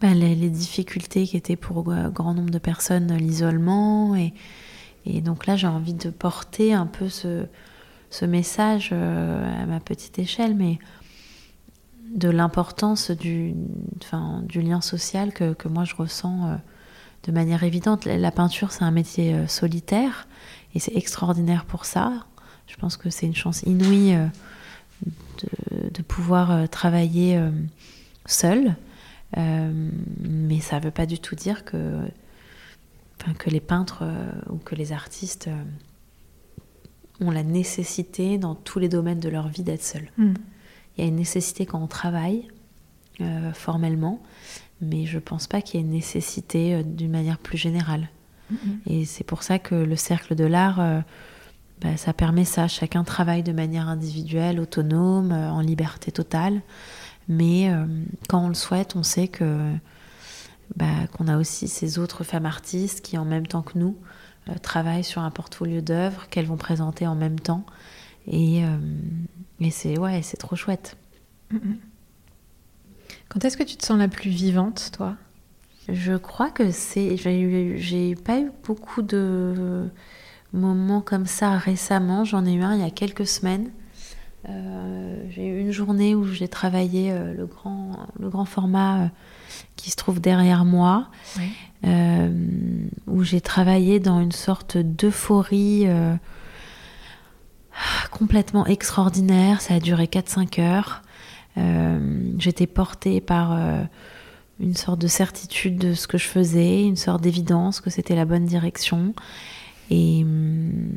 bah, 0.00 0.14
les, 0.14 0.34
difficultés 0.50 1.26
qui 1.26 1.36
étaient 1.36 1.56
pour 1.56 1.92
un 1.92 2.10
grand 2.10 2.34
nombre 2.34 2.50
de 2.50 2.58
personnes 2.58 3.14
l'isolement. 3.16 4.16
Et, 4.16 4.34
et, 5.06 5.20
donc 5.20 5.46
là, 5.46 5.56
j'ai 5.56 5.66
envie 5.66 5.94
de 5.94 6.10
porter 6.10 6.74
un 6.74 6.86
peu 6.86 7.08
ce, 7.08 7.46
message 8.22 8.92
à 8.92 9.66
ma 9.66 9.80
petite 9.80 10.18
échelle, 10.18 10.54
mais 10.54 10.78
de 12.10 12.28
l'importance 12.28 13.10
du, 13.10 13.54
lien 14.54 14.80
social 14.80 15.32
que, 15.32 15.52
que, 15.52 15.68
moi 15.68 15.84
je 15.84 15.94
ressens 15.94 16.48
euh, 16.48 16.56
de 17.24 17.32
manière 17.32 17.62
évidente. 17.62 18.04
La 18.04 18.30
peinture, 18.30 18.72
c'est 18.72 18.82
un 18.82 18.90
métier 18.90 19.34
euh, 19.34 19.46
solitaire 19.46 20.26
et 20.74 20.80
c'est 20.80 20.96
extraordinaire 20.96 21.64
pour 21.64 21.84
ça. 21.84 22.26
Je 22.66 22.76
pense 22.76 22.96
que 22.96 23.10
c'est 23.10 23.26
une 23.26 23.34
chance 23.34 23.62
inouïe 23.62 24.14
euh, 24.14 24.26
de, 25.02 25.88
de, 25.90 26.02
pouvoir 26.02 26.68
travailler 26.68 27.40
seul. 28.26 28.74
mais 29.36 30.60
ça 30.60 30.78
ne 30.78 30.84
veut 30.84 30.90
pas 30.90 31.06
du 31.06 31.18
tout 31.18 31.34
dire 31.34 31.64
que, 31.64 32.00
que 33.38 33.50
les 33.50 33.60
peintres 33.60 34.04
ou 34.50 34.56
que 34.56 34.74
les 34.74 34.92
artistes 34.92 35.48
ont 37.20 37.30
la 37.30 37.42
nécessité 37.42 38.38
dans 38.38 38.54
tous 38.54 38.78
les 38.78 38.88
domaines 38.88 39.20
de 39.20 39.28
leur 39.28 39.48
vie 39.48 39.62
d'être 39.62 39.82
seuls. 39.82 40.10
Mm. 40.16 40.34
Il 40.96 41.04
y 41.04 41.04
a 41.04 41.08
une 41.08 41.16
nécessité 41.16 41.66
quand 41.66 41.80
on 41.80 41.86
travaille 41.86 42.48
euh, 43.20 43.52
formellement, 43.52 44.22
mais 44.80 45.06
je 45.06 45.16
ne 45.16 45.20
pense 45.20 45.46
pas 45.46 45.60
qu'il 45.60 45.78
y 45.78 45.82
ait 45.82 45.86
une 45.86 45.92
nécessité 45.92 46.74
euh, 46.74 46.82
d'une 46.82 47.10
manière 47.10 47.38
plus 47.38 47.58
générale. 47.58 48.08
Mm-hmm. 48.52 48.56
Et 48.86 49.04
c'est 49.04 49.24
pour 49.24 49.42
ça 49.42 49.58
que 49.58 49.74
le 49.74 49.96
cercle 49.96 50.34
de 50.34 50.44
l'art, 50.44 50.80
euh, 50.80 51.00
bah, 51.80 51.96
ça 51.96 52.12
permet 52.12 52.44
ça. 52.44 52.68
Chacun 52.68 53.04
travaille 53.04 53.42
de 53.42 53.52
manière 53.52 53.88
individuelle, 53.88 54.60
autonome, 54.60 55.32
en 55.32 55.60
liberté 55.60 56.12
totale. 56.12 56.60
Mais 57.28 57.70
quand 58.28 58.44
on 58.44 58.48
le 58.48 58.54
souhaite, 58.54 58.96
on 58.96 59.02
sait 59.02 59.28
que 59.28 59.72
bah, 60.76 61.06
qu'on 61.12 61.28
a 61.28 61.36
aussi 61.38 61.68
ces 61.68 61.98
autres 61.98 62.24
femmes 62.24 62.46
artistes 62.46 63.02
qui, 63.02 63.18
en 63.18 63.24
même 63.24 63.46
temps 63.46 63.62
que 63.62 63.78
nous, 63.78 63.96
travaillent 64.62 65.04
sur 65.04 65.22
un 65.22 65.30
portfolio 65.30 65.80
d'œuvres 65.80 66.28
qu'elles 66.28 66.46
vont 66.46 66.56
présenter 66.56 67.06
en 67.06 67.14
même 67.14 67.38
temps. 67.38 67.64
Et, 68.26 68.62
et 69.60 69.70
c'est 69.70 69.98
ouais, 69.98 70.22
c'est 70.22 70.38
trop 70.38 70.56
chouette. 70.56 70.96
Quand 73.28 73.44
est-ce 73.44 73.56
que 73.56 73.62
tu 73.62 73.76
te 73.76 73.86
sens 73.86 73.98
la 73.98 74.08
plus 74.08 74.30
vivante, 74.30 74.90
toi? 74.92 75.14
Je 75.88 76.14
crois 76.14 76.50
que 76.50 76.72
c'est. 76.72 77.16
J'ai 77.16 78.14
pas 78.16 78.40
eu 78.40 78.50
beaucoup 78.64 79.02
de 79.02 79.88
moments 80.52 81.00
comme 81.00 81.26
ça 81.26 81.56
récemment. 81.56 82.24
J'en 82.24 82.44
ai 82.46 82.52
eu 82.52 82.62
un 82.62 82.74
il 82.74 82.80
y 82.80 82.84
a 82.84 82.90
quelques 82.90 83.26
semaines. 83.26 83.70
Euh, 84.48 85.22
j'ai 85.30 85.46
eu 85.46 85.60
une 85.60 85.70
journée 85.70 86.14
où 86.14 86.24
j'ai 86.24 86.48
travaillé 86.48 87.12
euh, 87.12 87.34
le, 87.34 87.46
grand, 87.46 88.06
le 88.18 88.30
grand 88.30 88.46
format 88.46 89.02
euh, 89.02 89.06
qui 89.76 89.90
se 89.90 89.96
trouve 89.96 90.20
derrière 90.20 90.64
moi, 90.64 91.08
où 93.06 93.22
j'ai 93.22 93.40
travaillé 93.40 94.00
dans 94.00 94.20
une 94.20 94.32
sorte 94.32 94.76
d'euphorie 94.76 95.86
complètement 98.10 98.66
extraordinaire. 98.66 99.60
Ça 99.60 99.74
a 99.74 99.80
duré 99.80 100.04
4-5 100.04 100.60
heures. 100.60 101.02
J'étais 102.38 102.66
portée 102.66 103.20
par 103.20 103.58
une 104.60 104.76
sorte 104.76 105.00
de 105.00 105.08
certitude 105.08 105.78
de 105.78 105.94
ce 105.94 106.06
que 106.06 106.18
je 106.18 106.26
faisais, 106.26 106.84
une 106.84 106.96
sorte 106.96 107.22
d'évidence 107.22 107.80
que 107.80 107.90
c'était 107.90 108.14
la 108.14 108.26
bonne 108.26 108.44
direction. 108.44 109.14
Et 109.90 110.22
hum, 110.22 110.92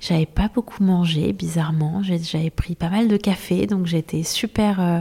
j'avais 0.00 0.26
pas 0.26 0.48
beaucoup 0.48 0.82
mangé, 0.82 1.32
bizarrement. 1.32 2.02
J'avais 2.02 2.50
pris 2.50 2.74
pas 2.74 2.90
mal 2.90 3.08
de 3.08 3.16
café, 3.16 3.66
donc 3.66 3.86
j'étais 3.86 4.22
super. 4.22 4.80
Euh, 4.80 5.00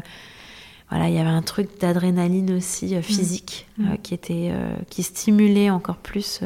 voilà, 0.89 1.09
il 1.09 1.15
y 1.15 1.19
avait 1.19 1.29
un 1.29 1.41
truc 1.41 1.79
d'adrénaline 1.79 2.51
aussi 2.51 2.95
euh, 2.95 2.99
mmh. 2.99 3.03
physique 3.03 3.67
euh, 3.79 3.83
mmh. 3.83 3.97
qui 4.03 4.13
était, 4.13 4.53
qui 4.89 5.03
stimulait 5.03 5.69
encore 5.69 5.97
plus 5.97 6.41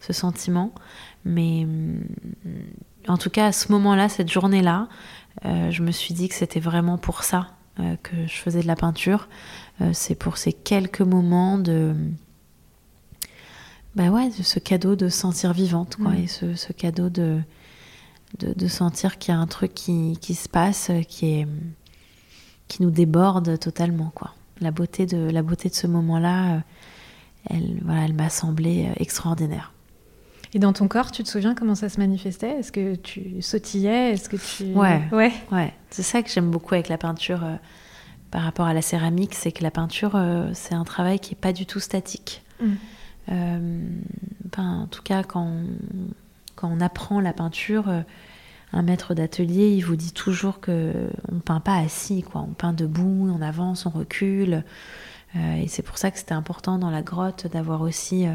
ce 0.00 0.12
sentiment. 0.12 0.72
Mais 1.24 1.64
hum, 1.64 2.00
en 3.08 3.16
tout 3.16 3.30
cas, 3.30 3.46
à 3.46 3.52
ce 3.52 3.72
moment-là, 3.72 4.08
cette 4.08 4.30
journée-là, 4.30 4.88
je 5.44 5.82
me 5.82 5.92
suis 5.92 6.14
dit 6.14 6.28
que 6.28 6.34
c'était 6.34 6.60
vraiment 6.60 6.98
pour 6.98 7.22
ça 7.22 7.48
que 8.02 8.26
je 8.26 8.34
faisais 8.34 8.60
de 8.60 8.66
la 8.66 8.74
peinture. 8.74 9.28
C'est 9.92 10.16
pour 10.16 10.36
ces 10.36 10.52
quelques 10.52 11.00
moments 11.00 11.58
de 11.58 11.94
bah 13.94 14.10
ouais, 14.10 14.30
ce 14.30 14.58
cadeau 14.58 14.96
de 14.96 15.08
se 15.08 15.18
sentir 15.18 15.52
vivante, 15.52 15.96
quoi, 15.96 16.12
mmh. 16.12 16.22
et 16.22 16.26
ce, 16.26 16.54
ce 16.54 16.72
cadeau 16.72 17.08
de, 17.08 17.40
de, 18.36 18.68
sentir 18.68 19.18
qu'il 19.18 19.34
y 19.34 19.36
a 19.36 19.40
un 19.40 19.46
truc 19.46 19.74
qui, 19.74 20.34
se 20.34 20.48
passe, 20.48 20.90
qui, 21.08 21.26
est, 21.26 21.46
qui 22.68 22.82
nous 22.82 22.90
déborde 22.90 23.58
totalement. 23.58 24.12
Quoi. 24.14 24.34
La, 24.60 24.70
beauté 24.70 25.06
de, 25.06 25.30
la 25.30 25.42
beauté 25.42 25.68
de 25.68 25.74
ce 25.74 25.86
moment-là, 25.86 26.56
euh, 26.56 26.58
elle, 27.50 27.78
voilà, 27.82 28.04
elle 28.04 28.14
m'a 28.14 28.30
semblé 28.30 28.86
euh, 28.86 28.92
extraordinaire. 28.96 29.72
Et 30.54 30.58
dans 30.58 30.72
ton 30.72 30.88
corps, 30.88 31.10
tu 31.10 31.22
te 31.22 31.28
souviens 31.28 31.54
comment 31.54 31.74
ça 31.74 31.88
se 31.88 31.98
manifestait? 31.98 32.58
Est-ce 32.58 32.72
que 32.72 32.94
tu 32.94 33.42
sautillais? 33.42 34.12
Est-ce 34.12 34.30
que 34.30 34.36
tu 34.36 34.72
ouais 34.74 35.02
ouais 35.12 35.32
ouais 35.52 35.74
C'est 35.90 36.02
ça 36.02 36.22
que 36.22 36.30
j'aime 36.30 36.50
beaucoup 36.50 36.74
avec 36.74 36.88
la 36.88 36.96
peinture 36.96 37.44
euh, 37.44 37.56
par 38.30 38.42
rapport 38.42 38.66
à 38.66 38.72
la 38.72 38.80
céramique, 38.82 39.34
c'est 39.34 39.52
que 39.52 39.62
la 39.62 39.70
peinture 39.70 40.20
c'est 40.52 40.74
un 40.74 40.84
travail 40.84 41.18
qui 41.18 41.32
est 41.32 41.40
pas 41.40 41.54
du 41.54 41.64
tout 41.64 41.80
statique. 41.80 42.42
Mmh. 42.60 42.74
En 43.28 44.86
tout 44.90 45.02
cas, 45.02 45.22
quand 45.22 45.64
on 46.62 46.80
apprend 46.80 47.20
la 47.20 47.32
peinture, 47.32 47.88
euh, 47.88 48.02
un 48.72 48.82
maître 48.82 49.14
d'atelier, 49.14 49.70
il 49.70 49.80
vous 49.80 49.96
dit 49.96 50.12
toujours 50.12 50.60
que 50.60 51.08
on 51.32 51.38
peint 51.38 51.60
pas 51.60 51.76
assis, 51.76 52.22
quoi. 52.22 52.42
On 52.42 52.52
peint 52.52 52.72
debout, 52.72 53.30
on 53.34 53.40
avance, 53.40 53.86
on 53.86 53.90
recule. 53.90 54.64
Euh, 55.36 55.54
et 55.56 55.68
c'est 55.68 55.82
pour 55.82 55.98
ça 55.98 56.10
que 56.10 56.18
c'était 56.18 56.32
important 56.32 56.78
dans 56.78 56.90
la 56.90 57.02
grotte 57.02 57.46
d'avoir 57.46 57.80
aussi 57.80 58.26
euh, 58.26 58.34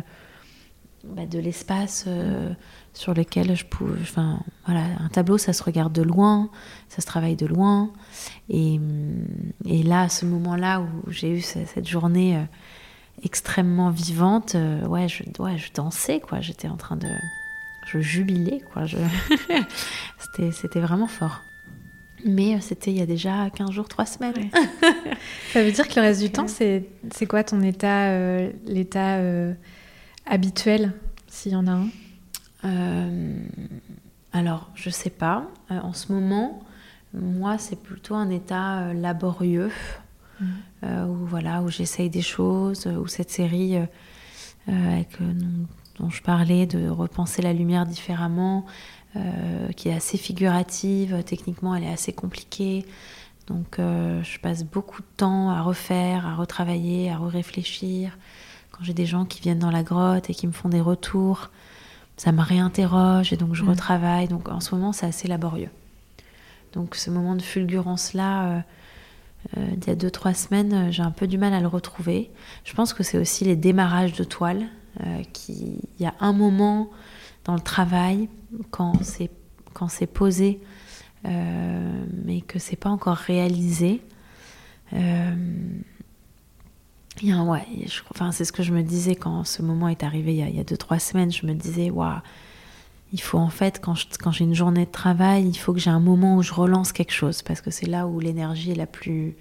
bah, 1.04 1.26
de 1.26 1.38
l'espace 1.40 2.08
sur 2.94 3.14
lequel 3.14 3.56
je 3.56 3.66
pouvais. 3.66 4.00
Enfin, 4.02 4.40
voilà, 4.66 4.86
un 5.00 5.10
tableau, 5.10 5.38
ça 5.38 5.54
se 5.54 5.64
regarde 5.64 5.94
de 5.94 6.02
loin, 6.02 6.50
ça 6.90 7.02
se 7.02 7.06
travaille 7.06 7.36
de 7.36 7.46
loin. 7.46 7.92
Et, 8.50 8.80
là, 9.66 10.02
à 10.02 10.10
ce 10.10 10.26
moment-là 10.26 10.82
où 10.82 11.12
j'ai 11.12 11.30
eu 11.30 11.42
cette 11.42 11.88
journée 11.88 12.40
extrêmement 13.24 13.90
vivante, 13.90 14.56
ouais, 14.88 15.08
je, 15.08 15.24
ouais, 15.40 15.58
je 15.58 15.72
dansais, 15.74 16.20
quoi. 16.20 16.42
J'étais 16.42 16.68
en 16.68 16.78
train 16.78 16.98
de 16.98 17.08
je 17.86 18.00
jubilais, 18.00 18.62
quoi. 18.72 18.86
Je... 18.86 18.98
c'était, 20.52 20.80
vraiment 20.80 21.08
fort. 21.08 21.42
Mais 22.26 22.56
euh, 22.56 22.58
c'était 22.62 22.92
il 22.92 22.98
y 22.98 23.02
a 23.02 23.06
déjà 23.06 23.50
15 23.50 23.72
jours, 23.72 23.88
3 23.88 24.06
semaines. 24.06 24.50
Ça 25.54 25.64
veut 25.64 25.72
dire 25.72 25.88
que 25.88 25.96
le 25.96 26.02
reste 26.02 26.22
du 26.22 26.32
temps, 26.32 26.48
c'est, 26.48 26.86
c'est 27.12 27.26
quoi 27.26 27.44
ton 27.44 27.62
état, 27.62 28.10
euh, 28.10 28.52
l'état 28.66 29.18
euh, 29.18 29.54
habituel, 30.26 30.94
s'il 31.28 31.52
y 31.52 31.56
en 31.56 31.68
a 31.68 31.72
un? 31.72 31.88
Alors, 34.32 34.70
je 34.74 34.90
sais 34.90 35.10
pas. 35.10 35.48
en 35.70 35.94
ce 35.94 36.12
moment, 36.12 36.64
moi, 37.14 37.58
c'est 37.58 37.76
plutôt 37.76 38.16
un 38.16 38.30
état 38.30 38.94
laborieux, 38.94 39.70
mmh. 40.40 40.46
où, 41.08 41.26
voilà, 41.26 41.62
où 41.62 41.70
j'essaye 41.70 42.10
des 42.10 42.22
choses, 42.22 42.88
où 42.88 43.08
cette 43.08 43.32
série 43.32 43.78
avec 44.68 45.18
dont 46.00 46.10
je 46.10 46.22
parlais, 46.22 46.66
de 46.66 46.90
repenser 46.90 47.42
la 47.42 47.54
lumière 47.54 47.86
différemment, 47.86 48.66
euh, 49.16 49.72
qui 49.74 49.90
est 49.90 49.94
assez 49.94 50.18
figurative. 50.18 51.24
Techniquement, 51.26 51.76
elle 51.76 51.84
est 51.84 51.94
assez 51.94 52.14
compliquée. 52.14 52.86
Donc, 53.48 53.78
euh, 53.78 54.24
je 54.24 54.40
passe 54.40 54.64
beaucoup 54.64 55.02
de 55.02 55.08
temps 55.18 55.50
à 55.50 55.62
refaire, 55.62 56.26
à 56.26 56.36
retravailler, 56.36 57.12
à 57.12 57.18
réfléchir. 57.20 58.18
Quand 58.72 58.84
j'ai 58.84 58.94
des 58.94 59.06
gens 59.06 59.26
qui 59.26 59.42
viennent 59.42 59.60
dans 59.60 59.72
la 59.72 59.84
grotte 59.84 60.30
et 60.30 60.34
qui 60.34 60.48
me 60.48 60.52
font 60.52 60.70
des 60.70 60.82
retours, 60.82 61.52
ça 62.18 62.32
me 62.32 62.42
réinterroge 62.42 63.34
et 63.34 63.38
donc 63.38 63.54
je 63.54 63.64
mm. 63.64 63.70
retravaille. 63.70 64.28
Donc, 64.28 64.50
en 64.50 64.60
ce 64.60 64.74
moment, 64.74 64.94
c'est 64.94 65.06
assez 65.06 65.28
laborieux. 65.28 65.70
Donc, 66.72 66.96
ce 66.96 67.12
moment 67.12 67.36
de 67.36 67.42
fulgurance-là, 67.42 68.46
euh, 68.46 68.60
il 69.56 69.88
y 69.88 69.90
a 69.90 69.96
deux, 69.96 70.10
trois 70.10 70.34
semaines, 70.34 70.92
j'ai 70.92 71.04
un 71.04 71.12
peu 71.12 71.28
du 71.28 71.38
mal 71.38 71.54
à 71.54 71.60
le 71.60 71.68
retrouver. 71.68 72.32
Je 72.64 72.74
pense 72.74 72.94
que 72.94 73.04
c'est 73.04 73.18
aussi 73.18 73.46
les 73.46 73.56
démarrages 73.56 74.14
de 74.14 74.24
toile 74.24 74.68
euh, 75.02 75.24
qu'il 75.34 75.80
y 76.00 76.06
a 76.06 76.14
un 76.20 76.34
moment 76.34 76.92
dans 77.46 77.56
le 77.56 77.62
travail, 77.62 78.30
quand 78.70 78.94
c'est, 79.02 79.32
posé, 80.06 80.62
euh, 81.26 82.06
mais 82.24 82.42
que 82.42 82.60
c'est 82.60 82.76
pas 82.76 82.92
encore 82.92 83.18
réalisé. 83.18 84.02
Euh, 84.94 85.36
il 87.24 87.34
ouais, 87.34 87.66
enfin, 88.12 88.32
c'est 88.32 88.46
ce 88.46 88.52
que 88.52 88.62
je 88.62 88.72
me 88.72 88.84
disais 88.84 89.16
quand 89.16 89.44
ce 89.46 89.64
moment 89.64 89.88
est 89.88 90.04
arrivé 90.04 90.36
il 90.36 90.56
y 90.56 90.60
a, 90.60 90.64
deux, 90.64 90.78
trois 90.78 91.00
semaines. 91.00 91.32
Je 91.32 91.48
me 91.48 91.56
disais, 91.56 91.90
waouh, 91.90 92.20
il 93.14 93.22
faut 93.22 93.38
en 93.38 93.50
fait, 93.50 93.80
quand, 93.80 93.96
quand 94.20 94.32
j'ai 94.32 94.44
une 94.44 94.56
journée 94.56 94.86
de 94.86 94.92
travail, 94.92 95.48
il 95.48 95.56
faut 95.56 95.72
que 95.72 95.80
j'ai 95.80 95.92
un 95.92 96.00
moment 96.00 96.36
où 96.36 96.42
je 96.42 96.52
relance 96.52 96.92
quelque 96.92 97.14
chose, 97.14 97.44
parce 97.44 97.62
que 97.62 97.72
c'est 97.72 97.86
là 97.86 98.08
où 98.08 98.20
l'énergie 98.20 98.72
est 98.72 98.76
la 98.76 98.88
plus, 98.88 99.36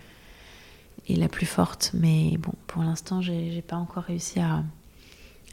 est 1.09 1.17
la 1.17 1.29
plus 1.29 1.47
forte. 1.47 1.91
Mais 1.95 2.37
bon, 2.39 2.53
pour 2.67 2.83
l'instant, 2.83 3.23
j'ai, 3.23 3.51
j'ai 3.51 3.63
pas 3.63 3.77
encore 3.77 4.05
réussi 4.05 4.41
à, 4.41 4.63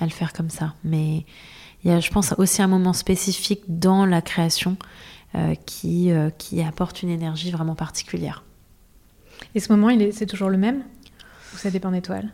à 0.02 0.04
le 0.04 0.12
faire 0.12 0.34
comme 0.34 0.50
ça. 0.50 0.76
Mais 0.84 1.26
il 1.84 1.90
y 1.90 1.94
a, 1.94 2.02
je 2.02 2.12
pense, 2.12 2.36
aussi 2.38 2.62
un 2.62 2.68
moment 2.68 2.92
spécifique 2.92 3.62
dans 3.68 4.06
la 4.06 4.22
création 4.22 4.76
euh, 5.36 5.56
qui, 5.66 6.12
euh, 6.12 6.30
qui 6.30 6.62
apporte 6.62 7.02
une 7.02 7.10
énergie 7.10 7.52
vraiment 7.52 7.76
particulière. 7.76 8.44
Et 9.56 9.62
ce 9.62 9.72
moment, 9.72 9.90
il 9.90 10.02
est, 10.02 10.12
c'est 10.12 10.26
toujours 10.26 10.50
le 10.50 10.58
même? 10.58 10.84
Ou 11.54 11.58
ça 11.58 11.72
dépend 11.72 11.92
des 11.92 12.02
toiles? 12.02 12.34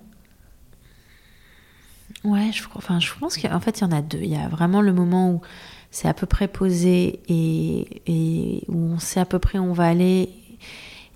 Ouais, 2.24 2.50
je, 2.52 2.64
enfin, 2.74 3.00
je 3.00 3.12
pense 3.20 3.38
qu'en 3.38 3.60
fait, 3.60 3.80
il 3.80 3.82
y 3.84 3.86
en 3.86 3.92
a 3.92 4.02
deux. 4.02 4.22
Il 4.22 4.32
y 4.32 4.36
a 4.36 4.48
vraiment 4.48 4.82
le 4.82 4.94
moment 4.94 5.30
où 5.30 5.42
c'est 5.96 6.10
à 6.10 6.14
peu 6.14 6.26
près 6.26 6.50
posé 6.50 7.22
et, 7.30 8.02
et, 8.06 8.66
où 8.68 8.76
on 8.96 9.00
sait 9.00 9.22
à 9.22 9.26
peu 9.26 9.40
près 9.40 9.60
où 9.60 9.64
on 9.64 9.72
va 9.72 9.86
aller 9.86 10.28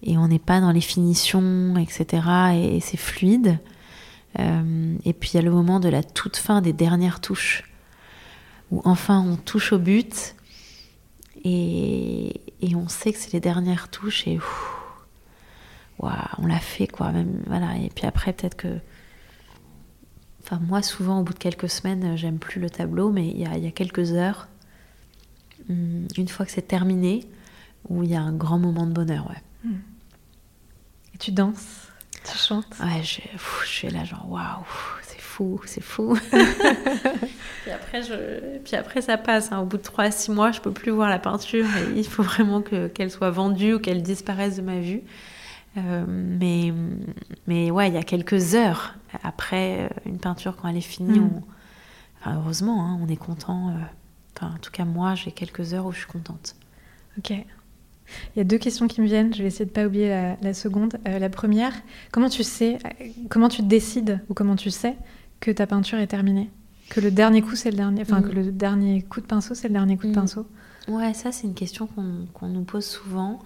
et 0.04 0.18
on 0.18 0.30
n'est 0.30 0.40
pas 0.40 0.62
dans 0.62 0.72
les 0.72 0.80
finitions, 0.80 1.76
etc. 1.76 2.24
et 2.54 2.80
c'est 2.80 2.96
fluide. 2.96 3.60
Euh, 4.40 4.96
et 5.04 5.12
puis 5.12 5.32
il 5.34 5.36
y 5.36 5.40
a 5.40 5.42
le 5.42 5.52
moment 5.52 5.82
de 5.82 5.90
la 5.90 6.02
toute 6.02 6.38
fin 6.38 6.62
des 6.62 6.72
dernières 6.72 7.20
touches, 7.20 7.70
où 8.72 8.82
enfin 8.86 9.20
on 9.20 9.36
touche 9.36 9.74
au 9.74 9.80
but 9.80 10.34
et, 11.44 12.40
et 12.62 12.74
on 12.74 12.88
sait 12.88 13.12
que 13.12 13.18
c'est 13.20 13.34
les 13.34 13.42
dernières 13.42 13.90
touches 13.90 14.30
et 14.30 14.40
on 16.00 16.48
l'a 16.48 16.60
fait 16.60 16.88
quoi. 16.88 17.12
Même, 17.12 17.44
voilà. 17.48 17.76
Et 17.76 17.90
puis 17.94 18.06
après 18.06 18.32
peut-être 18.32 18.56
que... 18.56 18.80
Enfin 20.42 20.62
moi 20.66 20.82
souvent 20.82 21.20
au 21.20 21.24
bout 21.24 21.34
de 21.34 21.40
quelques 21.40 21.70
semaines 21.70 22.16
j'aime 22.16 22.40
plus 22.40 22.62
le 22.62 22.70
tableau, 22.70 23.12
mais 23.12 23.28
il 23.28 23.40
y 23.40 23.42
y 23.42 23.68
a 23.68 23.72
quelques 23.72 24.14
heures, 24.14 24.48
une 25.70 26.28
fois 26.28 26.46
que 26.46 26.52
c'est 26.52 26.68
terminé, 26.68 27.28
où 27.88 28.04
il 28.04 28.10
y 28.10 28.16
a 28.16 28.22
un 28.22 28.34
grand 28.34 28.60
moment 28.60 28.86
de 28.86 28.92
bonheur. 28.92 29.30
Ouais. 29.30 29.72
Et 31.14 31.18
tu 31.18 31.32
danses 31.32 31.90
tu 32.24 32.38
chantes 32.38 32.66
Ouais, 32.80 33.02
je, 33.04 33.22
je 33.64 33.68
suis 33.68 33.90
là 33.90 34.04
genre 34.04 34.30
waouh, 34.30 34.66
c'est 35.04 35.20
fou, 35.20 35.60
c'est 35.66 35.82
fou. 35.82 36.18
puis, 37.64 37.72
après, 37.72 38.02
je, 38.04 38.58
puis 38.60 38.76
après, 38.76 39.02
ça 39.02 39.18
passe. 39.18 39.52
Hein. 39.52 39.60
Au 39.60 39.66
bout 39.66 39.78
de 39.78 39.84
3-6 39.84 40.32
mois, 40.34 40.52
je 40.52 40.60
peux 40.60 40.72
plus 40.72 40.92
voir 40.92 41.10
la 41.10 41.20
peinture 41.20 41.66
et 41.66 41.98
il 41.98 42.06
faut 42.06 42.24
vraiment 42.24 42.62
que, 42.62 42.88
qu'elle 42.88 43.12
soit 43.12 43.32
vendue 43.32 43.76
ou 43.76 43.80
qu'elle 43.80 44.04
disparaisse 44.04 44.58
de 44.58 44.62
ma 44.62 44.80
vue. 44.80 45.02
Euh, 45.78 46.04
mais, 46.08 46.74
mais 47.48 47.72
ouais, 47.72 47.88
il 47.90 47.94
y 47.94 47.98
a 47.98 48.04
quelques 48.04 48.56
heures 48.56 48.96
après 49.24 49.84
euh, 49.84 49.90
une 50.06 50.18
peinture, 50.18 50.58
quand 50.58 50.68
elle 50.68 50.78
est 50.78 50.82
finie, 50.82 51.20
mm. 51.20 51.42
heureusement, 52.26 52.86
hein, 52.86 53.00
on 53.02 53.08
est 53.08 53.18
content. 53.18 53.74
Enfin, 54.40 54.54
en 54.56 54.60
tout 54.60 54.72
cas, 54.72 54.86
moi, 54.86 55.16
j'ai 55.16 55.32
quelques 55.32 55.74
heures 55.74 55.86
où 55.86 55.92
je 55.92 56.00
suis 56.00 56.08
contente. 56.08 56.56
Ok. 57.18 57.32
Il 57.32 58.38
y 58.38 58.40
a 58.40 58.44
deux 58.44 58.58
questions 58.58 58.88
qui 58.88 59.02
me 59.02 59.06
viennent. 59.06 59.34
Je 59.34 59.42
vais 59.42 59.48
essayer 59.48 59.66
de 59.66 59.72
ne 59.72 59.76
pas 59.76 59.86
oublier 59.86 60.36
la, 60.42 60.54
seconde. 60.54 60.98
la 61.06 61.30
première, 61.30 61.74
comment 62.12 62.30
tu 62.30 62.44
sais, 62.44 62.80
comment 63.30 63.50
tu 63.50 63.62
décides 63.62 64.20
ou 64.30 64.34
comment 64.34 64.56
tu 64.56 64.72
sais 64.72 64.96
que 65.40 65.52
ta 65.52 65.68
peinture 65.68 66.00
est 66.00 66.08
terminée? 66.08 66.50
Que 66.90 67.02
le 67.02 67.12
dernier 67.12 67.42
coup, 67.42 67.56
c'est 67.56 67.70
le 67.70 67.78
dernier. 67.78 68.02
Enfin, 68.02 68.22
que 68.22 68.30
mm. 68.30 68.36
le 68.36 68.52
dernier 68.52 69.02
coup 69.04 69.22
de 69.22 69.28
pinceau, 69.28 69.54
c'est 69.54 69.68
le 69.68 69.74
dernier 69.74 69.96
coup 69.96 70.08
de 70.08 70.12
mm. 70.12 70.16
pinceau? 70.16 70.48
Ouais, 70.88 71.14
ça, 71.14 71.32
c'est 71.32 71.46
une 71.46 71.54
question 71.54 71.88
qu'on 72.34 72.48
nous 72.48 72.64
pose 72.64 72.86
souvent, 72.86 73.40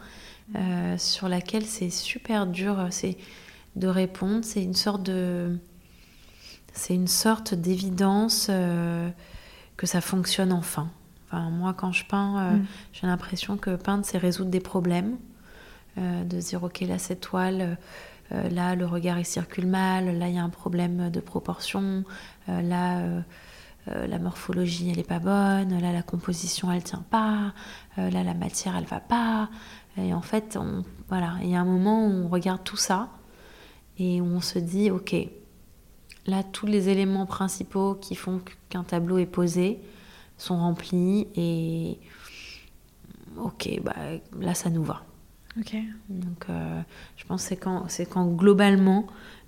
euh, 0.56 0.98
sur 0.98 1.28
laquelle 1.28 1.66
c'est 1.66 1.90
super 1.90 2.48
dur 2.48 2.88
c'est 2.90 3.18
de 3.76 3.88
répondre. 3.88 4.46
C'est 4.46 4.64
une 4.64 4.76
sorte 4.76 5.04
de. 5.04 5.58
C'est 6.74 6.96
une 6.96 7.08
sorte 7.08 7.54
d'évidence 7.54 8.48
euh, 8.50 9.10
que 9.78 9.88
ça 9.88 10.02
fonctionne 10.02 10.52
enfin. 10.52 10.90
enfin. 11.28 11.50
Moi, 11.50 11.74
quand 11.74 11.92
je 11.92 12.06
peins, 12.06 12.40
euh, 12.40 12.58
mm. 12.58 12.66
j'ai 12.94 13.08
l'impression 13.08 13.58
que 13.58 13.76
peindre, 13.76 14.06
c'est 14.06 14.18
résoudre 14.18 14.50
des 14.50 14.60
problèmes. 14.60 15.18
de 15.98 16.40
se 16.40 16.50
dire, 16.50 16.64
ok, 16.64 16.82
là, 16.82 16.98
cette 16.98 17.22
toile 17.22 17.78
euh, 18.34 18.50
là, 18.50 18.76
le 18.76 18.86
regard 18.86 19.20
il 19.20 19.26
circule 19.26 19.68
mal, 19.68 20.18
là, 20.18 20.28
il 20.28 20.36
y 20.36 20.38
a 20.38 20.44
un 20.44 20.50
problème 20.50 21.10
de 21.10 21.20
proportion, 21.20 22.04
euh, 22.50 22.62
là, 22.62 23.00
euh, 23.00 24.08
la 24.08 24.18
morphologie 24.18 24.90
elle 24.90 24.98
n'est 24.98 25.04
pas 25.04 25.20
bonne, 25.20 25.80
là, 25.80 25.92
la 25.92 26.04
composition 26.04 26.72
elle 26.72 26.84
tient 26.84 27.04
pas, 27.10 27.54
là, 27.98 28.24
la 28.24 28.34
matière 28.34 28.76
elle 28.78 28.86
va 28.86 29.02
pas. 29.02 29.50
Et 29.98 30.14
en 30.14 30.22
fait, 30.22 30.58
voilà, 31.10 31.36
il 31.44 31.50
y 31.50 31.56
a 31.56 31.60
un 31.60 31.66
moment 31.66 32.08
où 32.08 32.10
on 32.10 32.28
regarde 32.28 32.64
tout 32.64 32.78
ça 32.78 33.10
et 34.00 34.22
où 34.22 34.26
on 34.26 34.42
se 34.42 34.58
dit, 34.58 34.90
ok, 34.90 35.16
là, 36.26 36.44
tous 36.44 36.66
les 36.66 36.90
éléments 36.90 37.26
principaux 37.26 37.96
qui 37.96 38.16
font 38.16 38.42
qu'un 38.70 38.84
tableau 38.84 39.18
est 39.18 39.26
posé 39.26 39.80
sont 40.38 40.58
remplis 40.58 41.28
et 41.36 42.00
ok, 43.38 43.82
bah, 43.84 43.96
là, 44.40 44.54
ça 44.54 44.70
nous 44.70 44.84
va. 44.84 45.04
Donc, 46.10 46.46
euh, 46.50 46.82
je 47.16 47.26
pense 47.26 47.44
que 47.44 47.50
c'est 47.50 47.58
quand, 47.58 47.86
c'est 47.88 48.08
quand 48.08 48.26
globalement, 48.28 49.06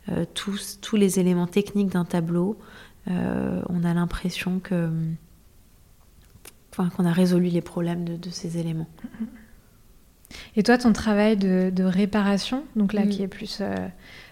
euh, 0.09 0.25
tous, 0.35 0.79
tous 0.79 0.95
les 0.97 1.19
éléments 1.19 1.47
techniques 1.47 1.89
d'un 1.89 2.05
tableau, 2.05 2.59
euh, 3.07 3.61
on 3.69 3.83
a 3.83 3.93
l'impression 3.93 4.59
que, 4.59 4.89
enfin, 6.71 6.89
qu'on 6.89 7.05
a 7.05 7.11
résolu 7.11 7.47
les 7.47 7.61
problèmes 7.61 8.05
de, 8.05 8.17
de, 8.17 8.29
ces 8.29 8.59
éléments. 8.59 8.87
Et 10.55 10.61
toi, 10.61 10.77
ton 10.77 10.93
travail 10.93 11.37
de, 11.37 11.71
de 11.73 11.83
réparation, 11.83 12.65
donc 12.75 12.93
là, 12.93 13.05
mm. 13.05 13.09
qui 13.09 13.23
est 13.23 13.27
plus 13.27 13.61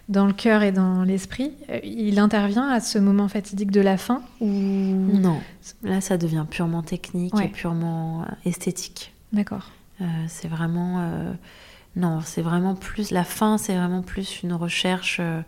dans 0.10 0.26
le 0.26 0.34
cœur 0.34 0.64
et 0.64 0.72
dans 0.72 1.04
l'esprit, 1.04 1.54
il 1.84 2.20
intervient 2.20 2.68
à 2.68 2.80
ce 2.80 2.99
moment 2.99 3.28
fatidique 3.28 3.72
de 3.72 3.82
la 3.82 3.97
fin 3.97 4.22
ou 4.41 4.47
Non, 4.47 5.39
là, 5.84 6.01
ça 6.01 6.18
devient 6.18 6.45
purement 6.49 6.84
technique 6.84 7.34
et 7.41 7.47
purement 7.47 8.26
esthétique. 8.45 9.14
D'accord. 9.32 9.72
c'est 10.28 10.47
vraiment 10.47 11.34
non, 11.95 12.22
c'est 12.22 12.41
vraiment 12.41 12.76
plus. 12.76 13.12
La 13.12 13.24
fin, 13.24 13.58
c'est 13.58 13.76
vraiment 13.76 14.01
plus 14.01 14.41
une 14.41 14.54
recherche 14.54 15.18
euh, 15.20 15.41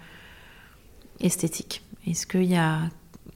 esthétique. 1.19 1.83
Est-ce 2.05 2.27
qu'il 2.27 2.43
y 2.43 2.55
a 2.55 2.81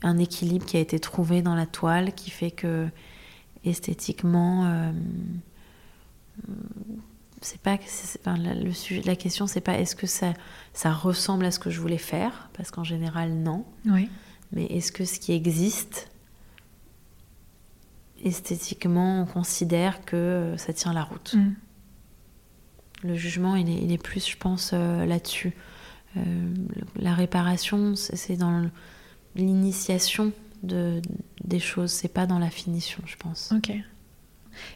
un 0.03 0.17
équilibre 0.17 0.65
qui 0.65 0.77
a 0.77 0.79
été 0.79 0.99
trouvé 0.99 1.41
dans 1.41 1.55
la 1.55 1.65
toile 1.65 2.13
qui 2.13 2.29
fait 2.29 2.51
que 2.51 2.87
esthétiquement, 3.65 4.65
euh, 4.65 4.91
c'est 7.41 7.61
pas 7.61 7.77
le 8.37 8.71
sujet, 8.73 9.01
la 9.03 9.15
question 9.15 9.47
c'est 9.47 9.61
pas 9.61 9.79
est-ce 9.79 9.95
que 9.95 10.07
ça, 10.07 10.33
ça 10.73 10.91
ressemble 10.91 11.45
à 11.45 11.51
ce 11.51 11.59
que 11.59 11.69
je 11.69 11.79
voulais 11.79 11.97
faire 11.97 12.49
parce 12.53 12.71
qu'en 12.71 12.83
général 12.83 13.31
non. 13.33 13.65
Oui. 13.85 14.09
Mais 14.51 14.65
est-ce 14.65 14.91
que 14.91 15.05
ce 15.05 15.19
qui 15.19 15.31
existe 15.33 16.09
esthétiquement 18.23 19.21
on 19.21 19.25
considère 19.25 20.03
que 20.05 20.53
ça 20.57 20.73
tient 20.73 20.93
la 20.93 21.03
route. 21.03 21.35
Mm. 21.35 21.55
Le 23.03 23.15
jugement, 23.15 23.55
il 23.55 23.91
est, 23.91 23.97
plus, 23.97 24.27
je 24.27 24.35
pense, 24.35 24.71
euh, 24.73 25.05
là-dessus. 25.05 25.53
Euh, 26.17 26.53
la 26.97 27.13
réparation, 27.13 27.95
c'est 27.95 28.35
dans 28.35 28.69
l'initiation 29.35 30.33
de, 30.63 31.01
des 31.45 31.59
choses, 31.59 31.91
c'est 31.91 32.09
pas 32.09 32.25
dans 32.25 32.39
la 32.39 32.49
finition, 32.49 33.01
je 33.05 33.15
pense. 33.15 33.53
Ok. 33.55 33.71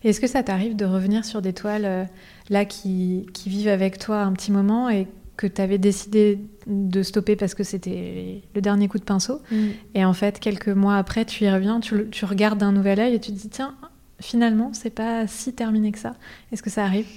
Est-ce 0.04 0.20
que 0.20 0.28
ça 0.28 0.44
t'arrive 0.44 0.76
de 0.76 0.86
revenir 0.86 1.26
sur 1.26 1.42
des 1.42 1.54
toiles 1.54 1.86
euh, 1.86 2.04
là 2.50 2.66
qui, 2.66 3.28
qui, 3.34 3.50
vivent 3.50 3.68
avec 3.68 3.98
toi 3.98 4.22
un 4.22 4.34
petit 4.34 4.52
moment 4.52 4.90
et 4.90 5.08
que 5.38 5.48
tu 5.48 5.62
avais 5.62 5.78
décidé 5.78 6.40
de 6.68 7.02
stopper 7.02 7.36
parce 7.36 7.56
que 7.56 7.64
c'était 7.64 8.42
le 8.54 8.62
dernier 8.62 8.88
coup 8.88 9.00
de 9.00 9.04
pinceau 9.04 9.42
mm. 9.52 9.68
et 9.96 10.06
en 10.06 10.14
fait 10.14 10.40
quelques 10.40 10.70
mois 10.70 10.98
après 10.98 11.26
tu 11.26 11.46
y 11.46 11.52
reviens, 11.52 11.80
tu, 11.80 12.10
tu 12.12 12.26
regardes 12.26 12.60
d'un 12.60 12.72
nouvel 12.72 13.00
œil 13.00 13.16
et 13.16 13.20
tu 13.20 13.32
te 13.32 13.38
dis 13.38 13.50
tiens 13.50 13.76
finalement 14.20 14.72
c'est 14.74 14.90
pas 14.90 15.28
si 15.28 15.54
terminé 15.54 15.92
que 15.92 16.00
ça. 16.00 16.16
Est-ce 16.52 16.64
que 16.64 16.70
ça 16.70 16.84
arrive? 16.84 17.08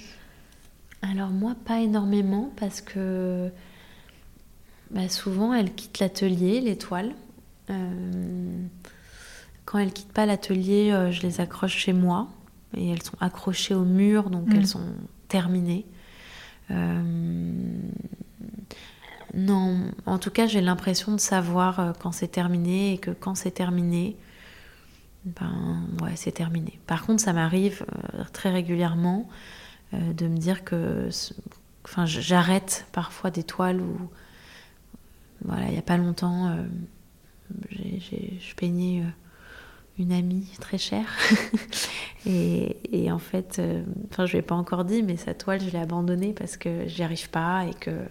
Alors 1.01 1.29
moi, 1.29 1.55
pas 1.65 1.79
énormément 1.79 2.51
parce 2.57 2.81
que 2.81 3.49
bah, 4.91 5.09
souvent 5.09 5.53
elles 5.53 5.73
quittent 5.73 5.99
l'atelier, 5.99 6.61
les 6.61 6.77
toiles. 6.77 7.13
Euh, 7.69 8.65
quand 9.65 9.79
elles 9.79 9.91
quittent 9.91 10.13
pas 10.13 10.25
l'atelier, 10.25 10.91
euh, 10.91 11.11
je 11.11 11.21
les 11.21 11.41
accroche 11.41 11.75
chez 11.75 11.93
moi 11.93 12.27
et 12.75 12.89
elles 12.89 13.03
sont 13.03 13.17
accrochées 13.19 13.73
au 13.73 13.85
mur, 13.85 14.29
donc 14.29 14.47
elles 14.51 14.61
mm. 14.61 14.65
sont 14.65 14.85
terminées. 15.27 15.85
Euh, 16.71 17.01
non, 19.33 19.91
en 20.05 20.17
tout 20.17 20.31
cas, 20.31 20.47
j'ai 20.47 20.61
l'impression 20.61 21.13
de 21.13 21.19
savoir 21.19 21.93
quand 21.99 22.11
c'est 22.11 22.27
terminé 22.27 22.93
et 22.93 22.97
que 22.97 23.11
quand 23.11 23.35
c'est 23.35 23.51
terminé, 23.51 24.15
ben 25.25 25.81
ouais, 26.01 26.13
c'est 26.15 26.31
terminé. 26.31 26.79
Par 26.87 27.05
contre, 27.05 27.21
ça 27.21 27.33
m'arrive 27.33 27.85
très 28.33 28.49
régulièrement 28.49 29.27
euh, 29.93 30.13
de 30.13 30.27
me 30.27 30.35
dire 30.35 30.65
que 30.65 31.09
enfin, 31.85 32.05
j'arrête 32.05 32.85
parfois 32.91 33.31
des 33.31 33.43
toiles 33.43 33.79
où, 33.79 34.09
voilà, 35.45 35.67
il 35.67 35.71
n'y 35.71 35.77
a 35.77 35.83
pas 35.83 35.95
longtemps, 35.95 36.49
euh, 36.49 36.63
je 37.71 38.55
peignais 38.55 39.01
euh, 39.01 39.09
une 39.99 40.11
amie 40.11 40.47
très 40.59 40.77
chère. 40.77 41.07
et, 42.25 43.11
en 43.11 43.19
fait, 43.19 43.61
enfin, 44.11 44.25
je 44.25 44.33
ne 44.33 44.41
l'ai 44.41 44.45
pas 44.45 44.55
encore 44.55 44.85
dit, 44.85 45.03
mais 45.03 45.17
sa 45.17 45.33
toile, 45.33 45.61
je 45.61 45.69
l'ai 45.69 45.79
abandonnée 45.79 46.33
parce 46.33 46.57
que 46.57 46.87
j'y 46.87 47.03
arrive 47.03 47.29
pas 47.29 47.65
et 47.65 47.73
que. 47.73 48.05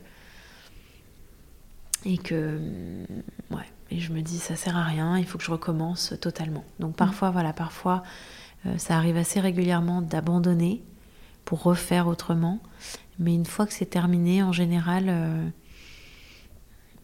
Et 2.05 2.19
que. 2.19 2.59
Ouais. 3.51 3.67
Et 3.91 4.01
je 4.01 4.13
me 4.13 4.21
dis, 4.21 4.39
ça 4.39 4.57
sert 4.57 4.77
à 4.77 4.83
rien, 4.83 5.17
il 5.17 5.25
faut 5.27 5.39
que 5.39 5.45
je 5.45 5.51
recommence 5.51 6.15
totalement. 6.21 6.65
Donc 6.81 6.93
mmh. 6.93 6.97
parfois, 6.97 7.31
voilà, 7.31 7.53
parfois, 7.53 8.03
ça 8.79 8.97
arrive 8.97 9.17
assez 9.17 9.39
régulièrement 9.39 10.03
d'abandonner 10.03 10.83
pour 11.47 11.63
refaire 11.63 12.09
autrement. 12.09 12.61
Mais 13.19 13.35
une 13.35 13.47
fois 13.47 13.67
que 13.67 13.73
c'est 13.73 13.87
terminé, 13.87 14.43
en 14.43 14.53
général, 14.53 15.07
euh, 15.09 15.49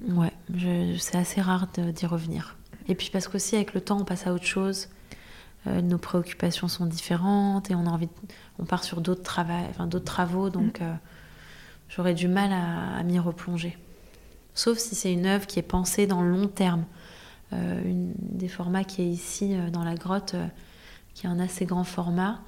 ouais, 0.08 0.32
c'est 0.98 1.16
assez 1.16 1.40
rare 1.40 1.68
d'y 1.68 2.06
revenir. 2.06 2.56
Et 2.88 2.94
puis 2.94 3.10
parce 3.10 3.28
qu'aussi 3.28 3.56
avec 3.56 3.74
le 3.74 3.80
temps, 3.80 4.00
on 4.00 4.04
passe 4.04 4.26
à 4.26 4.32
autre 4.32 4.44
chose. 4.44 4.88
Euh, 5.66 5.80
nos 5.80 5.98
préoccupations 5.98 6.68
sont 6.68 6.86
différentes 6.86 7.70
et 7.70 7.74
on 7.74 7.86
a 7.86 7.90
envie, 7.90 8.08
on 8.58 8.64
part 8.64 8.82
sur 8.82 9.00
d'autres 9.00 9.22
travaux, 9.22 9.52
enfin, 9.70 9.86
d'autres 9.86 10.04
travaux, 10.04 10.50
donc 10.50 10.80
mm. 10.80 10.84
euh, 10.84 10.94
j'aurais 11.88 12.14
du 12.14 12.26
mal 12.26 12.52
à, 12.52 13.02
m'y 13.04 13.18
replonger. 13.18 13.78
Sauf 14.54 14.78
si 14.78 14.94
c'est 14.94 15.12
une 15.12 15.26
œuvre 15.26 15.46
qui 15.46 15.58
est 15.60 15.62
pensée 15.62 16.06
dans 16.06 16.22
le 16.22 16.30
long 16.30 16.48
terme. 16.48 16.84
une 17.52 18.12
des 18.18 18.48
formats 18.48 18.84
qui 18.84 19.02
est 19.02 19.06
ici 19.06 19.56
dans 19.72 19.84
la 19.84 19.94
grotte, 19.94 20.34
qui 21.14 21.26
est 21.26 21.28
un 21.28 21.38
assez 21.38 21.64
grand 21.64 21.84
format, 21.84 22.40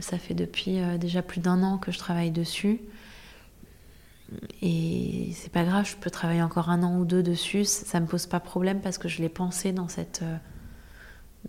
ça 0.00 0.18
fait 0.18 0.34
depuis 0.34 0.78
euh, 0.78 0.98
déjà 0.98 1.22
plus 1.22 1.40
d'un 1.40 1.62
an 1.62 1.78
que 1.78 1.90
je 1.90 1.98
travaille 1.98 2.30
dessus. 2.30 2.80
Et 4.62 5.32
c'est 5.34 5.52
pas 5.52 5.64
grave, 5.64 5.86
je 5.88 5.96
peux 5.96 6.10
travailler 6.10 6.42
encore 6.42 6.70
un 6.70 6.82
an 6.82 6.98
ou 6.98 7.04
deux 7.04 7.22
dessus, 7.22 7.64
ça 7.64 8.00
me 8.00 8.06
pose 8.06 8.26
pas 8.26 8.40
problème 8.40 8.80
parce 8.80 8.98
que 8.98 9.08
je 9.08 9.20
l'ai 9.22 9.28
pensé 9.28 9.72
dans 9.72 9.88
cette, 9.88 10.22
euh, 10.22 10.36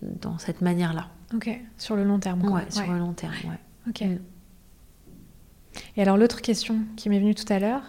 dans 0.01 0.37
cette 0.37 0.61
manière-là. 0.61 1.09
Ok, 1.33 1.49
sur 1.77 1.95
le 1.95 2.03
long 2.03 2.19
terme. 2.19 2.43
Ouais, 2.49 2.69
sur 2.69 2.91
le 2.91 2.99
long 2.99 3.13
terme, 3.13 3.33
ouais. 3.45 3.59
Ok. 3.89 4.01
Mm. 4.01 4.19
Et 5.95 6.01
alors 6.01 6.17
l'autre 6.17 6.41
question 6.41 6.79
qui 6.97 7.09
m'est 7.09 7.19
venue 7.19 7.35
tout 7.35 7.51
à 7.51 7.59
l'heure, 7.59 7.83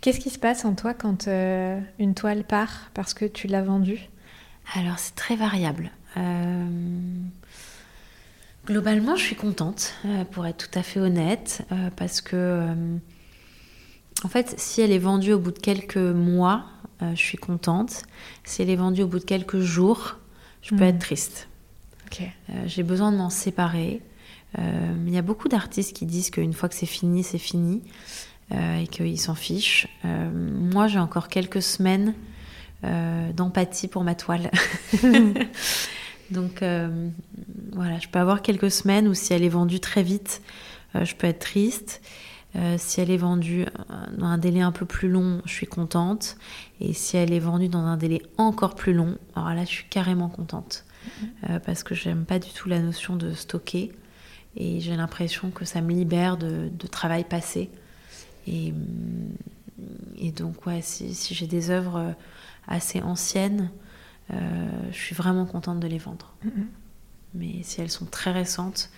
qu'est-ce 0.00 0.20
qui 0.20 0.30
se 0.30 0.38
passe 0.38 0.64
en 0.64 0.74
toi 0.74 0.94
quand 0.94 1.28
euh, 1.28 1.80
une 1.98 2.14
toile 2.14 2.44
part 2.44 2.90
parce 2.94 3.14
que 3.14 3.24
tu 3.24 3.46
l'as 3.46 3.62
vendue? 3.62 4.08
Alors 4.74 4.98
c'est 4.98 5.14
très 5.14 5.36
variable. 5.36 5.90
Globalement, 8.68 9.16
je 9.16 9.22
suis 9.22 9.36
contente, 9.36 9.94
euh, 10.04 10.24
pour 10.24 10.46
être 10.46 10.68
tout 10.68 10.78
à 10.78 10.82
fait 10.82 11.00
honnête, 11.00 11.66
euh, 11.72 11.88
parce 11.96 12.20
que, 12.20 12.36
euh, 12.36 12.74
en 14.24 14.28
fait, 14.28 14.54
si 14.58 14.80
elle 14.80 14.92
est 14.92 14.98
vendue 14.98 15.32
au 15.32 15.38
bout 15.38 15.52
de 15.52 15.58
quelques 15.58 15.96
mois, 15.96 16.64
je 17.00 17.14
suis 17.14 17.38
contente. 17.38 18.02
Si 18.44 18.62
elle 18.62 18.70
est 18.70 18.76
vendue 18.76 19.02
au 19.02 19.06
bout 19.06 19.20
de 19.20 19.24
quelques 19.24 19.60
jours, 19.60 20.16
je 20.62 20.70
peux 20.70 20.84
hmm. 20.84 20.88
être 20.88 20.98
triste. 20.98 21.48
J'ai 22.66 22.82
besoin 22.82 23.12
de 23.12 23.16
m'en 23.16 23.30
séparer. 23.30 24.02
Il 24.56 25.12
y 25.12 25.18
a 25.18 25.22
beaucoup 25.22 25.48
d'artistes 25.48 25.94
qui 25.94 26.06
disent 26.06 26.30
qu'une 26.30 26.52
fois 26.52 26.68
que 26.68 26.74
c'est 26.74 26.86
fini, 26.86 27.22
c'est 27.22 27.38
fini 27.38 27.82
et 28.50 28.86
qu'ils 28.90 29.20
s'en 29.20 29.34
fichent. 29.34 29.86
moi, 30.02 30.88
j'ai 30.88 30.98
encore 30.98 31.28
quelques 31.28 31.62
semaines 31.62 32.14
d'empathie 32.82 33.88
pour 33.88 34.02
ma 34.02 34.14
toile. 34.14 34.50
Donc 36.30 36.64
voilà, 37.72 37.98
je 38.00 38.08
peux 38.08 38.18
avoir 38.18 38.42
quelques 38.42 38.70
semaines 38.70 39.06
où 39.06 39.14
si 39.14 39.32
elle 39.32 39.44
est 39.44 39.48
vendue 39.48 39.80
très 39.80 40.02
vite, 40.02 40.42
je 40.94 41.14
peux 41.14 41.26
être 41.26 41.40
triste. 41.40 42.00
Si 42.76 43.00
elle 43.00 43.10
est 43.10 43.18
vendue 43.18 43.66
dans 44.16 44.26
un 44.26 44.38
délai 44.38 44.62
un 44.62 44.72
peu 44.72 44.86
plus 44.86 45.08
long, 45.08 45.42
je 45.44 45.52
suis 45.52 45.66
contente. 45.66 46.36
Et 46.80 46.92
si 46.92 47.16
elle 47.16 47.32
est 47.32 47.38
vendue 47.38 47.68
dans 47.68 47.84
un 47.84 47.96
délai 47.96 48.22
encore 48.36 48.74
plus 48.74 48.94
long, 48.94 49.16
alors 49.36 49.50
là, 49.50 49.64
je 49.64 49.70
suis 49.70 49.88
carrément 49.88 50.28
contente. 50.28 50.84
Mm-hmm. 51.44 51.60
parce 51.60 51.84
que 51.84 51.94
j'aime 51.94 52.24
pas 52.24 52.38
du 52.38 52.50
tout 52.50 52.68
la 52.68 52.80
notion 52.80 53.16
de 53.16 53.32
stocker. 53.32 53.92
Et 54.56 54.80
j'ai 54.80 54.96
l'impression 54.96 55.50
que 55.50 55.64
ça 55.64 55.80
me 55.80 55.92
libère 55.92 56.36
de, 56.36 56.70
travail 56.90 57.24
passé. 57.24 57.70
Et, 58.46 58.74
et 60.16 60.32
donc, 60.32 60.66
ouais, 60.66 60.80
si, 60.82 61.14
j'ai 61.34 61.46
des 61.46 61.70
œuvres 61.70 62.14
assez 62.66 63.00
anciennes, 63.00 63.70
euh, 64.32 64.68
je 64.90 64.96
suis 64.96 65.14
vraiment 65.14 65.46
contente 65.46 65.80
de 65.80 65.86
les 65.86 65.98
vendre. 65.98 66.34
Mm-hmm. 66.44 66.66
Mais 67.34 67.62
si 67.62 67.80
elles 67.80 67.90
sont 67.90 68.06
très 68.06 68.30
récentes, 68.30 68.90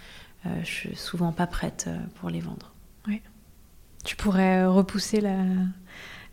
euh, 0.46 0.60
je 0.62 0.70
suis 0.70 0.96
souvent 0.96 1.32
pas 1.32 1.46
prête 1.46 1.86
euh, 1.88 1.98
pour 2.16 2.30
les 2.30 2.40
vendre. 2.40 2.72
Oui. 3.06 3.22
Tu 4.04 4.16
pourrais 4.16 4.64
repousser 4.66 5.20
la, 5.20 5.36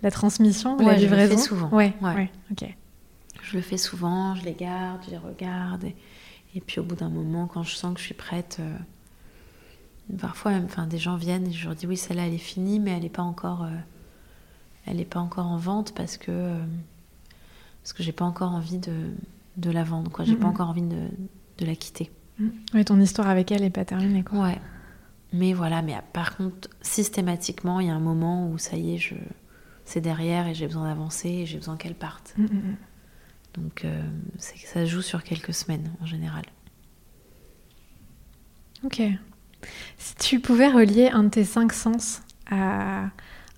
la 0.02 0.12
transmission, 0.12 0.78
la 0.78 0.94
livraison 0.94 1.26
Je 1.26 1.32
le 1.32 1.38
fais 1.38 1.44
souvent. 1.44 1.70
Ouais, 1.70 1.94
ouais. 2.02 2.32
ok. 2.52 2.76
Je 3.44 3.56
le 3.56 3.62
fais 3.62 3.78
souvent, 3.78 4.36
je 4.36 4.44
les 4.44 4.54
garde, 4.54 5.02
je 5.06 5.12
les 5.12 5.18
regarde. 5.18 5.86
Et, 6.56 6.62
puis 6.62 6.80
au 6.80 6.84
bout 6.84 6.96
d'un 6.96 7.10
moment, 7.10 7.48
quand 7.48 7.64
je 7.64 7.76
sens 7.76 7.94
que 7.94 8.00
je 8.00 8.06
suis 8.06 8.14
prête, 8.14 8.60
Parfois, 10.20 10.54
enfin, 10.64 10.88
des 10.88 10.98
gens 10.98 11.18
viennent 11.18 11.48
et 11.48 11.52
je 11.52 11.66
leur 11.66 11.76
dis 11.76 11.86
oui, 11.86 11.98
celle-là, 11.98 12.28
elle 12.28 12.34
est 12.34 12.38
finie, 12.38 12.80
mais 12.80 12.92
elle 12.92 13.04
n'est 13.04 13.10
pas 13.10 13.24
encore, 13.24 13.64
euh, 13.64 13.76
elle 14.86 15.02
est 15.02 15.06
pas 15.06 15.20
encore 15.20 15.48
en 15.48 15.58
vente 15.58 15.94
parce 15.94 16.16
que 16.16 16.32
euh, 16.32 16.64
parce 17.84 17.92
que 17.92 18.04
j'ai 18.04 18.14
pas 18.14 18.26
encore 18.26 18.52
envie 18.52 18.78
de, 18.78 19.12
de 19.58 19.70
la 19.70 19.84
vendre, 19.84 20.10
quoi. 20.10 20.24
J'ai 20.24 20.36
pas 20.36 20.48
encore 20.48 20.70
envie 20.70 20.82
de, 20.82 21.08
de 21.58 21.66
la 21.66 21.76
quitter. 21.76 22.12
Oui, 22.74 22.86
ton 22.86 23.00
histoire 23.00 23.28
avec 23.28 23.52
elle 23.52 23.62
n'est 23.62 23.70
pas 23.70 23.86
terminée, 23.86 24.24
quoi. 24.24 24.40
Ouais. 24.40 24.58
Mais 25.34 25.54
voilà, 25.54 25.82
mais 25.82 25.96
par 26.14 26.38
contre, 26.38 26.70
systématiquement, 26.82 27.80
il 27.80 27.88
y 27.88 27.90
a 27.90 27.94
un 27.94 28.00
moment 28.00 28.50
où 28.50 28.58
ça 28.58 28.78
y 28.78 28.96
est, 28.96 28.98
je, 28.98 29.16
c'est 29.86 30.02
derrière 30.02 30.48
et 30.48 30.54
j'ai 30.54 30.68
besoin 30.68 30.88
d'avancer 30.88 31.30
et 31.30 31.46
j'ai 31.46 31.58
besoin 31.58 31.78
qu'elle 31.78 31.96
parte. 31.96 32.36
Donc, 33.54 33.86
euh, 33.86 34.02
c'est 34.38 34.56
que 34.56 34.68
ça 34.68 34.86
joue 34.86 35.02
sur 35.02 35.24
quelques 35.24 35.54
semaines 35.54 35.92
en 36.02 36.06
général. 36.06 36.44
Ok. 38.84 39.02
Si 39.98 40.16
tu 40.16 40.40
pouvais 40.40 40.70
relier 40.70 41.10
un 41.10 41.24
de 41.24 41.30
tes 41.30 41.44
cinq 41.44 41.74
sens 41.74 42.22
à 42.50 43.10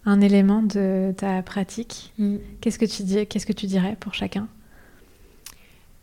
un 0.06 0.22
élément 0.22 0.64
de 0.64 1.14
ta 1.18 1.42
pratique, 1.44 2.14
mm. 2.18 2.38
qu'est-ce 2.62 2.80
que 2.80 2.86
tu 2.86 3.04
dis, 3.04 3.28
qu'est-ce 3.28 3.46
que 3.46 3.54
tu 3.54 3.68
dirais 3.68 3.98
pour 4.00 4.14
chacun? 4.14 4.48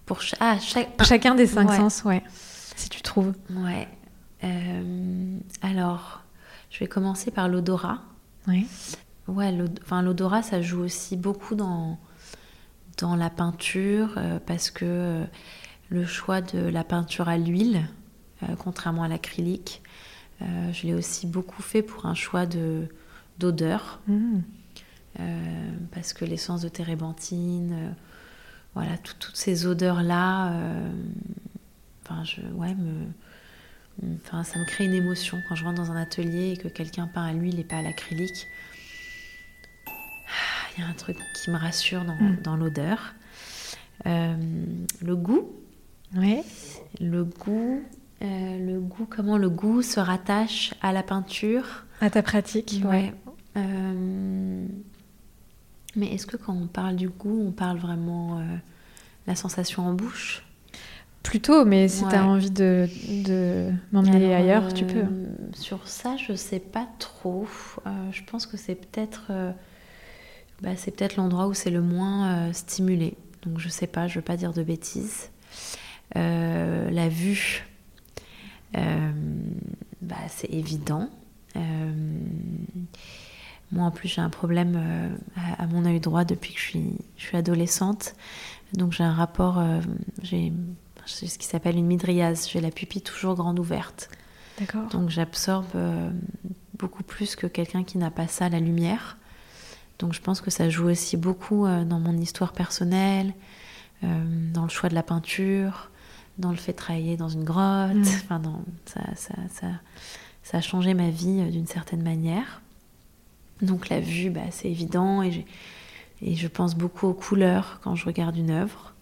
Pour 0.05 0.21
ah, 0.39 0.59
chacun 1.03 1.35
des 1.35 1.47
cinq 1.47 1.73
sens, 1.73 2.05
ouais. 2.05 2.23
Si 2.77 2.89
tu 2.89 3.01
trouves. 3.03 3.33
Ouais. 3.51 3.89
Euh, 4.45 5.39
alors, 5.63 6.23
je 6.71 6.81
vais 6.81 6.87
commencer 6.87 7.31
par 7.31 7.49
l'odorat. 7.49 8.03
Oui. 8.49 8.67
Ouais, 9.29 9.53
l'odorat, 9.53 10.43
ça 10.43 10.63
joue 10.63 10.81
aussi 10.81 11.17
beaucoup 11.17 11.55
dans, 11.55 11.99
dans 12.99 13.17
la 13.17 13.31
peinture 13.31 14.15
euh, 14.17 14.39
parce 14.45 14.71
que 14.71 14.85
euh, 14.85 15.25
le 15.89 16.05
choix 16.05 16.41
de 16.41 16.59
la 16.59 16.85
peinture 16.85 17.29
à 17.29 17.39
l'huile, 17.39 17.89
contrairement 18.59 19.05
à 19.05 19.09
l'acrylique, 19.09 19.83
je 20.41 20.87
l'ai 20.87 20.93
aussi 20.93 21.27
beaucoup 21.27 21.63
fait 21.63 21.81
pour 21.81 22.05
un 22.07 22.15
choix 22.15 22.45
de, 22.45 22.89
d'odeur. 23.39 24.01
Mmh. 24.09 24.41
Parce 25.93 26.13
que 26.13 26.25
l'essence 26.25 26.61
de 26.61 26.69
térébenthine, 26.69 27.95
voilà, 28.75 28.99
toutes 28.99 29.31
ces 29.35 29.65
odeurs-là, 29.65 30.53
enfin, 32.03 32.25
je, 32.25 32.43
ouais, 32.57 32.75
me, 32.75 33.07
enfin, 34.25 34.45
ça 34.45 34.59
me 34.59 34.65
crée 34.65 34.85
une 34.85 34.95
émotion 34.95 35.39
quand 35.49 35.55
je 35.55 35.65
rentre 35.65 35.77
dans 35.77 35.93
un 35.93 35.97
atelier 35.97 36.53
et 36.53 36.57
que 36.57 36.69
quelqu'un 36.69 37.07
peint 37.07 37.25
à 37.25 37.33
l'huile 37.33 37.59
et 37.59 37.65
pas 37.65 37.77
à 37.77 37.83
l'acrylique. 37.83 38.47
Ah, 39.87 40.69
il 40.77 40.81
y 40.83 40.85
a 40.85 40.89
un 40.89 40.95
truc 40.95 41.17
qui 41.35 41.51
me 41.51 41.57
rassure 41.57 42.05
dans, 42.05 42.15
mmh. 42.15 42.43
dans 42.43 42.57
l'odeur. 42.57 43.15
le 44.05 45.15
goût. 45.15 45.53
Ouais. 46.15 46.45
Le 47.01 47.25
goût, 47.25 47.83
euh, 48.23 48.67
le 48.67 48.81
goût, 48.81 49.07
comment 49.09 49.37
le 49.37 49.51
goût 49.51 49.83
se 49.83 50.01
rattache 50.01 50.73
à 50.81 50.93
la 50.93 51.03
peinture. 51.03 51.85
À 52.01 52.11
ta 52.11 52.23
pratique, 52.23 52.81
ouais. 52.85 53.13
Euh, 53.57 54.67
mais 55.95 56.07
est-ce 56.15 56.27
que 56.27 56.37
quand 56.37 56.55
on 56.55 56.67
parle 56.67 56.97
du 56.97 57.09
goût, 57.09 57.47
on 57.49 57.53
parle 57.53 57.79
vraiment 57.79 58.39
euh, 58.39 58.57
la 59.27 59.35
sensation 59.35 59.87
en 59.87 59.95
bouche? 59.95 60.43
Plutôt, 61.27 61.65
mais 61.65 61.89
si 61.89 62.07
tu 62.07 62.15
as 62.15 62.25
envie 62.25 62.51
de, 62.51 62.89
de 63.25 63.71
m'emmener 63.93 64.35
ailleurs, 64.35 64.73
tu 64.73 64.85
peux. 64.85 65.05
Sur 65.53 65.89
ça, 65.89 66.17
je 66.17 66.35
sais 66.35 66.61
pas 66.61 66.89
trop. 66.99 67.47
je 68.13 68.23
pense 68.25 68.47
que 68.47 68.57
c'est 68.57 68.75
peut-être 68.75 69.33
bah, 70.63 70.71
c'est 70.77 70.91
peut-être 70.91 71.17
l'endroit 71.17 71.47
où 71.47 71.55
c'est 71.55 71.71
le 71.71 71.83
moins 71.83 72.53
stimulé. 72.53 73.17
Donc 73.45 73.59
je 73.59 73.69
sais 73.69 73.87
pas, 73.87 74.09
je 74.09 74.17
veux 74.17 74.25
pas 74.25 74.37
dire 74.37 74.53
de 74.53 74.63
bêtises. 74.63 75.31
la 76.15 77.09
vue, 77.09 77.65
euh, 78.77 79.13
bah, 80.03 80.17
c'est 80.29 80.53
évident. 80.53 81.09
Euh, 81.57 81.93
moi, 83.73 83.85
en 83.87 83.91
plus, 83.91 84.09
j'ai 84.09 84.21
un 84.21 84.31
problème 84.31 84.75
euh, 84.77 85.17
à, 85.59 85.67
mon 85.67 85.85
œil 85.85 86.01
droit 86.01 86.25
depuis 86.25 86.55
que 86.55 86.61
je 86.61 86.65
suis, 86.65 86.93
je 87.17 87.27
suis 87.27 87.37
adolescente. 87.37 88.15
Donc, 88.75 88.93
j'ai 88.93 89.05
un 89.05 89.13
rapport, 89.13 89.63
j'ai 90.23 90.53
ce 91.07 91.39
qui 91.39 91.47
s'appelle 91.47 91.77
une 91.77 91.87
midriase. 91.87 92.49
J'ai 92.51 92.61
la 92.61 92.71
pupille 92.71 93.03
toujours 93.03 93.35
grande 93.35 93.59
ouverte. 93.59 94.11
D'accord. 94.59 94.89
Donc, 94.89 95.11
j'absorbe 95.11 95.67
beaucoup 96.79 97.03
plus 97.03 97.37
que 97.37 97.47
quelqu'un 97.47 97.85
qui 97.85 97.99
n'a 97.99 98.11
pas 98.11 98.27
ça, 98.27 98.49
la 98.49 98.61
lumière. 98.61 99.17
Donc, 99.99 100.13
je 100.13 100.21
pense 100.21 100.41
que 100.41 100.51
ça 100.51 100.69
joue 100.69 100.89
aussi 100.89 101.17
beaucoup 101.17 101.67
dans 101.67 102.01
mon 102.01 102.17
histoire 102.17 102.53
personnelle, 102.53 103.35
dans 104.03 104.63
le 104.63 104.69
choix 104.69 104.89
de 104.89 104.95
la 104.95 105.03
peinture, 105.03 105.91
dans 106.39 106.51
le 106.51 106.57
fait 106.57 106.73
de 106.73 106.77
travailler 106.77 107.17
dans 107.17 107.29
une 107.29 107.45
grotte. 107.45 107.95
Mm. 107.95 108.03
Enfin, 108.03 108.43
ça, 108.85 109.01
ça, 109.15 109.35
ça, 109.49 109.67
ça, 110.43 110.59
a 110.59 110.61
changé 110.61 110.95
ma 110.95 111.11
vie 111.11 111.41
euh, 111.41 111.51
d'une 111.51 111.67
certaine 111.67 112.03
manière. 112.03 112.61
Donc 113.63 113.89
la 113.89 114.01
vue, 114.01 114.31
bah, 114.31 114.43
c'est 114.51 114.69
évident 114.69 115.23
et, 115.23 115.47
et, 116.21 116.35
je 116.35 116.47
pense 116.47 116.75
beaucoup 116.75 117.07
aux 117.07 117.15
couleurs 117.15 117.81
quand 117.83 117.95
je 117.95 118.05
regarde 118.05 118.37
une 118.37 118.51
œuvre, 118.51 118.95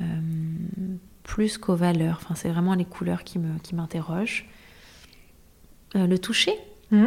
euh, 0.00 0.20
plus 1.22 1.58
qu'aux 1.58 1.76
valeurs. 1.76 2.18
Enfin, 2.22 2.34
c'est 2.34 2.48
vraiment 2.48 2.74
les 2.74 2.84
couleurs 2.84 3.24
qui 3.24 3.38
m'interrogent. 3.72 4.48
Qui 5.90 5.98
euh, 5.98 6.06
le 6.06 6.18
toucher. 6.18 6.54
Mm. 6.90 7.06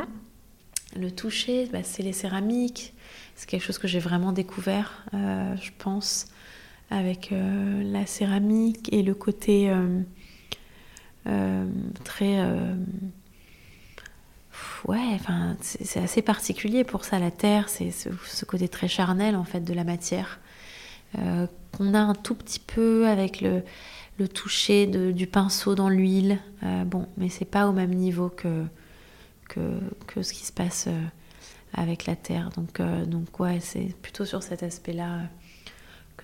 Le 0.98 1.12
toucher, 1.12 1.68
bah, 1.72 1.84
c'est 1.84 2.04
les 2.04 2.14
céramiques. 2.14 2.94
C'est 3.36 3.50
quelque 3.50 3.64
chose 3.64 3.78
que 3.78 3.88
j'ai 3.88 4.00
vraiment 4.00 4.32
découvert, 4.32 5.06
je 5.12 5.70
pense, 5.78 6.28
avec 6.90 7.32
euh, 7.32 7.84
la 7.84 8.06
céramique 8.06 8.92
et 8.94 9.02
le 9.02 9.14
côté 9.14 9.70
euh, 9.70 10.02
euh, 11.28 11.66
très 12.04 12.40
ouais, 14.86 15.12
enfin, 15.16 15.58
c'est 15.62 16.00
assez 16.00 16.22
particulier 16.22 16.84
pour 16.84 17.04
ça, 17.04 17.20
la 17.20 17.32
terre, 17.32 17.70
c'est 17.70 17.92
ce, 17.92 18.46
côté 18.46 18.68
très 18.68 18.88
charnel 18.88 19.36
en 19.36 19.44
fait 19.44 19.62
de 19.62 19.74
la 19.74 19.84
matière, 19.84 20.40
qu'on 21.14 21.94
a 21.94 22.00
un 22.00 22.14
tout 22.14 22.36
petit 22.36 22.60
peu 22.60 23.08
avec 23.08 23.42
le, 23.42 23.64
le 24.18 24.28
toucher 24.28 24.88
de, 24.88 25.12
du 25.12 25.28
pinceau 25.28 25.76
dans 25.76 25.90
l'huile. 25.90 26.40
bon, 26.86 27.08
mais 27.18 27.30
c'est 27.30 27.46
pas 27.46 27.68
au 27.68 27.74
même 27.74 27.94
niveau 27.94 28.30
que, 28.30 28.66
que, 29.50 29.80
que 30.08 30.22
ce 30.22 30.34
qui 30.34 30.46
se 30.46 30.54
passe 30.54 30.88
avec 31.74 32.06
la 32.06 32.16
terre. 32.16 32.50
Donc, 32.56 32.82
donc 33.08 33.40
ouais, 33.40 33.60
c'est 33.60 33.94
plutôt 34.02 34.26
sur 34.26 34.42
cet 34.42 34.64
aspect-là 34.64 35.22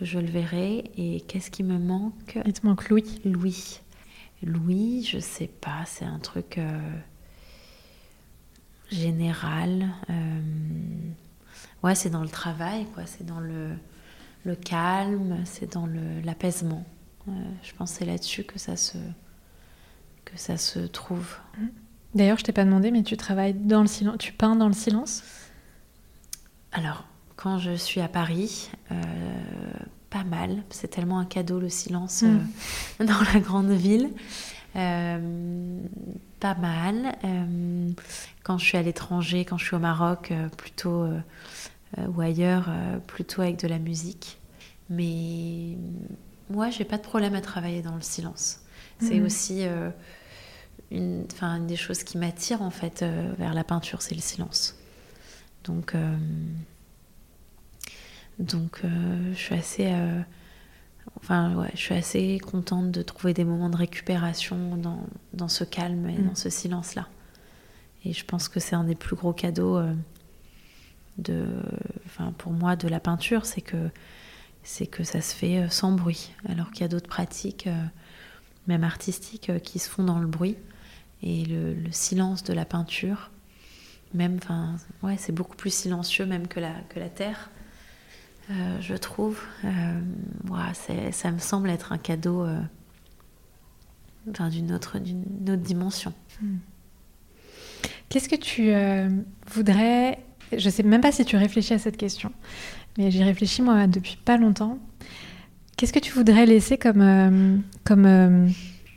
je 0.01 0.19
le 0.19 0.27
verrai. 0.27 0.91
Et 0.97 1.21
qu'est-ce 1.21 1.51
qui 1.51 1.63
me 1.63 1.77
manque? 1.77 2.39
Il 2.45 2.53
te 2.53 2.65
manque 2.65 2.89
Louis. 2.89 3.21
Louis. 3.25 3.81
Louis, 4.43 5.03
je 5.03 5.19
sais 5.19 5.47
pas, 5.47 5.83
c'est 5.85 6.05
un 6.05 6.17
truc 6.17 6.57
euh, 6.57 6.79
général. 8.91 9.89
Euh, 10.09 10.41
ouais, 11.83 11.95
c'est 11.95 12.09
dans 12.09 12.23
le 12.23 12.29
travail, 12.29 12.85
quoi. 12.93 13.05
C'est 13.05 13.25
dans 13.25 13.39
le, 13.39 13.69
le 14.43 14.55
calme, 14.55 15.37
c'est 15.45 15.73
dans 15.73 15.87
l'apaisement. 16.23 16.85
Euh, 17.27 17.31
je 17.63 17.73
pense 17.73 17.91
c'est 17.91 18.05
là-dessus 18.05 18.43
que 18.43 18.59
ça 18.59 18.75
se 18.75 18.97
que 20.25 20.37
ça 20.37 20.57
se 20.57 20.79
trouve. 20.79 21.37
D'ailleurs, 22.13 22.37
je 22.37 22.43
t'ai 22.43 22.51
pas 22.51 22.65
demandé, 22.65 22.91
mais 22.91 23.03
tu 23.03 23.17
travailles 23.17 23.53
dans 23.53 23.81
le 23.81 23.87
silence, 23.87 24.17
tu 24.19 24.33
peins 24.33 24.55
dans 24.55 24.67
le 24.67 24.73
silence? 24.73 25.23
Alors, 26.71 27.05
quand 27.35 27.57
je 27.57 27.75
suis 27.75 28.01
à 28.01 28.07
Paris, 28.07 28.69
euh, 28.91 29.01
pas 30.09 30.23
mal. 30.23 30.63
C'est 30.69 30.89
tellement 30.89 31.19
un 31.19 31.25
cadeau 31.25 31.59
le 31.59 31.69
silence 31.69 32.21
mm. 32.21 32.39
euh, 32.99 33.05
dans 33.05 33.21
la 33.33 33.39
grande 33.39 33.71
ville. 33.71 34.11
Euh, 34.75 35.79
pas 36.39 36.55
mal. 36.55 37.15
quand 38.43 38.57
je 38.57 38.65
suis 38.65 38.77
à 38.77 38.81
l'étranger, 38.81 39.43
quand 39.45 39.57
je 39.57 39.65
suis 39.65 39.75
au 39.75 39.79
Maroc, 39.79 40.33
plutôt 40.57 41.05
ou 41.97 42.21
ailleurs, 42.21 42.71
plutôt 43.05 43.41
avec 43.41 43.59
de 43.59 43.67
la 43.67 43.79
musique. 43.79 44.39
Mais 44.89 45.77
moi, 46.51 46.69
j'ai 46.69 46.85
pas 46.85 46.97
de 46.97 47.03
problème 47.03 47.35
à 47.35 47.41
travailler 47.41 47.81
dans 47.81 47.95
le 47.95 48.01
silence. 48.01 48.59
C'est 48.99 49.19
Mhm. 49.19 49.25
aussi 49.25 49.65
euh, 49.67 49.89
une, 50.91 51.25
une 51.41 51.67
des 51.67 51.75
choses 51.75 52.03
qui 52.03 52.17
m'attire 52.17 52.61
en 52.61 52.71
fait 52.71 53.01
euh, 53.03 53.33
vers 53.37 53.53
la 53.53 53.63
peinture, 53.63 54.01
c'est 54.01 54.15
le 54.15 54.21
silence. 54.21 54.75
Donc, 55.63 55.95
euh, 55.95 56.17
donc 58.39 58.81
euh, 58.83 59.33
je 59.33 59.37
suis 59.39 59.55
assez, 59.55 59.91
enfin 61.17 61.55
ouais, 61.55 61.69
je 61.73 61.79
suis 61.79 61.95
assez 61.95 62.39
contente 62.39 62.91
de 62.91 63.01
trouver 63.01 63.33
des 63.33 63.43
moments 63.43 63.69
de 63.69 63.77
récupération 63.77 64.75
dans, 64.77 64.99
dans 65.33 65.47
ce 65.47 65.63
calme 65.63 66.09
et 66.09 66.17
Mhm. 66.17 66.27
dans 66.27 66.35
ce 66.35 66.49
silence 66.49 66.95
là. 66.95 67.07
Et 68.05 68.13
je 68.13 68.25
pense 68.25 68.49
que 68.49 68.59
c'est 68.59 68.75
un 68.75 68.83
des 68.83 68.95
plus 68.95 69.15
gros 69.15 69.33
cadeaux 69.33 69.79
de, 71.19 71.45
pour 72.37 72.51
moi 72.51 72.75
de 72.75 72.87
la 72.87 72.99
peinture, 72.99 73.45
c'est 73.45 73.61
que 73.61 73.89
c'est 74.63 74.87
que 74.87 75.03
ça 75.03 75.21
se 75.21 75.35
fait 75.35 75.57
euh, 75.57 75.69
sans 75.69 75.91
bruit, 75.91 76.31
alors 76.47 76.71
qu'il 76.71 76.81
y 76.81 76.83
a 76.83 76.87
d'autres 76.87 77.09
pratiques, 77.09 77.67
euh, 77.67 77.85
même 78.67 78.83
artistiques, 78.83 79.49
euh, 79.49 79.59
qui 79.59 79.79
se 79.79 79.89
font 79.89 80.03
dans 80.03 80.19
le 80.19 80.27
bruit. 80.27 80.57
Et 81.23 81.45
le, 81.45 81.73
le 81.73 81.91
silence 81.91 82.43
de 82.43 82.53
la 82.53 82.65
peinture, 82.65 83.31
même, 84.13 84.37
enfin, 84.41 84.75
ouais, 85.03 85.17
c'est 85.17 85.31
beaucoup 85.31 85.55
plus 85.55 85.73
silencieux 85.73 86.25
même 86.25 86.47
que 86.47 86.59
la, 86.59 86.73
que 86.89 86.99
la 86.99 87.09
terre, 87.09 87.51
je 88.81 88.95
trouve. 88.95 89.39
Euh, 89.63 91.11
ça 91.11 91.31
me 91.31 91.39
semble 91.39 91.69
être 91.69 91.93
un 91.93 91.97
cadeau 91.97 92.45
d'une 94.25 94.73
autre, 94.73 94.97
autre 94.97 95.55
dimension. 95.55 96.13
Qu'est-ce 98.09 98.27
que 98.27 98.35
tu 98.35 98.73
voudrais 99.53 100.19
Je 100.57 100.69
sais 100.69 100.83
même 100.83 100.99
pas 100.99 101.13
si 101.13 101.23
tu 101.23 101.37
réfléchis 101.37 101.75
à 101.75 101.79
cette 101.79 101.95
question, 101.97 102.33
mais 102.97 103.11
j'y 103.11 103.23
réfléchis 103.23 103.61
moi 103.61 103.87
depuis 103.87 104.17
pas 104.23 104.37
longtemps. 104.37 104.77
Qu'est-ce 105.77 105.93
que 105.93 105.99
tu 105.99 106.11
voudrais 106.13 106.45
laisser 106.45 106.77
comme, 106.77 107.01
euh, 107.01 107.57
comme 107.85 108.05
euh, 108.05 108.47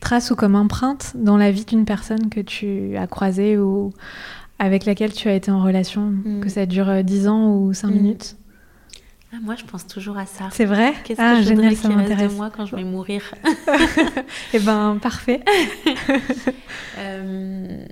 trace 0.00 0.30
ou 0.30 0.36
comme 0.36 0.54
empreinte 0.54 1.12
dans 1.16 1.36
la 1.36 1.50
vie 1.50 1.64
d'une 1.64 1.84
personne 1.86 2.28
que 2.28 2.40
tu 2.40 2.96
as 2.96 3.06
croisée 3.06 3.56
ou 3.58 3.92
avec 4.58 4.84
laquelle 4.84 5.12
tu 5.12 5.28
as 5.28 5.34
été 5.34 5.50
en 5.50 5.62
relation, 5.62 6.02
Mm. 6.10 6.40
que 6.40 6.48
ça 6.48 6.66
dure 6.66 6.88
euh, 6.88 7.02
10 7.02 7.26
ans 7.28 7.54
ou 7.56 7.72
5 7.72 7.88
Mm. 7.88 7.94
minutes? 7.94 8.36
Ah, 9.32 9.38
moi, 9.42 9.56
je 9.56 9.64
pense 9.64 9.84
toujours 9.88 10.16
à 10.16 10.26
ça. 10.26 10.44
C'est 10.52 10.64
vrai? 10.64 10.92
Qu'est-ce 11.02 11.20
Ah, 11.20 11.32
que 11.36 11.42
je 11.42 11.48
génial, 11.48 11.70
voudrais 11.70 11.74
qu'il 11.74 11.86
reste 11.96 11.96
m'intéresse. 12.10 12.32
de 12.32 12.36
moi 12.36 12.50
quand 12.56 12.66
je 12.66 12.76
vais 12.76 12.84
mourir? 12.84 13.34
Eh 14.54 14.58
ben, 14.60 14.98
parfait. 15.02 15.40
Euh, 16.98 17.84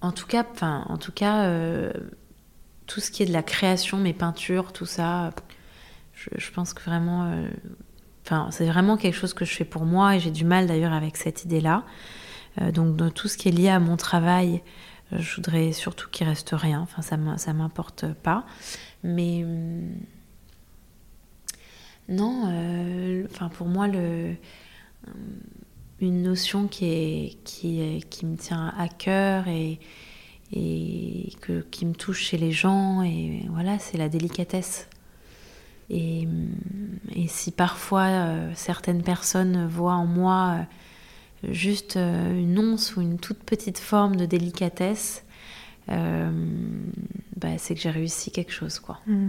en 0.00 0.12
tout 0.12 0.26
cas, 0.26 0.44
enfin, 0.52 0.84
en 0.88 0.96
tout 0.98 1.12
cas, 1.12 1.44
euh, 1.46 1.90
tout 2.86 3.00
ce 3.00 3.10
qui 3.10 3.22
est 3.22 3.26
de 3.26 3.32
la 3.32 3.42
création, 3.42 3.98
mes 3.98 4.12
peintures, 4.12 4.72
tout 4.72 4.86
ça, 4.86 5.32
je, 6.14 6.50
pense 6.50 6.74
que 6.74 6.82
vraiment, 6.82 7.24
euh, 7.24 7.48
c'est 8.50 8.66
vraiment 8.66 8.96
quelque 8.96 9.16
chose 9.16 9.34
que 9.34 9.44
je 9.44 9.54
fais 9.54 9.64
pour 9.64 9.84
moi 9.84 10.16
et 10.16 10.20
j'ai 10.20 10.30
du 10.30 10.44
mal 10.44 10.66
d'ailleurs 10.66 10.92
avec 10.92 11.16
cette 11.16 11.44
idée-là. 11.44 11.84
Euh, 12.60 12.70
donc, 12.70 12.96
dans 12.96 13.10
tout 13.10 13.28
ce 13.28 13.36
qui 13.36 13.48
est 13.48 13.52
lié 13.52 13.68
à 13.68 13.80
mon 13.80 13.96
travail, 13.96 14.62
euh, 15.12 15.18
je 15.18 15.36
voudrais 15.36 15.72
surtout 15.72 16.08
qu'il 16.10 16.26
reste 16.26 16.50
rien. 16.52 16.80
Enfin, 16.80 17.02
ça 17.02 17.16
m'im- 17.16 17.38
ça 17.38 17.52
m'importe 17.52 18.12
pas. 18.12 18.44
Mais 19.02 19.44
hum, 19.44 19.90
non, 22.08 23.24
enfin, 23.30 23.48
pour 23.48 23.66
moi, 23.66 23.88
le 23.88 24.34
une 26.00 26.22
notion 26.22 26.66
qui, 26.66 27.38
qui 27.44 28.26
me 28.26 28.36
tient 28.36 28.74
à 28.76 28.88
cœur 28.88 29.48
et, 29.48 29.78
et 30.52 31.32
que, 31.40 31.60
qui 31.70 31.86
me 31.86 31.94
touche 31.94 32.22
chez 32.22 32.38
les 32.38 32.52
gens. 32.52 33.02
Et 33.02 33.46
voilà, 33.50 33.78
c'est 33.78 33.98
la 33.98 34.08
délicatesse. 34.08 34.88
Et, 35.90 36.26
et 37.14 37.28
si 37.28 37.50
parfois 37.50 38.06
euh, 38.06 38.52
certaines 38.54 39.02
personnes 39.02 39.66
voient 39.66 39.94
en 39.94 40.06
moi 40.06 40.66
euh, 41.44 41.52
juste 41.52 41.96
euh, 41.96 42.40
une 42.40 42.58
once 42.58 42.96
ou 42.96 43.02
une 43.02 43.18
toute 43.18 43.38
petite 43.38 43.78
forme 43.78 44.16
de 44.16 44.26
délicatesse, 44.26 45.24
bah, 45.86 47.58
c'est 47.58 47.74
que 47.74 47.80
j'ai 47.80 47.90
réussi 47.90 48.30
quelque 48.30 48.52
chose, 48.52 48.78
quoi. 48.78 49.00
Mm. 49.06 49.28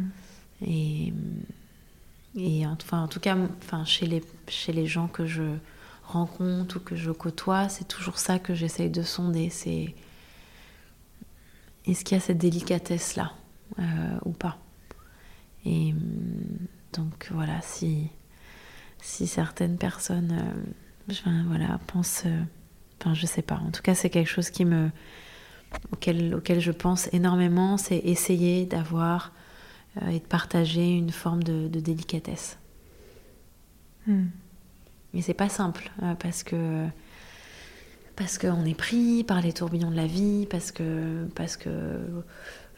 Et, 0.65 1.13
et 2.37 2.65
enfin, 2.65 3.03
en 3.03 3.07
tout 3.09 3.19
cas, 3.19 3.35
enfin, 3.61 3.83
chez, 3.83 4.05
les, 4.05 4.23
chez 4.47 4.71
les 4.71 4.85
gens 4.85 5.07
que 5.07 5.25
je 5.25 5.43
rencontre 6.05 6.77
ou 6.77 6.79
que 6.79 6.95
je 6.95 7.11
côtoie, 7.11 7.67
c'est 7.67 7.87
toujours 7.87 8.17
ça 8.17 8.39
que 8.39 8.53
j'essaye 8.53 8.89
de 8.89 9.01
sonder. 9.03 9.49
C'est 9.49 9.93
est-ce 11.87 12.03
qu'il 12.03 12.15
y 12.15 12.17
a 12.17 12.21
cette 12.21 12.37
délicatesse-là 12.37 13.33
euh, 13.79 14.19
ou 14.25 14.31
pas? 14.31 14.57
Et 15.65 15.91
hum, 15.93 16.67
donc 16.93 17.29
voilà, 17.31 17.61
si, 17.61 18.09
si 19.01 19.27
certaines 19.27 19.77
personnes 19.77 20.31
euh, 20.31 21.11
enfin, 21.11 21.43
voilà, 21.47 21.79
pensent... 21.87 22.23
euh, 22.25 22.43
Enfin, 23.01 23.13
je 23.13 23.25
sais 23.25 23.41
pas. 23.41 23.55
En 23.57 23.71
tout 23.71 23.81
cas, 23.81 23.93
c'est 23.93 24.09
quelque 24.09 24.29
chose 24.29 24.49
qui 24.49 24.63
me, 24.63 24.89
auquel, 25.91 26.33
auquel 26.33 26.61
je 26.61 26.71
pense 26.71 27.09
énormément, 27.13 27.77
c'est 27.77 27.97
essayer 27.97 28.65
d'avoir 28.65 29.33
euh, 30.01 30.07
et 30.07 30.19
de 30.19 30.25
partager 30.25 30.89
une 30.97 31.11
forme 31.11 31.43
de, 31.43 31.67
de 31.67 31.79
délicatesse. 31.81 32.57
Mm. 34.07 34.27
Mais 35.13 35.21
c'est 35.21 35.33
pas 35.33 35.49
simple 35.49 35.91
euh, 36.03 36.15
parce 36.15 36.43
que 36.43 36.87
parce 38.15 38.37
qu'on 38.37 38.65
est 38.65 38.75
pris 38.77 39.23
par 39.23 39.41
les 39.41 39.53
tourbillons 39.53 39.91
de 39.91 39.95
la 39.95 40.07
vie, 40.07 40.47
parce 40.49 40.71
que 40.71 41.25
parce 41.35 41.57
que 41.57 41.69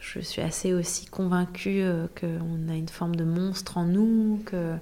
je 0.00 0.20
suis 0.20 0.42
assez 0.42 0.74
aussi 0.74 1.06
convaincue 1.06 1.82
euh, 1.82 2.06
qu'on 2.20 2.68
a 2.68 2.74
une 2.74 2.88
forme 2.88 3.16
de 3.16 3.24
monstre 3.24 3.78
en 3.78 3.84
nous, 3.84 4.42
que 4.46 4.76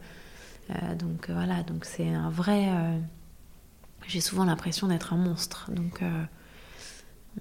euh, 0.71 0.95
donc 0.95 1.31
euh, 1.31 1.35
voilà, 1.35 1.63
donc 1.63 1.85
c'est 1.85 2.09
un 2.09 2.31
vrai. 2.31 2.69
J'ai 4.07 4.21
souvent 4.21 4.45
l'impression 4.45 4.89
d'être 4.89 5.13
un 5.13 5.17
monstre, 5.17 5.71
donc 5.73 6.03
euh, 6.03 6.25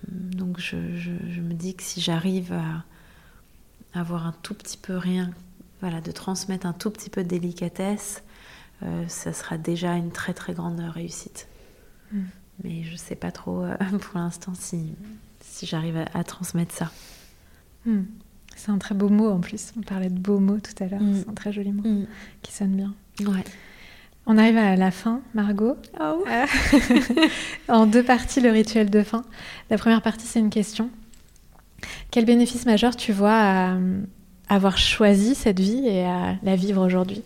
donc 0.08 0.60
je, 0.60 0.78
me 0.78 1.54
dis 1.54 1.76
que 1.76 1.84
si 1.84 2.02
j'arrive 2.02 2.54
à 2.54 4.00
avoir 4.00 4.26
un 4.26 4.36
tout 4.42 4.54
petit 4.54 4.78
peu 4.78 4.98
rien, 4.98 5.32
voilà, 5.82 6.02
de 6.02 6.12
transmettre 6.12 6.66
un 6.66 6.74
tout 6.74 6.90
petit 6.90 7.10
peu 7.10 7.24
de 7.24 7.30
délicatesse, 7.30 8.24
ça 9.08 9.34
sera 9.34 9.58
déjà 9.58 9.94
une 9.94 10.12
très 10.12 10.34
très 10.34 10.54
grande 10.54 10.80
réussite. 10.80 11.48
Mm. 12.12 12.24
Mais 12.64 12.84
je 12.84 12.96
sais 12.96 13.16
pas 13.16 13.32
trop 13.32 13.64
euh, 13.64 13.76
pour 14.02 14.18
l'instant 14.18 14.54
si, 14.56 14.94
si 15.42 15.66
j'arrive 15.66 15.98
à, 15.98 16.06
à 16.14 16.24
transmettre 16.24 16.74
ça. 16.74 16.92
Mm. 17.86 18.02
C'est 18.56 18.72
un 18.72 18.78
très 18.78 18.96
beau 18.96 19.10
mot 19.10 19.30
en 19.30 19.40
plus. 19.40 19.74
On 19.78 19.82
parlait 19.82 20.10
de 20.10 20.18
beaux 20.18 20.40
mots 20.40 20.60
tout 20.60 20.84
à 20.84 20.88
l'heure. 20.88 21.02
Mm. 21.02 21.16
C'est 21.16 21.30
un 21.30 21.34
très 21.34 21.52
joli 21.52 21.72
mot 21.72 21.84
qui 22.42 22.52
sonne 22.52 22.76
bien. 22.76 22.94
Ouais. 23.22 23.44
On 24.28 24.38
arrive 24.38 24.58
à 24.58 24.76
la 24.76 24.90
fin, 24.90 25.22
Margot. 25.36 25.78
Euh, 26.02 26.46
en 27.68 27.86
deux 27.86 28.02
parties, 28.02 28.42
le 28.42 28.50
rituel 28.50 28.90
de 28.90 29.04
fin. 29.04 29.24
La 29.70 29.78
première 29.78 30.02
partie, 30.02 30.26
c'est 30.26 30.40
une 30.40 30.50
question. 30.50 30.90
Quel 32.10 32.26
bénéfice 32.26 32.66
majeur 32.66 32.96
tu 32.96 33.12
vois 33.12 33.36
à 33.36 33.74
euh, 33.76 34.02
avoir 34.50 34.78
choisi 34.80 35.36
cette 35.36 35.60
vie 35.60 35.86
et 35.86 36.06
à 36.06 36.38
la 36.42 36.56
vivre 36.56 36.84
aujourd'hui? 36.84 37.22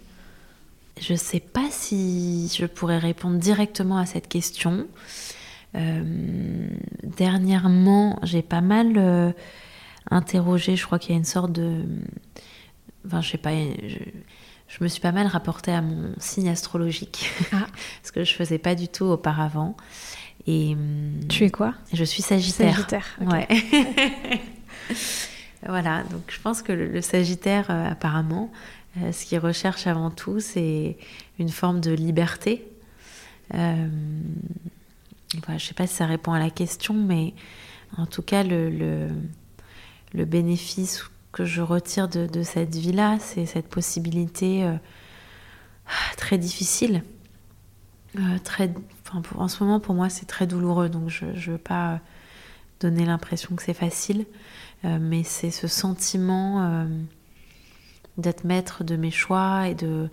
Je 1.01 1.13
sais 1.15 1.39
pas 1.39 1.67
si 1.71 2.51
je 2.57 2.65
pourrais 2.65 2.97
répondre 2.97 3.37
directement 3.37 3.97
à 3.97 4.05
cette 4.05 4.27
question. 4.27 4.87
Euh, 5.75 6.67
dernièrement, 7.03 8.19
j'ai 8.23 8.41
pas 8.41 8.61
mal 8.61 8.93
euh, 8.97 9.31
interrogé. 10.11 10.75
Je 10.75 10.85
crois 10.85 10.99
qu'il 10.99 11.11
y 11.11 11.13
a 11.13 11.17
une 11.17 11.25
sorte 11.25 11.51
de. 11.51 11.83
Enfin, 13.05 13.21
je 13.21 13.29
sais 13.31 13.37
pas. 13.37 13.51
Je, 13.51 13.97
je 14.67 14.83
me 14.83 14.87
suis 14.87 15.01
pas 15.01 15.11
mal 15.11 15.27
rapportée 15.27 15.71
à 15.71 15.81
mon 15.81 16.13
signe 16.19 16.49
astrologique. 16.49 17.29
Ah. 17.51 17.67
ce 18.03 18.11
que 18.11 18.23
je 18.23 18.33
faisais 18.33 18.59
pas 18.59 18.75
du 18.75 18.87
tout 18.87 19.05
auparavant. 19.05 19.75
Et 20.47 20.73
hum, 20.73 21.27
Tu 21.27 21.45
es 21.45 21.49
quoi? 21.49 21.73
je 21.93 22.03
suis 22.03 22.21
Sagittaire. 22.21 22.73
Sagittaire. 22.75 23.19
Ouais. 23.21 23.47
voilà, 25.67 26.03
donc 26.03 26.21
je 26.29 26.39
pense 26.39 26.61
que 26.61 26.71
le, 26.71 26.87
le 26.87 27.01
Sagittaire, 27.01 27.67
euh, 27.69 27.91
apparemment, 27.91 28.51
euh, 28.97 29.11
ce 29.11 29.25
qu'il 29.25 29.39
recherche 29.39 29.87
avant 29.87 30.09
tout, 30.09 30.39
c'est 30.39 30.97
une 31.37 31.49
forme 31.49 31.79
de 31.79 31.91
liberté. 31.91 32.67
Euh, 33.53 33.87
voilà, 35.43 35.57
je 35.57 35.65
ne 35.65 35.67
sais 35.67 35.73
pas 35.73 35.87
si 35.87 35.95
ça 35.95 36.05
répond 36.05 36.33
à 36.33 36.39
la 36.39 36.49
question, 36.49 36.93
mais 36.93 37.33
en 37.97 38.05
tout 38.05 38.23
cas, 38.23 38.43
le, 38.43 38.69
le, 40.13 40.25
bénéfice 40.25 41.03
que 41.31 41.45
je 41.45 41.61
retire 41.61 42.07
de, 42.07 42.25
de 42.25 42.41
cette 42.41 42.75
vie-là, 42.75 43.17
c'est 43.19 43.45
cette 43.45 43.67
possibilité 43.67 44.63
euh, 44.63 44.75
très 46.17 46.37
difficile. 46.37 47.03
Très, 48.43 48.73
enfin, 49.05 49.21
en 49.35 49.47
ce 49.47 49.63
moment, 49.63 49.79
pour 49.79 49.93
moi, 49.93 50.09
c'est 50.09 50.25
très 50.25 50.47
douloureux, 50.47 50.89
donc 50.89 51.09
je 51.09 51.25
ne 51.25 51.51
veux 51.51 51.57
pas 51.59 51.99
donner 52.79 53.05
l'impression 53.05 53.55
que 53.55 53.61
c'est 53.61 53.75
facile, 53.75 54.25
mais 54.83 55.23
c'est 55.23 55.51
ce 55.51 55.67
sentiment 55.67 56.87
d'être 58.19 58.43
maître 58.43 58.83
de 58.83 58.95
mes 58.95 59.11
choix 59.11 59.67
et 59.67 59.75
de, 59.75 60.09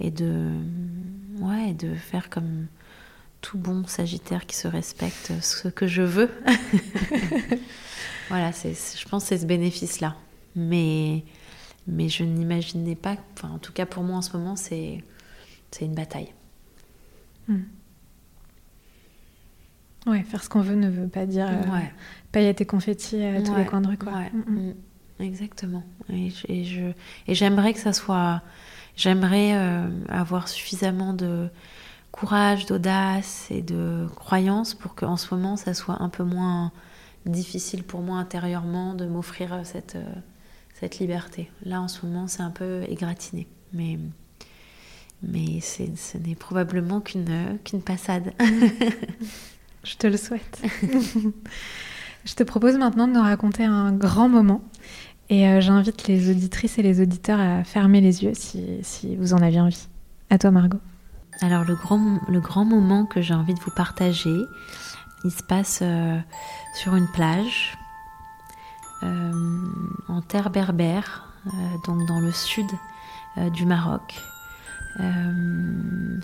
et 0.00 0.10
de, 0.10 0.50
ouais, 1.40 1.70
et 1.70 1.74
de 1.74 1.94
faire 1.94 2.30
comme 2.30 2.66
tout 3.40 3.58
bon 3.58 3.86
Sagittaire 3.86 4.46
qui 4.46 4.56
se 4.56 4.68
respecte 4.68 5.32
ce 5.40 5.68
que 5.68 5.86
je 5.86 6.02
veux. 6.02 6.30
voilà, 8.28 8.52
c'est, 8.52 8.74
c'est- 8.74 8.98
je 8.98 9.08
pense 9.08 9.24
que 9.24 9.28
c'est 9.30 9.38
ce 9.38 9.46
bénéfice-là. 9.46 10.16
Mais, 10.54 11.22
mais 11.86 12.08
je 12.08 12.24
n'imaginais 12.24 12.94
pas, 12.96 13.16
enfin, 13.34 13.50
en 13.50 13.58
tout 13.58 13.72
cas 13.72 13.86
pour 13.86 14.02
moi 14.02 14.16
en 14.18 14.22
ce 14.22 14.36
moment, 14.36 14.56
c'est 14.56 15.02
une 15.80 15.94
bataille. 15.94 16.32
Hmm. 17.48 17.62
Ouais, 20.06 20.22
faire 20.22 20.42
ce 20.42 20.48
qu'on 20.48 20.60
veut 20.60 20.76
ne 20.76 20.88
veut 20.88 21.08
pas 21.08 21.26
dire 21.26 21.46
euh, 21.48 21.72
ouais. 21.72 21.92
paillettes 22.32 22.60
et 22.60 22.66
confettis 22.66 23.22
à 23.22 23.42
tous 23.42 23.54
les 23.56 23.64
coins 23.66 23.80
de 23.80 23.88
rue. 23.88 23.98
Quoi. 23.98 24.12
Hmm, 24.32 24.38
hmm. 24.46 24.74
Exactement. 25.20 25.82
Et, 26.10 26.30
je, 26.64 26.92
et 27.26 27.34
j'aimerais 27.34 27.72
que 27.72 27.80
ça 27.80 27.92
soit. 27.92 28.42
J'aimerais 28.96 29.52
euh, 29.54 29.88
avoir 30.08 30.48
suffisamment 30.48 31.12
de 31.12 31.48
courage, 32.12 32.66
d'audace 32.66 33.46
et 33.50 33.60
de 33.60 34.06
croyance 34.16 34.74
pour 34.74 34.94
qu'en 34.94 35.16
ce 35.16 35.34
moment, 35.34 35.56
ça 35.56 35.74
soit 35.74 36.02
un 36.02 36.08
peu 36.08 36.24
moins 36.24 36.72
difficile 37.26 37.82
pour 37.82 38.00
moi 38.00 38.18
intérieurement 38.18 38.94
de 38.94 39.04
m'offrir 39.06 39.60
cette, 39.64 39.96
euh, 39.96 40.14
cette 40.74 40.98
liberté. 40.98 41.50
Là, 41.64 41.80
en 41.80 41.88
ce 41.88 42.06
moment, 42.06 42.26
c'est 42.26 42.42
un 42.42 42.50
peu 42.50 42.84
égratigné. 42.88 43.46
Mais, 43.72 43.98
mais 45.22 45.60
ce 45.60 46.16
n'est 46.18 46.34
probablement 46.34 47.00
qu'une, 47.00 47.58
qu'une 47.64 47.82
passade. 47.82 48.32
Je 49.84 49.96
te 49.96 50.06
le 50.06 50.16
souhaite. 50.16 50.62
Je 52.26 52.34
te 52.34 52.42
propose 52.42 52.76
maintenant 52.76 53.06
de 53.06 53.12
nous 53.12 53.22
raconter 53.22 53.64
un 53.64 53.92
grand 53.92 54.28
moment. 54.28 54.60
Et 55.30 55.48
euh, 55.48 55.60
j'invite 55.60 56.08
les 56.08 56.28
auditrices 56.28 56.76
et 56.76 56.82
les 56.82 57.00
auditeurs 57.00 57.38
à 57.38 57.62
fermer 57.62 58.00
les 58.00 58.24
yeux 58.24 58.32
si, 58.34 58.78
si 58.82 59.14
vous 59.14 59.32
en 59.32 59.38
avez 59.38 59.60
envie. 59.60 59.86
À 60.28 60.36
toi, 60.36 60.50
Margot. 60.50 60.80
Alors, 61.40 61.64
le 61.64 61.76
grand, 61.76 62.18
le 62.28 62.40
grand 62.40 62.64
moment 62.64 63.06
que 63.06 63.22
j'ai 63.22 63.34
envie 63.34 63.54
de 63.54 63.60
vous 63.60 63.70
partager, 63.70 64.36
il 65.24 65.30
se 65.30 65.42
passe 65.44 65.80
euh, 65.82 66.18
sur 66.74 66.96
une 66.96 67.06
plage 67.06 67.78
euh, 69.04 69.32
en 70.08 70.20
terre 70.20 70.50
berbère, 70.50 71.32
donc 71.86 72.08
dans 72.08 72.18
le 72.18 72.32
sud 72.32 72.66
du 73.52 73.66
Maroc. 73.66 74.20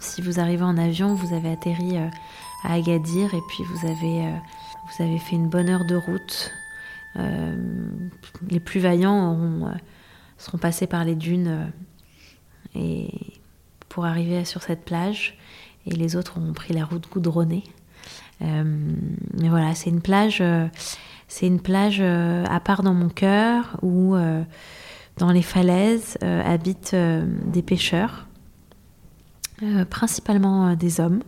si 0.01 0.21
vous 0.23 0.41
arrivez 0.41 0.65
en 0.65 0.77
avion, 0.79 1.15
vous 1.15 1.33
avez 1.33 1.53
atterri 1.53 1.97
à 2.65 2.73
Agadir 2.73 3.35
et 3.35 3.43
puis 3.49 3.63
vous 3.63 3.87
avez, 3.87 4.27
vous 4.85 5.05
avez 5.05 5.19
fait 5.19 5.37
une 5.37 5.49
bonne 5.49 5.69
heure 5.69 5.85
de 5.85 5.97
route 5.97 6.53
euh, 7.17 7.55
les 8.49 8.61
plus 8.61 8.81
vaillants 8.81 9.39
euh, 9.39 9.71
seront 10.39 10.59
passés 10.59 10.87
par 10.87 11.05
les 11.05 11.15
dunes 11.15 11.49
euh, 11.49 11.67
et 12.75 13.11
pour 13.89 14.07
arriver 14.07 14.45
sur 14.45 14.63
cette 14.63 14.85
plage 14.85 15.37
et 15.87 15.91
les 15.91 16.17
autres 16.17 16.39
ont 16.39 16.53
pris 16.53 16.73
la 16.73 16.85
route 16.85 17.07
goudronnée. 17.11 17.65
mais 18.41 19.49
voilà, 19.49 19.75
c'est 19.75 19.91
une 19.91 20.01
plage, 20.01 20.43
c'est 21.29 21.47
une 21.47 21.61
plage 21.61 22.01
à 22.01 22.61
part 22.61 22.83
dans 22.83 22.95
mon 22.95 23.09
cœur 23.09 23.77
où 23.83 24.17
dans 25.19 25.33
les 25.33 25.43
falaises 25.43 26.17
habitent 26.23 26.95
des 26.95 27.63
pêcheurs, 27.63 28.29
principalement 29.91 30.75
des 30.77 31.01
hommes, 31.01 31.23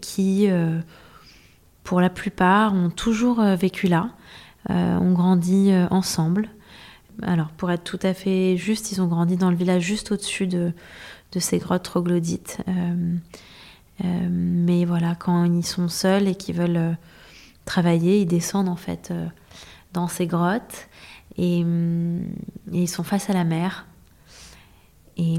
qui 0.00 0.48
pour 1.88 2.02
la 2.02 2.10
plupart, 2.10 2.74
ont 2.74 2.90
toujours 2.90 3.40
euh, 3.40 3.56
vécu 3.56 3.88
là, 3.88 4.10
euh, 4.68 4.98
ont 4.98 5.12
grandi 5.12 5.70
euh, 5.72 5.86
ensemble. 5.90 6.50
Alors, 7.22 7.48
pour 7.48 7.70
être 7.70 7.82
tout 7.82 7.98
à 8.02 8.12
fait 8.12 8.58
juste, 8.58 8.92
ils 8.92 9.00
ont 9.00 9.06
grandi 9.06 9.38
dans 9.38 9.50
le 9.50 9.56
village 9.56 9.84
juste 9.84 10.12
au-dessus 10.12 10.46
de, 10.46 10.74
ces 11.38 11.56
grottes 11.56 11.84
troglodytes. 11.84 12.58
mais 14.00 14.84
voilà, 14.84 15.14
quand 15.14 15.44
ils 15.44 15.64
sont 15.64 15.88
seuls 15.88 16.28
et 16.28 16.34
qu'ils 16.34 16.56
veulent 16.56 16.98
travailler, 17.64 18.20
ils 18.20 18.26
descendent 18.26 18.68
en 18.68 18.76
fait 18.76 19.10
dans 19.94 20.08
ces 20.08 20.26
grottes 20.26 20.88
et, 21.38 21.64
ils 22.70 22.88
sont 22.88 23.02
face 23.02 23.30
à 23.30 23.32
la 23.32 23.44
mer. 23.44 23.86
Et, 25.16 25.38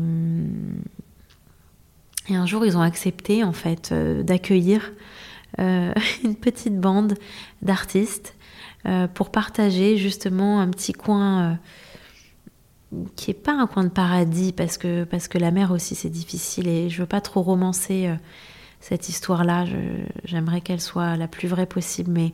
et, 2.27 2.35
un 2.35 2.47
jour, 2.47 2.65
ils 2.65 2.75
ont 2.75 2.81
accepté 2.81 3.43
en 3.43 3.53
fait 3.53 3.93
d'accueillir 3.93 4.91
une 5.57 6.35
petite 6.35 6.79
bande 6.79 7.15
d'artistes 7.61 8.35
euh, 8.85 9.07
pour 9.07 9.29
partager 9.29 9.97
justement 9.97 10.61
un 10.61 10.69
petit 10.69 10.93
coin 10.93 11.59
euh, 12.93 13.03
qui 13.17 13.31
est 13.31 13.33
pas 13.33 13.51
un 13.51 13.67
coin 13.67 13.83
de 13.83 13.89
paradis 13.89 14.53
parce 14.53 14.77
que, 14.77 15.03
parce 15.03 15.27
que 15.27 15.37
la 15.37 15.51
mer 15.51 15.71
aussi 15.71 15.95
c'est 15.95 16.09
difficile 16.09 16.67
et 16.69 16.89
je 16.89 17.01
veux 17.01 17.07
pas 17.07 17.19
trop 17.19 17.41
romancer 17.41 18.09
cette 18.79 19.09
histoire-là. 19.09 19.65
J'aimerais 20.23 20.61
qu'elle 20.61 20.79
soit 20.79 21.17
la 21.17 21.27
plus 21.27 21.49
vraie 21.49 21.65
possible, 21.65 22.09
mais 22.09 22.31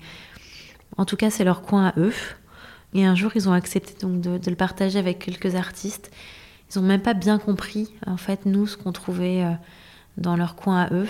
en 0.97 1.05
tout 1.05 1.17
cas 1.17 1.31
c'est 1.31 1.43
leur 1.43 1.63
coin 1.63 1.87
à 1.87 1.99
eux. 1.99 2.13
Et 2.93 3.05
un 3.05 3.15
jour 3.15 3.31
ils 3.33 3.49
ont 3.49 3.53
accepté 3.53 3.95
donc 3.99 4.21
de, 4.21 4.49
le 4.49 4.55
partager 4.55 4.99
avec 4.99 5.17
quelques 5.17 5.55
artistes. 5.55 6.11
Ils 6.69 6.79
n'ont 6.79 6.87
même 6.87 7.01
pas 7.01 7.15
bien 7.15 7.39
compris 7.39 7.91
en 8.05 8.17
fait 8.17 8.45
nous 8.45 8.67
ce 8.67 8.77
qu'on 8.77 8.91
trouvait 8.91 9.43
dans 10.17 10.37
leur 10.37 10.55
coin 10.55 10.83
à 10.83 10.93
eux. 10.93 11.07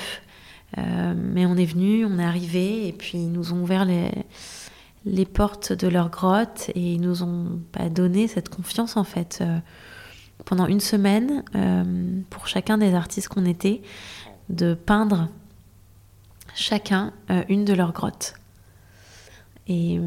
Euh, 0.77 1.13
mais 1.15 1.45
on 1.45 1.55
est 1.55 1.65
venu, 1.65 2.05
on 2.05 2.19
est 2.19 2.23
arrivé, 2.23 2.87
et 2.87 2.91
puis 2.91 3.17
ils 3.17 3.31
nous 3.31 3.53
ont 3.53 3.61
ouvert 3.61 3.85
les, 3.85 5.25
portes 5.25 5.73
de 5.73 5.87
leur 5.87 6.09
grotte 6.09 6.69
et 6.75 6.93
ils 6.93 7.01
nous 7.01 7.23
ont 7.23 7.61
bah, 7.73 7.89
donné 7.89 8.27
cette 8.27 8.49
confiance 8.49 8.97
en 8.97 9.03
fait. 9.03 9.39
Euh, 9.41 9.59
pendant 10.43 10.67
une 10.67 10.81
semaine, 10.81 11.43
euh, 11.55 11.83
pour 12.29 12.47
chacun 12.47 12.77
des 12.77 12.93
artistes 12.93 13.29
qu'on 13.29 13.45
était, 13.45 13.81
de 14.49 14.73
peindre 14.73 15.29
chacun 16.53 17.13
une 17.49 17.65
de 17.65 17.73
leurs 17.73 17.93
grottes. 17.93 18.35
Et 19.67 19.99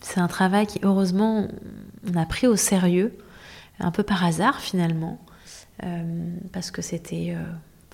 c'est 0.00 0.18
un 0.18 0.26
travail 0.26 0.66
qui, 0.66 0.80
heureusement, 0.82 1.46
on 2.10 2.16
a 2.18 2.26
pris 2.26 2.46
au 2.46 2.56
sérieux, 2.56 3.16
un 3.78 3.92
peu 3.92 4.02
par 4.02 4.24
hasard 4.24 4.60
finalement, 4.60 5.20
parce 6.52 6.70
que 6.70 6.82
c'était 6.82 7.36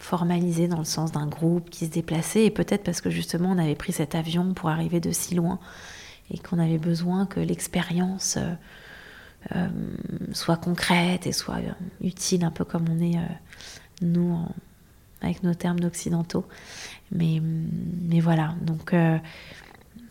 formalisé 0.05 0.69
dans 0.69 0.79
le 0.79 0.85
sens 0.85 1.13
d'un 1.13 1.27
groupe 1.27 1.71
qui 1.71 1.87
se 1.87 1.91
déplaçait, 1.91 2.45
et 2.45 2.51
peut-être 2.51 2.85
parce 2.85 3.01
que 3.01 3.09
justement 3.09 3.51
on 3.51 3.59
avait 3.59 3.75
pris 3.75 3.93
cet 3.93 4.15
avion 4.15 4.53
pour 4.53 4.69
arriver 4.69 5.01
de 5.01 5.11
si 5.11 5.35
loin, 5.35 5.59
et 6.31 6.39
qu'on 6.39 6.59
avait 6.59 6.79
besoin 6.79 7.25
que 7.25 7.41
l'expérience 7.41 8.37
euh, 8.37 8.53
euh, 9.57 9.69
soit 10.33 10.59
concrète 10.59 11.27
et 11.27 11.33
soit 11.33 11.57
euh, 11.57 11.73
utile, 12.03 12.45
un 12.45 12.51
peu 12.51 12.65
comme 12.65 12.85
on 12.91 13.01
est 13.01 13.19
nous 14.03 14.39
avec 15.23 15.43
nos 15.43 15.55
termes 15.55 15.81
d'occidentaux. 15.81 16.45
Mais, 17.11 17.41
mais 18.03 18.21
voilà, 18.21 18.55
donc 18.61 18.95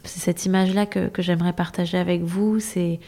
c'est 0.03 0.19
cette 0.19 0.45
image-là 0.45 0.87
que, 0.87 1.07
que 1.07 1.21
j'aimerais 1.21 1.53
partager 1.53 1.99
avec 1.99 2.23
vous, 2.23 2.59
c'est 2.59 2.99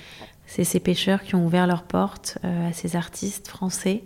ces 0.45 0.79
pêcheurs 0.79 1.23
qui 1.23 1.33
ont 1.33 1.45
ouvert 1.45 1.65
leurs 1.65 1.83
portes 1.83 2.37
à 2.43 2.73
ces 2.73 2.95
artistes 2.95 3.47
français 3.47 4.03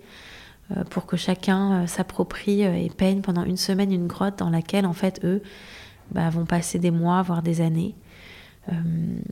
pour 0.90 1.06
que 1.06 1.18
chacun 1.18 1.84
euh, 1.84 1.88
s'approprie 1.88 2.64
euh, 2.66 2.76
et 2.76 2.90
peigne 2.90 3.22
pendant 3.22 3.44
une 3.44 3.58
semaine 3.58 3.92
une 3.92 4.08
grotte 4.08 4.38
dans 4.38 4.50
laquelle, 4.50 4.86
en 4.86 4.94
fait, 4.94 5.20
eux 5.24 5.42
bah, 6.12 6.30
vont 6.30 6.46
passer 6.46 6.80
des 6.80 6.92
mois, 6.92 7.22
voire 7.22 7.42
des 7.42 7.62
années. 7.62 7.96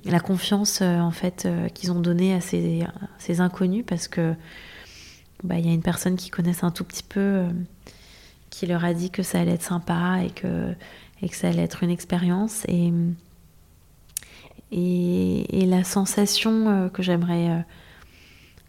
la 0.05 0.19
confiance, 0.19 0.81
en 0.81 1.11
fait, 1.11 1.47
qu'ils 1.75 1.91
ont 1.91 1.99
donnée 1.99 2.33
à 2.33 2.41
ces, 2.41 2.83
ces, 3.19 3.39
inconnus, 3.39 3.83
parce 3.85 4.07
que 4.07 4.33
bah, 5.43 5.59
il 5.59 5.67
y 5.67 5.69
a 5.69 5.73
une 5.73 5.83
personne 5.83 6.15
qui 6.15 6.31
connaissent 6.31 6.63
un 6.63 6.71
tout 6.71 6.83
petit 6.83 7.03
peu 7.03 7.45
qui 8.49 8.65
leur 8.65 8.83
a 8.83 8.95
dit 8.95 9.11
que 9.11 9.21
ça 9.21 9.39
allait 9.39 9.53
être 9.53 9.63
sympa 9.63 10.21
et 10.23 10.31
que, 10.31 10.73
et 11.21 11.29
que 11.29 11.35
ça 11.35 11.49
allait 11.49 11.63
être 11.63 11.83
une 11.83 11.91
expérience. 11.91 12.63
Et, 12.67 12.91
et, 14.71 15.65
la 15.67 15.83
sensation 15.83 16.89
que 16.91 17.03
j'aimerais 17.03 17.63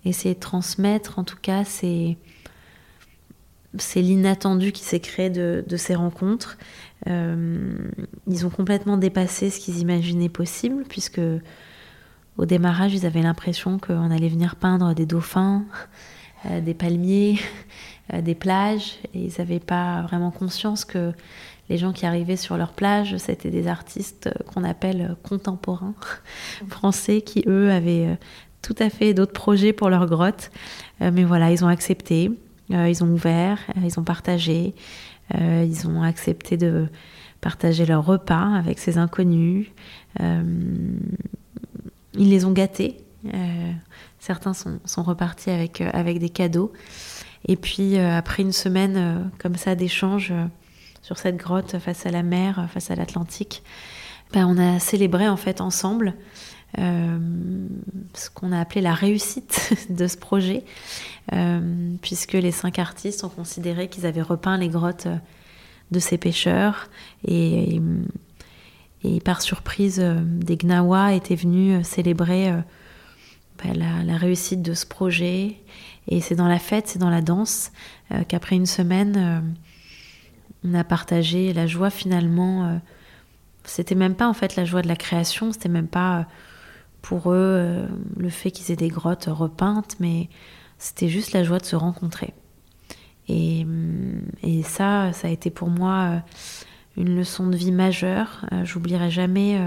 essayer 0.04 0.34
de 0.34 0.40
transmettre, 0.40 1.18
en 1.18 1.24
tout 1.24 1.38
cas, 1.40 1.64
c'est 1.64 2.18
c'est 3.76 4.00
l'inattendu 4.00 4.72
qui 4.72 4.82
s'est 4.82 5.00
créé 5.00 5.30
de, 5.30 5.64
ces 5.76 5.94
rencontres. 5.94 6.56
Euh, 7.06 7.70
ils 8.26 8.46
ont 8.46 8.50
complètement 8.50 8.96
dépassé 8.96 9.50
ce 9.50 9.60
qu'ils 9.60 9.78
imaginaient 9.78 10.30
possible, 10.30 10.84
puisque 10.88 11.20
au 12.38 12.46
démarrage, 12.46 12.94
ils 12.94 13.04
avaient 13.04 13.22
l'impression 13.22 13.78
qu'on 13.78 14.10
allait 14.10 14.28
venir 14.28 14.56
peindre 14.56 14.94
des 14.94 15.06
dauphins, 15.06 15.64
euh, 16.46 16.60
des 16.60 16.74
palmiers, 16.74 17.38
euh, 18.14 18.22
des 18.22 18.34
plages, 18.34 18.98
et 19.14 19.24
ils 19.24 19.34
n'avaient 19.38 19.60
pas 19.60 20.02
vraiment 20.02 20.30
conscience 20.30 20.84
que 20.84 21.12
les 21.68 21.76
gens 21.76 21.92
qui 21.92 22.06
arrivaient 22.06 22.36
sur 22.36 22.56
leur 22.56 22.72
plage, 22.72 23.18
c'était 23.18 23.50
des 23.50 23.68
artistes 23.68 24.30
qu'on 24.46 24.64
appelle 24.64 25.16
contemporains 25.22 25.94
français, 26.68 27.20
qui 27.20 27.44
eux 27.46 27.70
avaient 27.70 28.16
tout 28.62 28.76
à 28.78 28.88
fait 28.88 29.12
d'autres 29.12 29.34
projets 29.34 29.74
pour 29.74 29.90
leur 29.90 30.06
grotte. 30.06 30.50
mais 31.00 31.24
voilà, 31.24 31.52
ils 31.52 31.66
ont 31.66 31.68
accepté. 31.68 32.30
Euh, 32.72 32.88
ils 32.88 33.02
ont 33.02 33.08
ouvert, 33.08 33.58
euh, 33.76 33.80
ils 33.84 33.98
ont 33.98 34.04
partagé, 34.04 34.74
euh, 35.34 35.64
ils 35.66 35.88
ont 35.88 36.02
accepté 36.02 36.56
de 36.56 36.88
partager 37.40 37.86
leur 37.86 38.04
repas 38.04 38.54
avec 38.54 38.78
ces 38.78 38.98
inconnus. 38.98 39.68
ils 40.20 40.98
les 42.14 42.44
ont 42.44 42.52
gâtés. 42.52 42.96
certains 44.18 44.54
sont, 44.54 44.80
sont, 44.84 45.02
repartis 45.04 45.50
avec, 45.50 45.80
avec 45.80 46.18
des 46.18 46.30
cadeaux. 46.30 46.72
Et 47.46 47.54
puis 47.54 47.96
après 47.98 48.42
une 48.42 48.52
semaine 48.52 49.30
comme 49.38 49.54
ça 49.54 49.76
d'échange 49.76 50.32
sur 51.02 51.16
cette 51.16 51.36
grotte 51.36 51.78
face 51.78 52.06
à 52.06 52.10
la 52.10 52.24
mer, 52.24 52.66
face 52.72 52.90
à 52.90 52.96
l'Atlantique, 52.96 53.62
ben, 54.32 54.46
on 54.46 54.58
a 54.58 54.80
célébré 54.80 55.28
en 55.28 55.36
fait 55.36 55.60
ensemble 55.60 56.14
ce 56.76 58.30
qu'on 58.34 58.52
a 58.52 58.60
appelé 58.60 58.80
la 58.80 58.94
réussite 58.94 59.72
de 59.90 60.06
ce 60.06 60.16
projet, 60.16 60.64
puisque 62.02 62.34
les 62.34 62.52
cinq 62.52 62.78
artistes 62.78 63.24
ont 63.24 63.28
considéré 63.28 63.88
qu'ils 63.88 64.06
avaient 64.06 64.22
repeint 64.22 64.56
les 64.56 64.68
grottes 64.68 65.08
de 65.90 65.98
ces 65.98 66.18
pêcheurs 66.18 66.90
et, 67.26 67.80
et, 69.02 69.20
par 69.20 69.40
surprise, 69.40 69.98
des 69.98 70.56
Gnawa 70.56 71.14
étaient 71.14 71.36
venus 71.36 71.86
célébrer 71.86 72.52
bah, 73.64 73.72
la, 73.74 74.16
réussite 74.16 74.62
de 74.62 74.74
ce 74.74 74.86
projet. 74.86 75.56
Et 76.08 76.20
c'est 76.20 76.34
dans 76.34 76.48
la 76.48 76.58
fête, 76.58 76.88
c'est 76.88 76.98
dans 76.98 77.10
la 77.10 77.22
danse 77.22 77.72
euh, 78.12 78.22
qu'après 78.26 78.56
une 78.56 78.66
semaine, 78.66 79.16
euh, 79.16 79.40
on 80.64 80.74
a 80.74 80.84
partagé 80.84 81.52
la 81.52 81.66
joie 81.66 81.90
finalement. 81.90 82.66
Euh, 82.66 82.76
c'était 83.64 83.94
même 83.94 84.14
pas 84.14 84.28
en 84.28 84.32
fait 84.32 84.56
la 84.56 84.64
joie 84.64 84.80
de 84.80 84.88
la 84.88 84.96
création, 84.96 85.52
c'était 85.52 85.68
même 85.68 85.88
pas 85.88 86.26
pour 87.08 87.32
eux 87.32 87.88
le 88.18 88.28
fait 88.28 88.50
qu'ils 88.50 88.70
aient 88.70 88.76
des 88.76 88.88
grottes 88.88 89.30
repeintes, 89.30 89.96
mais 89.98 90.28
c'était 90.76 91.08
juste 91.08 91.32
la 91.32 91.42
joie 91.42 91.58
de 91.58 91.64
se 91.64 91.74
rencontrer. 91.74 92.34
Et, 93.28 93.66
et, 94.42 94.62
ça, 94.62 95.14
ça 95.14 95.28
a 95.28 95.30
été 95.30 95.48
pour 95.48 95.68
moi 95.68 96.22
une 96.98 97.16
leçon 97.16 97.46
de 97.46 97.56
vie 97.56 97.72
majeure. 97.72 98.44
J'oublierai 98.64 99.10
jamais 99.10 99.58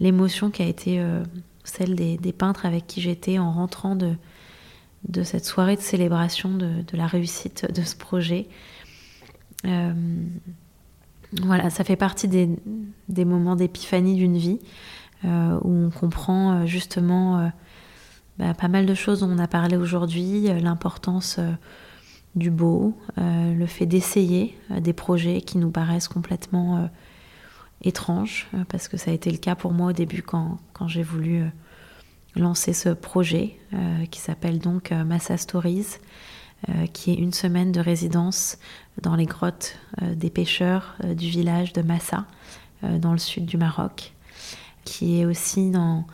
l'émotion 0.00 0.50
qui 0.50 0.62
a 0.62 0.66
été 0.66 1.00
celle 1.64 1.94
des, 1.94 2.32
peintres 2.32 2.66
avec 2.66 2.86
qui 2.86 3.00
j'étais 3.00 3.38
en 3.38 3.50
rentrant 3.50 3.96
de, 3.96 4.16
cette 5.22 5.44
soirée 5.44 5.76
de 5.76 5.80
célébration 5.80 6.50
de, 6.56 6.84
la 6.92 7.06
réussite 7.06 7.72
de 7.72 7.82
ce 7.82 7.96
projet. 7.96 8.46
Euh, 9.64 9.92
voilà, 11.42 11.70
ça 11.70 11.82
fait 11.84 11.96
partie 11.96 12.28
des, 12.28 13.24
moments 13.24 13.56
d'épiphanie 13.56 14.14
d'une 14.14 14.36
vie 14.36 14.60
euh, 15.24 15.58
où 15.62 15.86
on 15.86 15.90
comprend 15.90 16.52
euh, 16.52 16.66
justement 16.66 17.50
bah, 18.38 18.54
pas 18.54 18.68
mal 18.68 18.86
de 18.86 18.94
choses 18.94 19.20
dont 19.20 19.30
on 19.30 19.38
a 19.38 19.48
parlé 19.48 19.76
aujourd'hui, 19.76 20.48
l'importance 20.60 21.38
du 22.34 22.50
beau, 22.50 22.96
le 23.16 23.66
fait 23.66 23.86
d'essayer 23.86 24.58
des 24.80 24.92
projets 24.92 25.40
qui 25.40 25.58
nous 25.58 25.70
paraissent 25.70 26.08
complètement 26.08 26.88
étrange, 27.84 28.46
euh, 28.54 28.64
parce 28.68 28.88
que 28.88 28.96
ça 28.96 29.10
a 29.10 29.14
été 29.14 29.30
le 29.30 29.38
cas 29.38 29.54
pour 29.54 29.72
moi 29.72 29.90
au 29.90 29.92
début 29.92 30.22
quand, 30.22 30.58
j'ai 30.86 31.02
voulu 31.02 31.42
euh, 31.42 31.48
lancer 32.36 32.72
ce 32.72 32.88
projet 32.88 33.56
euh, 33.72 34.06
qui 34.06 34.20
s'appelle 34.20 34.58
donc 34.58 34.90
Massa 34.90 35.36
Stories, 35.36 35.98
qui 36.94 37.10
est 37.10 37.16
une 37.16 37.34
semaine 37.34 37.72
de 37.72 37.80
résidence 37.80 38.56
dans 39.02 39.16
les 39.16 39.26
grottes 39.26 39.78
des 40.00 40.30
pêcheurs 40.30 40.96
du 41.04 41.28
village 41.28 41.74
de 41.74 41.82
Massa, 41.82 42.24
dans 42.82 43.12
le 43.12 43.18
sud 43.18 43.44
du 43.44 43.58
Maroc, 43.58 44.13
qui 44.84 45.20
est 45.20 45.24
aussi 45.24 45.70
dans, 45.70 46.06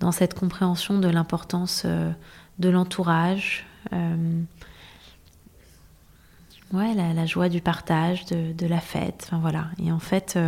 dans 0.00 0.12
cette 0.12 0.34
compréhension 0.34 0.98
de 0.98 1.08
l'importance 1.08 1.84
de 1.84 2.68
l'entourage, 2.68 3.66
ouais, 6.72 6.94
la, 6.94 7.26
joie 7.26 7.48
du 7.48 7.60
partage, 7.60 8.26
de, 8.26 8.66
la 8.66 8.80
fête, 8.80 9.24
enfin 9.26 9.38
voilà. 9.38 9.66
Et 9.82 9.92
en 9.92 9.98
fait, 9.98 10.38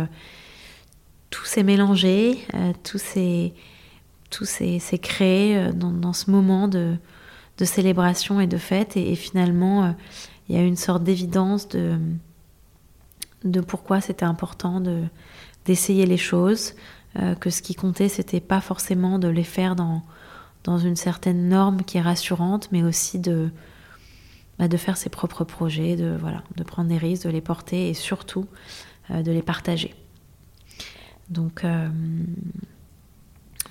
tout 1.35 1.45
s'est 1.45 1.63
mélangé, 1.63 2.39
euh, 2.53 2.71
tout 2.83 2.97
s'est 2.97 3.53
tout 4.29 4.45
s'est 4.45 4.79
créé 5.01 5.57
euh, 5.57 5.71
dans, 5.71 6.13
ce 6.13 6.31
moment 6.31 6.67
de, 6.67 6.95
de, 7.57 7.65
célébration 7.65 8.39
et 8.39 8.47
de 8.47 8.57
fête. 8.57 8.97
Et, 8.97 9.15
finalement, 9.15 9.83
euh, 9.83 9.91
il 10.47 10.55
y 10.55 10.57
a 10.57 10.61
une 10.61 10.75
sorte 10.75 11.03
d'évidence 11.03 11.67
de, 11.69 11.97
de 13.43 13.61
pourquoi 13.61 14.01
c'était 14.01 14.25
important 14.25 14.81
d'essayer 15.65 16.05
les 16.05 16.17
choses, 16.17 16.73
que 17.39 17.49
ce 17.49 17.61
qui 17.61 17.75
comptait, 17.75 18.09
c'était 18.09 18.41
pas 18.41 18.61
forcément 18.61 19.19
de 19.19 19.27
les 19.27 19.43
faire 19.43 19.75
dans, 19.75 20.01
dans 20.63 20.77
une 20.77 20.95
certaine 20.95 21.47
norme 21.47 21.83
qui 21.83 21.97
est 21.97 22.01
rassurante, 22.01 22.69
mais 22.71 22.83
aussi 22.83 23.19
de, 23.19 23.49
bah, 24.59 24.67
de 24.67 24.77
faire 24.77 24.97
ses 24.97 25.09
propres 25.09 25.43
projets, 25.45 25.95
de, 25.95 26.17
voilà, 26.19 26.43
de 26.57 26.63
prendre 26.63 26.89
des 26.89 26.97
risques, 26.97 27.25
de 27.25 27.29
les 27.29 27.41
porter 27.41 27.89
et 27.89 27.93
surtout 27.93 28.45
de 29.09 29.31
les 29.31 29.41
partager. 29.41 29.95
Donc 31.29 31.63
euh, 31.63 31.89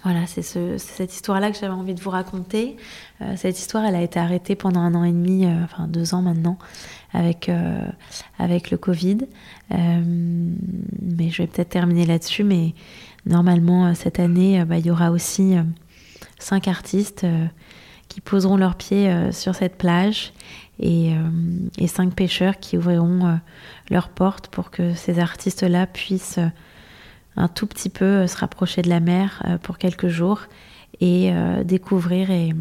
voilà, 0.03 0.27
c'est 0.27 0.43
cette 0.43 1.15
histoire-là 1.15 1.51
que 1.51 1.59
j'avais 1.59 1.73
envie 1.73 1.95
de 1.95 2.01
vous 2.01 2.11
raconter. 2.11 2.77
Euh, 3.23 3.35
cette 3.37 3.59
histoire, 3.59 3.85
elle 3.85 3.95
a 3.95 4.03
été 4.03 4.19
arrêtée 4.19 4.57
pendant 4.57 4.81
un 4.81 4.95
an 4.95 5.05
et 5.05 5.13
demi, 5.13 5.47
euh, 5.47 5.65
enfin 5.65 5.87
deux 5.87 6.15
ans 6.15 6.23
maintenant, 6.23 6.59
avec, 7.13 7.51
avec 8.39 8.71
le 8.71 8.77
Covid. 8.77 9.19
mais 9.71 11.31
je 11.31 11.43
vais 11.43 11.47
peut-être 11.47 11.69
terminer 11.69 12.07
là-dessus. 12.07 12.43
Mais 12.43 12.75
normalement, 13.27 13.95
cette 13.95 14.21
année, 14.21 14.65
bah, 14.65 14.79
il 14.79 14.87
y 14.87 14.91
aura 14.91 15.11
aussi 15.11 15.55
cinq 16.39 16.69
artistes 16.69 17.27
qui 18.09 18.21
poseront 18.21 18.57
leurs 18.57 18.77
pieds 18.77 19.33
sur 19.33 19.55
cette 19.55 19.77
plage 19.77 20.33
et, 20.79 21.15
cinq 21.87 22.15
pêcheurs 22.15 22.59
qui 22.59 22.77
ouvriront 22.77 23.39
leurs 23.91 24.09
portes 24.09 24.49
pour 24.49 24.71
que 24.71 24.95
ces 24.95 25.19
artistes-là 25.19 25.87
puissent 25.87 26.41
un 27.37 27.49
tout 27.49 27.67
petit 27.67 27.89
peu 27.89 28.05
euh, 28.05 28.27
se 28.27 28.37
rapprocher 28.37 28.83
de 28.83 28.89
la 28.89 29.01
mer 29.01 29.43
euh, 29.47 29.59
pour 29.59 29.79
quelques 29.79 30.09
jours 30.09 30.43
et 31.01 31.33
euh, 31.33 31.65
découvrir 31.65 32.31
et, 32.31 32.53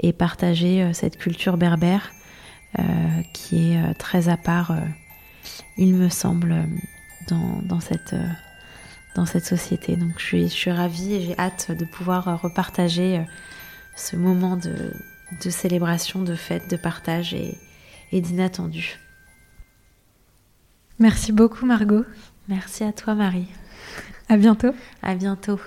et, 0.00 0.12
partager 0.12 0.92
cette 0.94 1.16
culture 1.16 1.56
berbère 1.56 2.12
qui 3.32 3.72
est 3.72 3.94
très 3.94 4.28
à 4.28 4.36
part, 4.36 4.72
il 5.76 5.96
me 5.96 6.08
semble, 6.08 6.54
dans, 7.26 7.60
dans, 7.64 7.80
cette, 7.80 8.14
dans 9.14 9.26
cette 9.26 9.44
société. 9.44 9.96
Donc 9.96 10.14
je 10.18 10.24
suis, 10.24 10.42
je 10.48 10.54
suis 10.54 10.70
ravie 10.70 11.14
et 11.14 11.20
j'ai 11.22 11.38
hâte 11.38 11.72
de 11.72 11.84
pouvoir 11.84 12.40
repartager 12.40 13.24
ce 13.96 14.16
moment 14.16 14.56
de, 14.56 14.92
de 15.44 15.50
célébration, 15.50 16.22
de 16.22 16.34
fête, 16.34 16.70
de 16.70 16.76
partage 16.76 17.34
et, 17.34 17.58
et 18.12 18.20
d'inattendu. 18.20 18.98
Merci 20.98 21.32
beaucoup 21.32 21.66
Margot. 21.66 22.04
Merci 22.48 22.84
à 22.84 22.92
toi 22.92 23.14
Marie. 23.14 23.48
À 24.28 24.36
bientôt. 24.36 24.74
À 25.02 25.14
bientôt. 25.14 25.58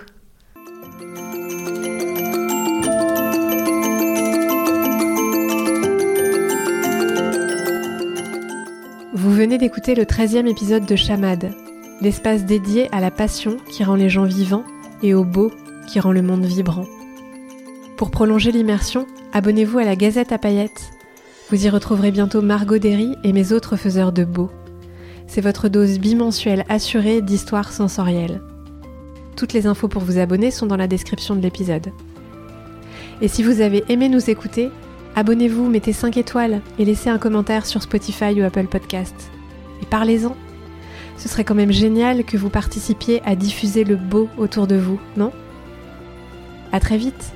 Vous 9.14 9.32
venez 9.32 9.58
d'écouter 9.58 9.96
le 9.96 10.04
13e 10.04 10.48
épisode 10.48 10.86
de 10.86 10.96
Chamade, 10.96 11.54
l'espace 12.02 12.46
dédié 12.46 12.90
à 12.92 13.00
la 13.00 13.12
passion 13.12 13.58
qui 13.70 13.84
rend 13.84 13.96
les 13.96 14.10
gens 14.10 14.26
vivants 14.26 14.64
et 15.02 15.14
au 15.14 15.24
beau 15.24 15.52
qui 15.88 16.00
rend 16.00 16.12
le 16.12 16.22
monde 16.22 16.46
vibrant. 16.46 16.86
Pour 17.98 18.12
prolonger 18.12 18.52
l'immersion, 18.52 19.06
abonnez-vous 19.32 19.80
à 19.80 19.84
la 19.84 19.96
Gazette 19.96 20.32
à 20.32 20.38
paillettes. 20.38 20.92
Vous 21.50 21.66
y 21.66 21.70
retrouverez 21.70 22.12
bientôt 22.12 22.42
Margot 22.42 22.78
Derry 22.78 23.16
et 23.24 23.34
mes 23.34 23.52
autres 23.52 23.76
faiseurs 23.76 24.12
de 24.12 24.24
beau. 24.24 24.50
C'est 25.28 25.42
votre 25.42 25.70
dose 25.70 26.00
bimensuelle 26.00 26.66
assurée 26.70 27.22
d'histoire 27.22 27.72
sensorielle. 27.72 28.42
Toutes 29.36 29.54
les 29.54 29.68
infos 29.68 29.88
pour 29.88 30.04
vous 30.04 30.18
abonner 30.18 30.52
sont 30.52 30.66
dans 30.66 30.78
la 30.78 30.88
description 30.88 31.36
de 31.36 31.42
l'épisode. 31.42 31.92
Et 33.22 33.28
si 33.28 33.44
vous 33.44 33.62
avez 33.62 33.84
aimé 33.90 34.10
nous 34.10 34.30
écouter, 34.30 34.70
abonnez-vous, 35.16 35.70
mettez 35.70 35.94
5 35.94 36.18
étoiles 36.18 36.62
et 36.78 36.86
laissez 36.86 37.10
un 37.10 37.18
commentaire 37.18 37.66
sur 37.66 37.82
Spotify 37.82 38.40
ou 38.40 38.44
Apple 38.44 38.68
Podcast. 38.68 39.16
Et 39.82 39.86
parlez-en. 39.86 40.36
Ce 41.24 41.30
serait 41.30 41.46
quand 41.46 41.56
même 41.56 41.72
génial 41.72 42.26
que 42.26 42.36
vous 42.36 42.50
participiez 42.50 43.22
à 43.24 43.38
diffuser 43.38 43.86
le 43.86 43.96
beau 43.96 44.28
autour 44.38 44.68
de 44.68 44.76
vous, 44.76 45.00
non? 45.16 45.32
À 46.74 46.82
très 46.82 46.98
vite 46.98 47.32